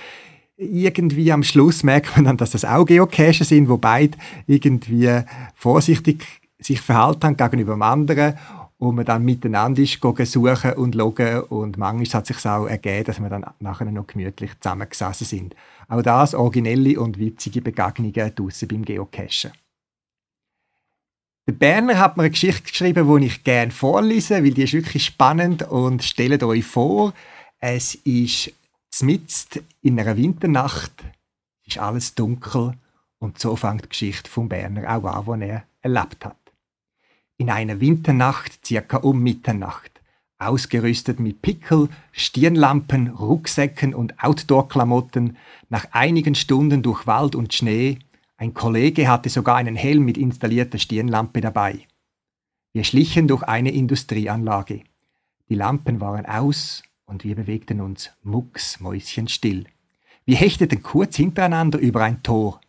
irgendwie 0.56 1.32
am 1.32 1.42
Schluss 1.42 1.82
merkt 1.82 2.16
man 2.16 2.24
dann, 2.24 2.36
dass 2.36 2.52
das 2.52 2.64
auch 2.64 2.84
Geocaches 2.84 3.48
sind, 3.48 3.68
wo 3.68 3.76
beide 3.76 4.16
irgendwie 4.46 5.22
vorsichtig 5.54 6.24
sich 6.58 6.80
verhalten 6.80 7.24
haben 7.24 7.36
gegenüber 7.36 7.72
dem 7.72 7.82
anderen 7.82 8.34
und 8.78 8.96
man 8.96 9.04
dann 9.04 9.24
miteinander 9.24 9.82
ist, 9.82 10.00
suchen 10.00 10.72
und 10.74 10.94
schauen 10.94 11.40
und 11.48 11.76
manchmal 11.76 12.06
hat 12.06 12.30
es 12.30 12.36
sich 12.36 12.46
auch 12.46 12.66
ergeben, 12.66 13.04
dass 13.04 13.20
wir 13.20 13.28
dann 13.28 13.44
nachher 13.60 13.90
noch 13.90 14.06
gemütlich 14.06 14.52
zusammengesessen 14.60 15.26
sind. 15.26 15.56
Auch 15.88 16.02
das 16.02 16.34
originelle 16.34 17.00
und 17.00 17.18
witzige 17.18 17.60
Begegnungen 17.60 18.34
draussen 18.34 18.68
beim 18.68 18.84
Geocachen. 18.84 19.52
Der 21.46 21.52
Berner 21.52 21.98
hat 21.98 22.16
mir 22.16 22.22
eine 22.22 22.30
Geschichte 22.30 22.62
geschrieben, 22.62 23.20
die 23.20 23.26
ich 23.26 23.44
gerne 23.44 23.70
vorlese, 23.70 24.42
weil 24.42 24.54
die 24.54 24.62
ist 24.62 24.72
wirklich 24.72 25.04
spannend 25.04 25.62
und 25.68 26.02
stellt 26.02 26.42
euch 26.42 26.64
vor, 26.64 27.12
es 27.66 27.94
ist 27.94 28.52
mitten 29.00 29.66
in 29.80 29.98
einer 29.98 30.18
Winternacht, 30.18 30.92
es 31.62 31.76
ist 31.76 31.78
alles 31.78 32.14
dunkel 32.14 32.74
und 33.18 33.38
so 33.38 33.56
fängt 33.56 33.84
die 33.84 33.88
Geschichte 33.88 34.30
vom 34.30 34.50
Berner 34.50 34.94
auch 34.94 35.28
an, 35.28 35.40
die 35.40 35.46
er 35.46 35.64
erlebt 35.80 36.26
hat. 36.26 36.36
In 37.38 37.48
einer 37.48 37.80
Winternacht, 37.80 38.66
circa 38.66 38.98
um 38.98 39.22
Mitternacht, 39.22 40.02
ausgerüstet 40.36 41.20
mit 41.20 41.40
Pickel, 41.40 41.88
Stirnlampen, 42.12 43.08
Rucksäcken 43.08 43.94
und 43.94 44.22
Outdoor-Klamotten, 44.22 45.38
nach 45.70 45.86
einigen 45.92 46.34
Stunden 46.34 46.82
durch 46.82 47.06
Wald 47.06 47.34
und 47.34 47.54
Schnee, 47.54 47.98
ein 48.36 48.52
Kollege 48.52 49.08
hatte 49.08 49.30
sogar 49.30 49.56
einen 49.56 49.76
Helm 49.76 50.04
mit 50.04 50.18
installierter 50.18 50.76
Stirnlampe 50.78 51.40
dabei. 51.40 51.86
Wir 52.74 52.84
schlichen 52.84 53.26
durch 53.26 53.42
eine 53.42 53.70
Industrieanlage. 53.70 54.82
Die 55.48 55.54
Lampen 55.54 56.02
waren 56.02 56.26
aus 56.26 56.82
und 57.06 57.24
wir 57.24 57.34
bewegten 57.36 57.80
uns 57.80 58.10
mucksmäuschenstill. 58.22 59.66
Wir 60.24 60.36
hechteten 60.36 60.82
kurz 60.82 61.16
hintereinander 61.16 61.78
über 61.78 62.02
ein 62.02 62.22
Tor. 62.22 62.60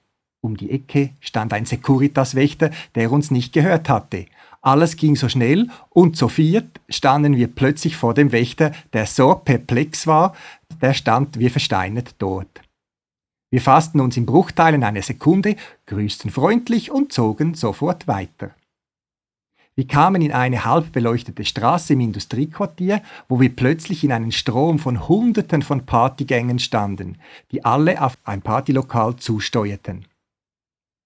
Um 0.42 0.58
die 0.58 0.72
Ecke 0.72 1.12
stand 1.22 1.54
ein 1.54 1.66
Securitas-Wächter, 1.66 2.70
der 2.96 3.12
uns 3.12 3.32
nicht 3.32 3.54
gehört 3.54 3.90
hatte. 3.90 4.26
Alles 4.62 4.98
ging 4.98 5.16
so 5.16 5.30
schnell 5.30 5.70
und 5.90 6.18
so 6.18 6.28
viert 6.28 6.82
standen 6.90 7.36
wir 7.36 7.48
plötzlich 7.48 7.96
vor 7.96 8.14
dem 8.14 8.32
Wächter, 8.32 8.72
der 8.94 9.06
so 9.06 9.36
perplex 9.36 10.08
war, 10.08 10.36
der 10.82 10.94
stand 10.94 11.40
wie 11.40 11.50
versteinert 11.50 12.16
dort. 12.18 12.62
Wir 13.52 13.62
fassten 13.62 14.02
uns 14.02 14.18
in 14.18 14.26
Bruchteilen 14.26 14.84
einer 14.84 15.02
Sekunde, 15.02 15.56
grüßten 15.86 16.32
freundlich 16.32 16.92
und 16.92 17.14
zogen 17.14 17.54
sofort 17.54 18.08
weiter. 18.08 18.56
Wir 19.78 19.88
kamen 19.88 20.22
in 20.22 20.32
eine 20.32 20.64
halb 20.64 20.94
beleuchtete 20.94 21.44
Straße 21.44 21.94
im 21.94 22.00
Industriequartier, 22.00 23.02
wo 23.28 23.42
wir 23.42 23.54
plötzlich 23.54 24.06
in 24.06 24.14
einen 24.14 24.32
Strom 24.32 24.80
von 24.80 25.10
Hunderten 25.10 25.62
von 25.62 25.86
Partygängen 25.86 26.60
standen, 26.60 27.18
die 27.52 27.66
alle 27.66 28.02
auf 28.02 28.18
ein 28.24 28.42
Partylokal 28.42 29.18
zusteuerten. 29.18 30.06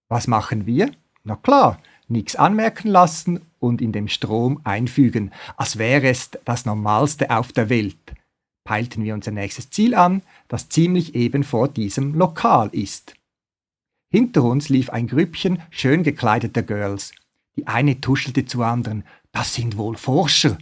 Was 0.07 0.27
machen 0.27 0.67
wir? 0.67 0.91
Na 1.23 1.35
klar, 1.35 1.81
nichts 2.07 2.35
anmerken 2.35 2.89
lassen 2.89 3.41
und 3.57 3.81
in 3.81 3.91
dem 3.91 4.07
Strom 4.07 4.61
einfügen, 4.63 5.31
als 5.57 5.77
wäre 5.77 6.07
es 6.07 6.29
das 6.45 6.65
Normalste 6.65 7.31
auf 7.31 7.51
der 7.51 7.69
Welt. 7.69 8.13
Peilten 8.63 9.03
wir 9.03 9.15
unser 9.15 9.31
nächstes 9.31 9.71
Ziel 9.71 9.95
an, 9.95 10.21
das 10.47 10.69
ziemlich 10.69 11.15
eben 11.15 11.43
vor 11.43 11.69
diesem 11.69 12.13
Lokal 12.13 12.69
ist. 12.71 13.15
Hinter 14.11 14.43
uns 14.43 14.69
lief 14.69 14.91
ein 14.91 15.07
Grüppchen 15.07 15.61
schön 15.71 16.03
gekleideter 16.03 16.61
Girls. 16.61 17.13
Die 17.59 17.67
eine 17.67 17.99
tuschelte 17.99 18.45
zur 18.45 18.65
anderen, 18.65 19.03
das 19.33 19.53
sind 19.53 19.75
wohl 19.75 19.97
Forscher. 19.97 20.57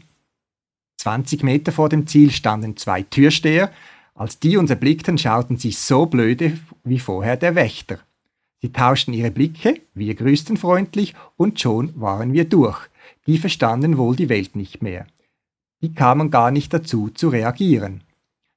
20 0.97 1.43
Meter 1.43 1.71
vor 1.71 1.89
dem 1.89 2.07
Ziel 2.07 2.31
standen 2.31 2.75
zwei 2.75 3.03
Türsteher. 3.03 3.71
Als 4.15 4.39
die 4.39 4.57
uns 4.57 4.71
erblickten, 4.71 5.19
schauten 5.19 5.57
sie 5.57 5.69
so 5.73 6.07
blöde 6.07 6.57
wie 6.83 6.97
vorher 6.97 7.37
der 7.37 7.53
Wächter. 7.53 7.99
Sie 8.63 8.71
tauschten 8.71 9.13
ihre 9.13 9.29
Blicke, 9.29 9.79
wir 9.93 10.15
grüßten 10.15 10.57
freundlich 10.57 11.13
und 11.35 11.59
schon 11.59 11.93
waren 12.01 12.33
wir 12.33 12.45
durch. 12.45 12.79
Die 13.27 13.37
verstanden 13.37 13.99
wohl 13.99 14.15
die 14.15 14.29
Welt 14.29 14.55
nicht 14.55 14.81
mehr. 14.81 15.05
Die 15.83 15.93
kamen 15.93 16.31
gar 16.31 16.49
nicht 16.49 16.73
dazu 16.73 17.09
zu 17.09 17.29
reagieren. 17.29 18.01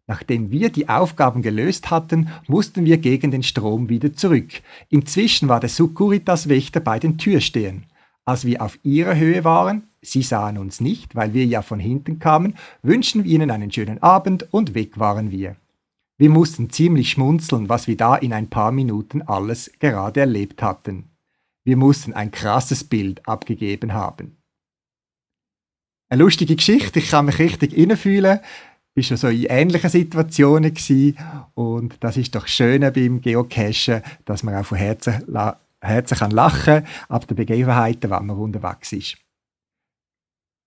Nachdem 0.07 0.51
wir 0.51 0.71
die 0.71 0.89
Aufgaben 0.89 1.43
gelöst 1.43 1.91
hatten, 1.91 2.31
mussten 2.49 2.87
wir 2.87 2.97
gegen 2.97 3.31
den 3.33 3.43
Strom 3.43 3.91
wieder 3.91 4.15
zurück. 4.15 4.63
Inzwischen 4.89 5.51
war 5.51 5.61
der 5.61 5.69
Securitas-Wächter 5.69 6.81
bei 6.81 6.99
den 6.99 7.19
Türstehen. 7.19 7.85
Als 8.31 8.45
wir 8.45 8.63
auf 8.63 8.79
ihrer 8.85 9.17
Höhe 9.17 9.43
waren, 9.43 9.89
sie 10.03 10.23
sahen 10.23 10.57
uns 10.57 10.81
nicht, 10.81 11.17
weil 11.17 11.35
wir 11.35 11.45
ja 11.47 11.63
von 11.63 11.81
hinten 11.81 12.21
kamen, 12.21 12.55
wünschten 12.81 13.25
wir 13.25 13.33
ihnen 13.33 13.51
einen 13.51 13.73
schönen 13.73 14.01
Abend 14.05 14.47
und 14.53 14.75
weg 14.75 15.01
waren 15.01 15.33
wir. 15.33 15.57
Wir 16.17 16.31
mussten 16.31 16.71
ziemlich 16.71 17.11
schmunzeln, 17.11 17.69
was 17.69 17.89
wir 17.89 17.97
da 17.97 18.15
in 18.15 18.33
ein 18.33 18.49
paar 18.49 18.71
Minuten 18.71 19.23
alles 19.23 19.73
gerade 19.81 20.21
erlebt 20.21 20.63
hatten. 20.63 21.11
Wir 21.65 21.77
mussten 21.77 22.13
ein 22.13 22.31
krasses 22.31 22.85
Bild 22.85 23.27
abgegeben 23.27 23.95
haben. 23.95 24.37
Eine 26.09 26.23
lustige 26.23 26.55
Geschichte, 26.55 27.01
ich 27.01 27.11
kann 27.11 27.27
mich 27.27 27.41
richtig 27.41 27.77
innenfühlen. 27.77 28.39
Ich 28.95 29.11
war 29.11 29.17
schon 29.17 29.17
so 29.17 29.27
in 29.27 29.47
ähnlichen 29.47 29.91
Situationen 29.91 30.73
gewesen. 30.73 31.19
und 31.55 31.97
das 31.99 32.17
ist 32.17 32.37
doch 32.37 32.47
schön 32.47 32.83
beim 32.83 33.23
Geocachen, 33.23 34.03
dass 34.25 34.45
man 34.45 34.55
auch 34.55 34.67
von 34.67 34.79
Herzen, 34.79 35.25
Herzen 35.81 36.19
kann 36.19 36.31
lachen 36.31 36.87
ab 37.09 37.27
den 37.27 37.37
Begebenheiten, 37.37 38.11
wenn 38.11 38.27
man 38.27 38.37
unterwegs 38.37 38.93
ist. 38.93 39.17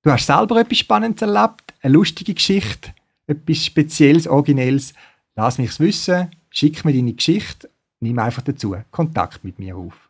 Du 0.04 0.12
hast 0.12 0.26
selber 0.26 0.60
etwas 0.60 0.80
Spannendes 0.80 1.22
erlebt, 1.22 1.74
eine 1.82 1.94
lustige 1.94 2.34
Geschichte, 2.34 2.94
etwas 3.28 3.66
Spezielles, 3.66 4.28
Originelles, 4.28 4.94
Lass 5.36 5.58
mich's 5.58 5.80
wissen, 5.80 6.30
schick 6.52 6.86
mir 6.86 6.94
deine 6.94 7.14
Geschichte, 7.14 7.70
nimm 8.00 8.20
einfach 8.20 8.44
dazu 8.44 8.76
Kontakt 8.92 9.44
mit 9.44 9.58
mir 9.58 9.76
auf. 9.76 10.10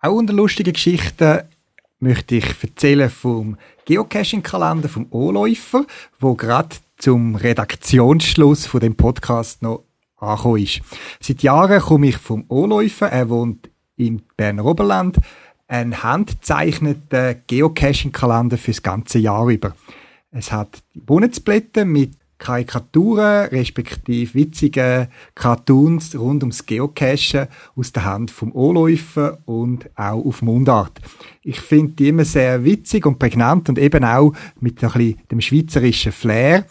Auch 0.00 0.12
unter 0.12 0.34
lustigen 0.34 0.74
Geschichten 0.74 1.44
möchte 1.98 2.34
ich 2.34 2.62
erzählen 2.62 3.08
vom 3.08 3.56
Geocaching-Kalender 3.86 4.90
vom 4.90 5.06
O-Läufer, 5.10 5.86
wo 6.20 6.34
gerade 6.34 6.76
zum 6.98 7.36
Redaktionsschluss 7.36 8.66
von 8.66 8.80
dem 8.80 8.96
Podcast 8.96 9.62
noch 9.62 9.83
angekommen 10.24 10.62
ist. 10.62 10.80
Seit 11.20 11.42
Jahren 11.42 11.80
komme 11.80 12.08
ich 12.08 12.16
vom 12.16 12.44
O-Läufer, 12.48 13.08
er 13.08 13.28
wohnt 13.28 13.70
im 13.96 14.22
Berner 14.36 14.64
Oberland, 14.64 15.18
ein 15.68 16.02
handzeichneten 16.02 17.42
Geocaching-Kalender 17.46 18.58
fürs 18.58 18.82
ganze 18.82 19.18
Jahr 19.18 19.48
über. 19.48 19.74
Es 20.30 20.52
hat 20.52 20.82
Monatsblätter 21.06 21.84
mit 21.84 22.18
Karikaturen, 22.38 23.46
respektive 23.46 24.34
witzige 24.34 25.08
Cartoons 25.34 26.14
rund 26.18 26.42
ums 26.42 26.66
Geocachen 26.66 27.46
aus 27.76 27.92
der 27.92 28.04
Hand 28.04 28.30
vom 28.30 28.52
Ohrläufer 28.52 29.38
und 29.46 29.88
auch 29.96 30.24
auf 30.24 30.42
Mundart. 30.42 31.00
Ich 31.42 31.60
finde 31.60 31.92
die 31.92 32.08
immer 32.08 32.24
sehr 32.24 32.64
witzig 32.64 33.06
und 33.06 33.18
prägnant 33.18 33.68
und 33.68 33.78
eben 33.78 34.04
auch 34.04 34.32
mit 34.60 34.82
ein 34.82 34.90
bisschen 34.90 35.18
dem 35.30 35.40
schweizerischen 35.40 36.12
Flair. 36.12 36.66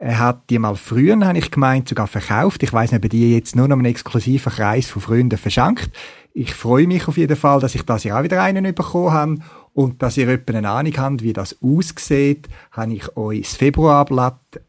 Er 0.00 0.20
hat 0.20 0.48
die 0.48 0.60
mal 0.60 0.76
früher, 0.76 1.18
habe 1.26 1.38
ich 1.38 1.50
gemeint, 1.50 1.88
sogar 1.88 2.06
verkauft. 2.06 2.62
Ich 2.62 2.72
weiß 2.72 2.92
nicht, 2.92 3.04
ob 3.04 3.10
die 3.10 3.34
jetzt 3.34 3.56
nur 3.56 3.66
noch 3.66 3.76
einen 3.76 3.84
exklusiven 3.84 4.52
Kreis 4.52 4.88
von 4.88 5.02
Freunden 5.02 5.36
verschenkt. 5.36 5.90
Ich 6.32 6.54
freue 6.54 6.86
mich 6.86 7.08
auf 7.08 7.16
jeden 7.16 7.36
Fall, 7.36 7.58
dass 7.58 7.74
ich 7.74 7.82
das 7.82 8.04
ja 8.04 8.18
auch 8.18 8.22
wieder 8.22 8.40
einen 8.40 8.74
bekommen 8.74 9.12
habe. 9.12 9.38
Und 9.74 10.00
dass 10.00 10.16
ihr 10.16 10.28
etwa 10.28 10.56
eine 10.56 10.70
Ahnung 10.70 10.96
habt, 10.96 11.22
wie 11.22 11.32
das 11.32 11.56
aussieht, 11.60 12.48
habe 12.70 12.94
ich 12.94 13.16
euch 13.16 13.42
das 13.42 13.56
Februarblatt 13.56 14.60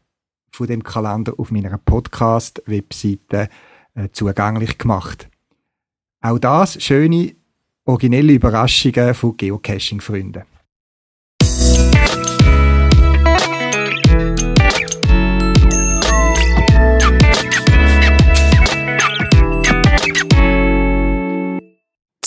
von 0.50 0.66
dem 0.66 0.82
Kalender 0.82 1.32
auf 1.36 1.52
meiner 1.52 1.78
Podcast-Webseite 1.78 3.48
äh, 3.94 4.08
zugänglich 4.12 4.78
gemacht. 4.78 5.28
Auch 6.20 6.38
das 6.38 6.82
schöne, 6.82 7.34
originelle 7.84 8.32
Überraschungen 8.32 9.14
von 9.14 9.36
Geocaching-Freunden. 9.36 10.42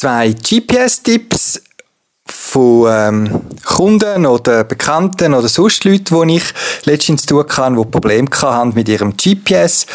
Zwei 0.03 0.33
GPS-Tipps 0.33 1.61
von 2.25 2.87
ähm, 2.91 3.41
Kunden 3.63 4.25
oder 4.25 4.65
Bekannten 4.65 5.33
oder 5.33 5.47
sonst 5.47 5.85
Leute, 5.85 6.13
die 6.25 6.35
ich 6.35 6.43
letztens 6.83 7.25
tun 7.25 7.47
kann, 7.47 7.77
die 7.77 7.85
Probleme 7.85 8.27
haben 8.41 8.73
mit 8.73 8.89
ihrem 8.89 9.15
GPS. 9.15 9.85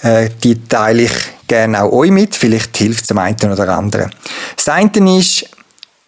Äh, 0.00 0.30
die 0.42 0.66
teile 0.66 1.02
ich 1.02 1.12
gerne 1.46 1.82
auch 1.82 1.92
euch 1.92 2.10
mit. 2.10 2.36
Vielleicht 2.36 2.74
hilft 2.78 3.02
es 3.02 3.08
dem 3.08 3.18
einen 3.18 3.52
oder 3.52 3.68
anderen. 3.76 4.10
Das 4.56 4.70
eine 4.70 5.18
ist, 5.18 5.44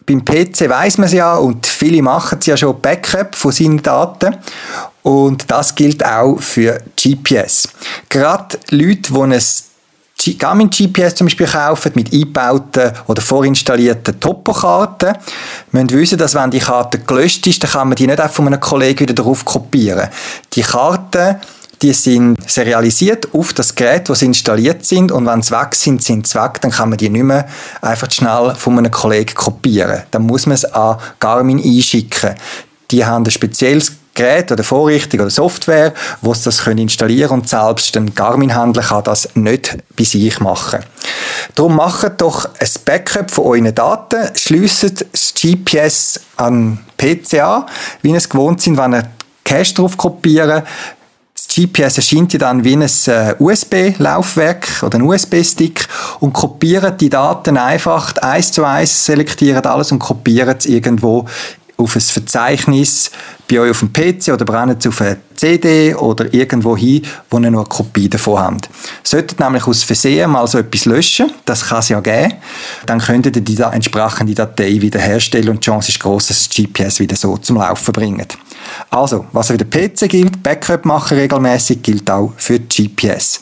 beim 0.03 0.25
PC 0.25 0.67
weiß 0.67 0.97
man 0.97 1.05
es 1.05 1.13
ja 1.13 1.35
und 1.35 1.67
viele 1.67 2.01
machen 2.01 2.39
es 2.39 2.47
ja 2.47 2.57
schon 2.57 2.81
Backup 2.81 3.35
von 3.35 3.51
seinen 3.51 3.83
Daten. 3.83 4.35
Und 5.03 5.51
das 5.51 5.75
gilt 5.75 6.03
auch 6.03 6.39
für 6.39 6.81
GPS. 6.99 7.69
Gerade 8.09 8.57
Leute, 8.71 9.13
die 9.13 9.19
ein 9.19 9.39
Garmin 10.37 10.69
GPS 10.69 11.15
zum 11.15 11.27
Beispiel 11.27 11.47
kaufen 11.47 11.91
mit 11.95 12.13
eingebauten 12.13 12.91
oder 13.07 13.21
vorinstallierten 13.21 14.19
Topokarten, 14.19 15.17
müssen 15.71 15.91
wissen, 15.91 16.17
dass 16.17 16.35
wenn 16.35 16.51
die 16.51 16.59
Karte 16.59 16.99
gelöscht 16.99 17.45
ist, 17.47 17.63
dann 17.63 17.71
kann 17.71 17.89
man 17.89 17.95
die 17.95 18.07
nicht 18.07 18.19
einfach 18.19 18.35
von 18.35 18.47
einem 18.47 18.59
Kollegen 18.59 18.99
wieder 19.01 19.13
darauf 19.13 19.43
kopieren. 19.43 20.09
Die 20.53 20.61
Karten, 20.61 21.35
die 21.81 21.93
sind 21.93 22.37
serialisiert 22.49 23.33
auf 23.33 23.53
das 23.53 23.75
Gerät, 23.75 24.09
wo 24.09 24.13
sie 24.13 24.25
installiert 24.25 24.85
sind 24.85 25.11
und 25.11 25.25
wenn 25.25 25.41
sie 25.41 25.51
weg 25.51 25.75
sind, 25.75 26.01
sind 26.01 26.25
sie 26.25 26.41
weg, 26.41 26.61
dann 26.61 26.71
kann 26.71 26.89
man 26.89 26.97
die 26.97 27.09
nicht 27.09 27.23
mehr 27.23 27.45
einfach 27.81 28.09
schnell 28.09 28.55
von 28.55 28.77
einem 28.77 28.91
Kollegen 28.91 29.35
kopieren. 29.35 30.03
Dann 30.11 30.21
muss 30.21 30.45
man 30.45 30.55
es 30.55 30.63
an 30.63 30.97
Garmin 31.19 31.61
einschicken. 31.61 32.35
Die 32.93 33.03
haben 33.03 33.25
ein 33.25 33.31
spezielles 33.31 33.91
Gerät 34.13 34.51
oder 34.51 34.63
Vorrichtung 34.63 35.21
oder 35.21 35.31
Software, 35.31 35.95
wo 36.21 36.35
sie 36.35 36.43
das 36.43 36.63
können 36.63 36.87
und 36.87 37.49
selbst 37.49 37.97
ein 37.97 38.13
Garmin-Händler 38.13 38.83
kann 38.83 39.03
das 39.03 39.29
nicht 39.33 39.75
bei 39.97 40.03
sich 40.03 40.39
machen. 40.39 40.81
Darum 41.55 41.75
macht 41.75 42.21
doch 42.21 42.45
ein 42.45 42.69
Backup 42.85 43.31
von 43.31 43.45
euren 43.45 43.73
Daten, 43.73 44.29
schliessen 44.37 44.93
das 45.11 45.33
GPS 45.33 46.19
an 46.37 46.77
PC 46.95 47.41
an, 47.41 47.65
wie 48.03 48.11
ihr 48.11 48.17
es 48.17 48.29
gewohnt 48.29 48.61
sind, 48.61 48.77
wenn 48.77 48.93
ihr 48.93 49.09
Cache 49.43 49.73
drauf 49.73 49.97
kopieren. 49.97 50.61
Das 51.33 51.47
GPS 51.47 51.97
erscheint 51.97 52.33
ja 52.33 52.39
dann 52.39 52.63
wie 52.63 52.75
ein 52.75 52.83
äh, 52.83 53.35
USB-Laufwerk 53.39 54.83
oder 54.83 54.99
ein 54.99 55.01
USB-Stick 55.01 55.87
und 56.19 56.31
kopiert 56.31 57.01
die 57.01 57.09
Daten 57.09 57.57
einfach 57.57 58.15
eins 58.17 58.51
zu 58.51 58.63
eins, 58.63 59.07
selektiert 59.07 59.65
alles 59.65 59.91
und 59.91 59.97
kopiert 59.97 60.59
es 60.59 60.67
irgendwo 60.67 61.25
auf 61.77 61.95
ein 61.95 62.01
Verzeichnis 62.01 63.11
bei 63.49 63.59
euch 63.59 63.71
auf 63.71 63.79
dem 63.79 63.91
PC 63.91 64.29
oder 64.33 64.45
brennen 64.45 64.77
es 64.79 64.87
auf 64.87 65.01
eine 65.01 65.17
CD 65.35 65.93
oder 65.95 66.33
irgendwo 66.33 66.77
hin, 66.77 67.01
wo 67.29 67.39
ihr 67.39 67.51
noch 67.51 67.61
eine 67.61 67.69
Kopie 67.69 68.07
davon 68.07 68.39
habt. 68.39 68.69
Solltet 69.03 69.39
nämlich 69.39 69.65
aus 69.67 69.83
Versehen 69.83 70.31
mal 70.31 70.47
so 70.47 70.59
etwas 70.59 70.85
löschen, 70.85 71.31
das 71.45 71.67
kann 71.67 71.79
es 71.79 71.89
ja 71.89 71.99
geben, 71.99 72.35
dann 72.85 72.99
könntet 72.99 73.35
ihr 73.35 73.41
die 73.41 73.61
entsprechende 73.61 74.33
Datei 74.33 74.79
wiederherstellen 74.79 75.49
und 75.49 75.57
die 75.57 75.65
Chance 75.65 75.89
ist 75.89 75.99
groß, 75.99 76.27
dass 76.27 76.47
das 76.47 76.49
GPS 76.49 76.99
wieder 76.99 77.15
so 77.15 77.37
zum 77.37 77.57
Laufen 77.57 77.91
bringt. 77.91 78.37
Also, 78.89 79.25
was 79.31 79.47
für 79.47 79.57
den 79.57 79.69
PC 79.69 80.09
gilt, 80.09 80.41
Backup 80.41 80.85
machen 80.85 81.17
regelmäßig, 81.17 81.81
gilt 81.81 82.09
auch 82.09 82.33
für 82.37 82.59
GPS. 82.59 83.41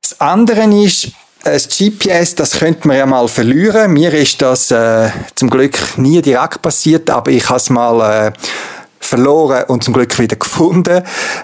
Das 0.00 0.20
andere 0.20 0.64
ist, 0.82 1.12
ein 1.44 1.58
GPS, 1.58 2.34
das 2.34 2.58
könnte 2.58 2.86
man 2.86 2.96
ja 2.96 3.06
mal 3.06 3.28
verlieren. 3.28 3.92
Mir 3.92 4.12
ist 4.14 4.40
das 4.42 4.70
äh, 4.70 5.10
zum 5.34 5.50
Glück 5.50 5.76
nie 5.96 6.22
direkt 6.22 6.62
passiert, 6.62 7.10
aber 7.10 7.30
ich 7.30 7.48
habe 7.48 7.56
es 7.56 7.70
mal 7.70 8.28
äh, 8.28 8.32
verloren 9.02 9.64
und 9.68 9.84
zum 9.84 9.94
Glück 9.94 10.18
wieder 10.18 10.36
gefunden. 10.36 11.02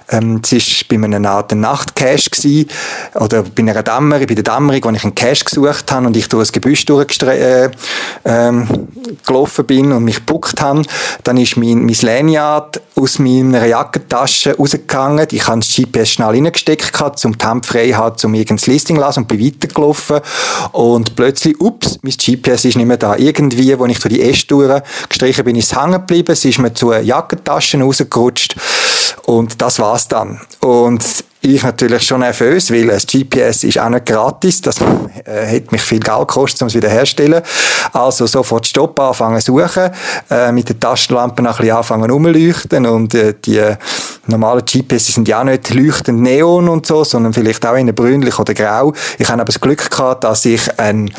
Ähm, 0.08 0.40
es 0.42 0.52
war 0.52 0.60
bei 0.88 1.04
einem 1.04 1.26
Art 1.26 1.54
Nachtcache 1.54 2.30
gewesen, 2.30 2.68
oder 3.14 3.42
bei 3.42 3.62
einer 3.62 3.82
Dämmerung, 3.82 4.26
bei 4.26 4.34
der 4.34 4.44
Dämmerung, 4.44 4.84
wo 4.84 4.90
ich 4.90 5.04
einen 5.04 5.14
Cache 5.14 5.44
gesucht 5.44 5.90
habe 5.90 6.06
und 6.06 6.16
ich 6.16 6.28
durch 6.28 6.42
das 6.44 6.52
Gebüsch 6.52 6.84
durchgelaufen 6.86 7.72
äh, 8.24 9.62
bin 9.66 9.92
und 9.92 10.04
mich 10.04 10.16
gebuckt 10.16 10.60
habe. 10.60 10.82
Dann 11.24 11.36
ist 11.36 11.56
mein, 11.56 11.84
mein 11.84 11.96
Lanyard 12.00 12.80
aus 12.94 13.18
meiner 13.18 13.66
Jackentasche 13.66 14.56
rausgegangen. 14.56 15.26
Ich 15.30 15.46
habe 15.46 15.60
das 15.60 15.68
GPS 15.68 16.10
schnell 16.10 16.28
reingesteckt, 16.28 16.92
um 17.24 17.36
die 17.36 17.44
Hand 17.44 17.66
frei 17.66 17.90
haben, 17.90 18.16
um 18.24 18.34
irgendein 18.34 18.72
Listing 18.72 18.96
zu 18.96 19.02
lassen 19.02 19.20
und 19.20 19.28
bin 19.28 19.44
weitergelaufen. 19.44 20.20
Und 20.72 21.16
plötzlich, 21.16 21.60
ups, 21.60 21.98
mein 22.02 22.12
GPS 22.12 22.64
ist 22.64 22.76
nicht 22.76 22.86
mehr 22.86 22.96
da. 22.96 23.16
Irgendwie, 23.16 23.74
als 23.74 23.90
ich 23.90 24.00
durch 24.00 24.14
die 24.14 24.22
Äste 24.22 24.82
gestrichen 25.08 25.44
bin, 25.44 25.56
ist 25.56 25.72
es 25.72 25.78
hängen 25.80 25.92
geblieben. 25.92 26.32
Es 26.32 26.44
ist 26.44 26.58
mir 26.58 26.72
zu 26.72 26.92
Jackentaschen 27.48 27.82
rausgerutscht. 27.82 28.56
Und 29.24 29.60
das 29.60 29.78
war's 29.78 30.08
dann. 30.08 30.40
Und 30.60 31.04
ich 31.40 31.62
natürlich 31.62 32.02
schon 32.02 32.20
nervös, 32.20 32.70
weil 32.72 32.88
das 32.88 33.06
GPS 33.06 33.62
ist 33.62 33.78
auch 33.78 33.88
nicht 33.88 34.06
gratis. 34.06 34.60
Das 34.60 34.76
äh, 34.80 35.46
hätte 35.46 35.70
mich 35.70 35.82
viel 35.82 36.00
Geld 36.00 36.18
gekostet, 36.26 36.62
um 36.62 36.68
es 36.68 36.74
wieder 36.74 36.88
herzustellen. 36.88 37.42
Also 37.92 38.26
sofort 38.26 38.66
stoppen, 38.66 39.04
anfangen 39.04 39.40
suchen, 39.40 39.90
äh, 40.30 40.50
mit 40.50 40.68
den 40.68 40.80
Taschenlampen 40.80 41.46
ein 41.46 41.54
bisschen 41.54 41.76
anfangen 41.76 42.10
rumleuchten 42.10 42.86
und 42.86 43.14
äh, 43.14 43.34
die 43.44 43.62
normalen 44.26 44.64
GPS 44.64 45.14
sind 45.14 45.28
ja 45.28 45.40
auch 45.40 45.44
nicht 45.44 45.72
leuchtend 45.72 46.20
neon 46.20 46.68
und 46.68 46.86
so, 46.86 47.04
sondern 47.04 47.32
vielleicht 47.32 47.64
auch 47.64 47.76
in 47.76 47.94
brünlich 47.94 48.38
oder 48.38 48.54
grau. 48.54 48.92
Ich 49.18 49.28
habe 49.28 49.40
aber 49.40 49.52
das 49.52 49.60
Glück 49.60 49.90
gehabt, 49.90 50.24
dass 50.24 50.44
ich 50.44 50.78
einen 50.78 51.14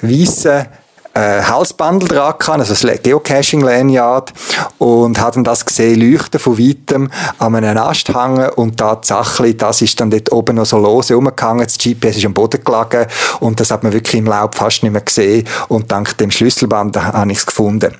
weißen 0.00 0.66
äh, 1.14 1.42
Halsbandel 1.42 2.08
dran 2.08 2.34
kann, 2.38 2.60
also 2.60 2.74
das 2.74 3.02
Geocaching-Lanyard 3.02 4.32
und 4.78 5.20
hat 5.20 5.36
dann 5.36 5.44
das 5.44 5.64
gesehen, 5.64 6.00
leuchten 6.00 6.40
von 6.40 6.58
weitem 6.58 7.10
an 7.38 7.54
einem 7.54 7.78
Ast 7.78 8.08
hängen 8.14 8.50
und 8.50 8.76
tatsächlich, 8.76 9.56
das 9.56 9.80
ist 9.82 10.00
dann 10.00 10.10
dort 10.10 10.32
oben 10.32 10.56
noch 10.56 10.66
so 10.66 10.78
lose 10.78 11.14
rumgehangen, 11.14 11.64
das 11.64 11.78
GPS 11.78 12.16
ist 12.16 12.26
am 12.26 12.34
Boden 12.34 12.62
gelegen 12.64 13.06
und 13.40 13.60
das 13.60 13.70
hat 13.70 13.82
man 13.82 13.92
wirklich 13.92 14.16
im 14.16 14.26
Laub 14.26 14.54
fast 14.54 14.82
nicht 14.82 14.92
mehr 14.92 15.02
gesehen 15.02 15.46
und 15.68 15.90
dank 15.90 16.16
dem 16.18 16.30
Schlüsselband 16.30 16.96
habe 16.96 17.30
ich 17.32 17.38
es 17.38 17.46
gefunden. 17.46 17.94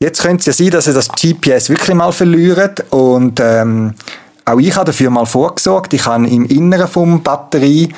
Jetzt 0.00 0.22
könnte 0.22 0.48
es 0.48 0.58
ja 0.58 0.64
sein, 0.64 0.70
dass 0.70 0.86
ihr 0.86 0.94
das 0.94 1.08
GPS 1.08 1.70
wirklich 1.70 1.94
mal 1.94 2.12
verliert 2.12 2.84
und 2.90 3.40
ähm, 3.40 3.94
auch 4.44 4.58
ich 4.58 4.74
habe 4.76 4.86
dafür 4.86 5.10
mal 5.10 5.26
vorgesorgt. 5.26 5.92
Ich 5.92 6.06
habe 6.06 6.26
im 6.26 6.46
Inneren 6.46 6.88
vom 6.88 7.22
Batterie 7.22 7.92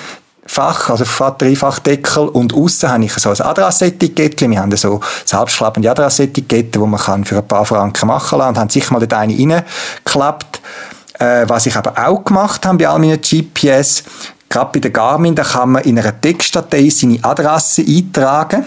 Fach, 0.53 0.90
also 0.90 1.05
Batteriefachdeckel 1.05 2.26
und 2.26 2.53
außen 2.53 2.90
habe 2.90 3.05
ich 3.05 3.12
so 3.12 3.30
ein 3.30 3.40
Adressetikett. 3.40 4.40
Wir 4.40 4.59
haben 4.59 4.76
so 4.76 4.98
selbstklappende 5.24 5.88
Adressetiketten, 5.88 6.82
die 6.82 6.88
man 6.88 6.98
kann 6.98 7.24
für 7.24 7.36
ein 7.36 7.46
paar 7.46 7.64
Franken 7.64 8.09
machen 8.09 8.40
kann 8.40 8.48
und 8.48 8.59
haben 8.59 8.68
sicher 8.68 8.92
mal 8.92 8.98
dort 8.98 9.14
eine 9.14 9.32
reingeklappt. 9.32 10.61
Äh, 11.20 11.48
was 11.48 11.66
ich 11.66 11.76
aber 11.76 11.94
auch 12.05 12.24
gemacht 12.24 12.66
habe 12.66 12.78
bei 12.78 12.88
all 12.88 12.98
meinen 12.98 13.20
GPS, 13.20 14.03
gerade 14.48 14.72
bei 14.72 14.80
der 14.80 14.90
Garmin, 14.90 15.36
da 15.36 15.44
kann 15.44 15.70
man 15.70 15.84
in 15.84 15.96
einer 15.96 16.20
Textdatei 16.20 16.88
seine 16.88 17.22
Adresse 17.22 17.84
eintragen 17.86 18.64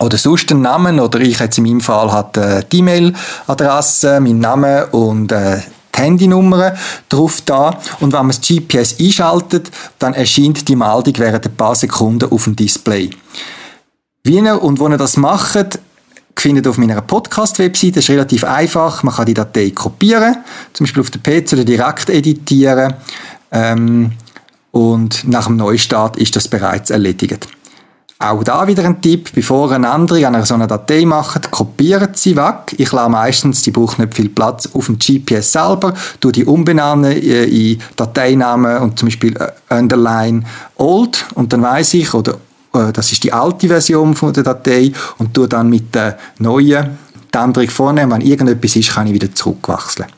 oder 0.00 0.18
sonst 0.18 0.50
einen 0.50 0.60
Namen 0.60 1.00
oder 1.00 1.18
ich 1.20 1.38
jetzt 1.38 1.56
in 1.56 1.64
meinem 1.64 1.80
Fall 1.80 2.12
hat 2.12 2.36
äh, 2.36 2.62
die 2.70 2.80
E-Mail-Adresse, 2.80 4.20
mein 4.20 4.38
Name 4.38 4.86
und 4.88 5.32
äh, 5.32 5.60
Handynummer 6.00 6.74
drauf 7.08 7.42
da 7.46 7.78
und 8.00 8.12
wenn 8.12 8.26
man 8.26 8.28
das 8.28 8.40
GPS 8.40 8.96
einschaltet, 8.98 9.70
dann 9.98 10.14
erscheint 10.14 10.68
die 10.68 10.76
Meldung 10.76 11.14
während 11.18 11.46
ein 11.46 11.54
paar 11.54 11.74
Sekunden 11.74 12.30
auf 12.30 12.44
dem 12.44 12.56
Display. 12.56 13.10
Wie 14.24 14.36
ihr 14.36 14.62
und 14.62 14.78
wo 14.78 14.88
ihr 14.88 14.98
das 14.98 15.16
macht, 15.16 15.78
findet 16.36 16.66
auf 16.66 16.78
meiner 16.78 17.00
Podcast-Webseite. 17.00 17.94
Das 17.94 18.04
ist 18.04 18.10
relativ 18.10 18.44
einfach. 18.44 19.02
Man 19.02 19.14
kann 19.14 19.26
die 19.26 19.34
Datei 19.34 19.70
kopieren, 19.70 20.36
zum 20.72 20.84
Beispiel 20.84 21.02
auf 21.02 21.10
den 21.10 21.22
PC 21.22 21.52
oder 21.52 21.64
direkt 21.64 22.10
editieren. 22.10 22.94
Ähm, 23.52 24.12
und 24.72 25.26
nach 25.26 25.46
dem 25.46 25.56
Neustart 25.56 26.16
ist 26.16 26.36
das 26.36 26.48
bereits 26.48 26.90
erledigt. 26.90 27.48
Auch 28.22 28.44
da 28.44 28.66
wieder 28.66 28.84
ein 28.84 29.00
Tipp, 29.00 29.30
bevor 29.34 29.72
eine 29.72 29.88
andere 29.88 30.26
an 30.26 30.34
einer 30.34 30.44
so 30.44 30.52
einer 30.52 30.66
Datei 30.66 31.06
macht, 31.06 31.50
kopiert 31.50 32.18
sie 32.18 32.36
weg. 32.36 32.74
Ich 32.76 32.92
lasse 32.92 33.08
meistens, 33.08 33.62
die 33.62 33.70
braucht 33.70 33.98
nicht 33.98 34.14
viel 34.14 34.28
Platz, 34.28 34.68
auf 34.74 34.86
dem 34.86 34.98
GPS 34.98 35.52
selber, 35.52 35.94
tu 36.20 36.30
die 36.30 36.44
umbenennen 36.44 37.12
äh, 37.12 37.44
in 37.44 37.80
Dateinamen 37.96 38.76
und 38.82 38.98
zum 38.98 39.08
Beispiel 39.08 39.34
äh, 39.38 39.74
underline 39.74 40.44
old 40.76 41.24
und 41.34 41.50
dann 41.54 41.62
weiß 41.62 41.94
ich, 41.94 42.12
oder 42.12 42.34
äh, 42.74 42.92
das 42.92 43.10
ist 43.10 43.24
die 43.24 43.32
alte 43.32 43.68
Version 43.68 44.14
von 44.14 44.34
der 44.34 44.42
Datei 44.42 44.92
und 45.16 45.32
tu 45.32 45.46
dann 45.46 45.70
mit 45.70 45.94
der 45.94 46.18
neuen 46.40 46.98
die 47.32 47.38
Änderung 47.38 47.70
vornehmen. 47.70 48.12
Wenn 48.12 48.20
irgendetwas 48.20 48.76
ist, 48.76 48.90
kann 48.90 49.06
ich 49.06 49.14
wieder 49.14 49.34
zurückwechseln. 49.34 50.08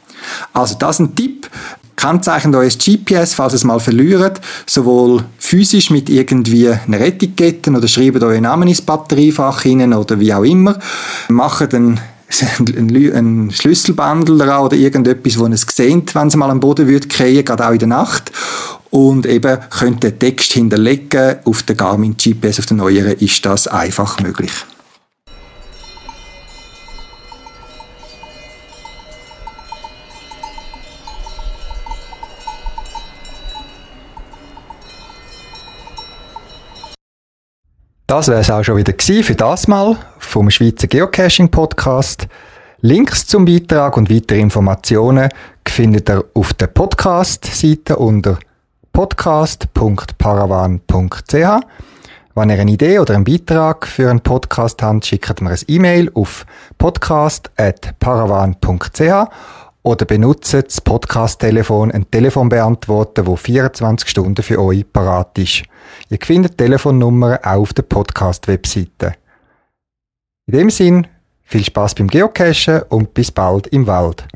Also 0.52 0.74
das 0.76 0.96
ist 0.96 1.00
ein 1.00 1.14
Tipp. 1.14 1.48
Kennzeichnet 1.96 2.54
euer 2.54 2.68
GPS, 2.68 3.34
falls 3.34 3.52
es 3.52 3.64
mal 3.64 3.80
verliert, 3.80 4.40
sowohl 4.66 5.24
physisch 5.38 5.90
mit 5.90 6.08
irgendwie 6.08 6.68
einer 6.68 7.00
Etikette 7.00 7.70
oder 7.70 7.86
schreibt 7.88 8.22
euren 8.22 8.42
Namen 8.42 8.68
ins 8.68 8.82
Batteriefach 8.82 9.62
hinein 9.62 9.92
oder 9.92 10.18
wie 10.18 10.32
auch 10.32 10.44
immer. 10.44 10.78
Macht 11.28 11.74
einen 11.74 12.00
ein 12.58 13.50
Schlüsselbandel 13.50 14.38
daran 14.38 14.64
oder 14.64 14.76
irgendetwas, 14.76 15.38
wo 15.38 15.46
es 15.46 15.66
seht, 15.70 16.14
wenn 16.14 16.28
es 16.28 16.36
mal 16.36 16.50
am 16.50 16.60
Boden 16.60 16.88
wird 16.88 17.08
kriegen, 17.08 17.44
gerade 17.44 17.66
auch 17.66 17.72
in 17.72 17.78
der 17.78 17.88
Nacht. 17.88 18.32
Und 18.90 19.26
eben 19.26 19.58
könnt 19.70 20.02
den 20.02 20.18
Text 20.18 20.52
hinterlegen. 20.52 21.36
Auf 21.44 21.62
der 21.62 21.76
Garmin 21.76 22.16
GPS, 22.16 22.58
auf 22.58 22.66
der 22.66 22.76
neueren, 22.76 23.18
ist 23.18 23.44
das 23.44 23.66
einfach 23.66 24.20
möglich. 24.20 24.52
Das 38.12 38.28
wäre 38.28 38.40
es 38.40 38.50
auch 38.50 38.62
schon 38.62 38.76
wieder 38.76 38.92
für 38.98 39.34
das 39.34 39.68
Mal 39.68 39.96
vom 40.18 40.50
Schweizer 40.50 40.86
Geocaching 40.86 41.48
Podcast. 41.48 42.28
Links 42.82 43.26
zum 43.26 43.46
Beitrag 43.46 43.96
und 43.96 44.10
weitere 44.10 44.38
Informationen 44.38 45.30
findet 45.66 46.10
ihr 46.10 46.22
auf 46.34 46.52
der 46.52 46.66
Podcast-Seite 46.66 47.96
unter 47.96 48.38
podcast.paravan.ch. 48.92 51.32
Wenn 52.34 52.50
ihr 52.50 52.60
eine 52.60 52.70
Idee 52.70 52.98
oder 52.98 53.14
einen 53.14 53.24
Beitrag 53.24 53.86
für 53.86 54.10
einen 54.10 54.20
Podcast 54.20 54.82
habt, 54.82 55.06
schickt 55.06 55.40
mir 55.40 55.52
ein 55.52 55.58
E-Mail 55.66 56.10
auf 56.12 56.44
podcast.paravan.ch 56.76 59.30
oder 59.82 60.04
benutzt 60.04 60.54
das 60.54 60.80
Podcast-Telefon, 60.80 61.90
ein 61.90 62.10
Telefonbeantworter, 62.10 63.26
wo 63.26 63.36
24 63.36 64.08
Stunden 64.08 64.42
für 64.42 64.60
euch 64.60 64.90
parat 64.92 65.38
ist. 65.38 65.64
Ihr 66.08 66.18
findet 66.22 66.56
Telefonnummern 66.58 67.38
auch 67.42 67.62
auf 67.62 67.72
der 67.72 67.82
Podcast-Webseite. 67.82 69.16
In 70.46 70.58
dem 70.58 70.70
Sinn, 70.70 71.06
viel 71.42 71.64
Spaß 71.64 71.96
beim 71.96 72.08
Geocachen 72.08 72.82
und 72.88 73.14
bis 73.14 73.30
bald 73.30 73.66
im 73.68 73.86
Wald. 73.86 74.26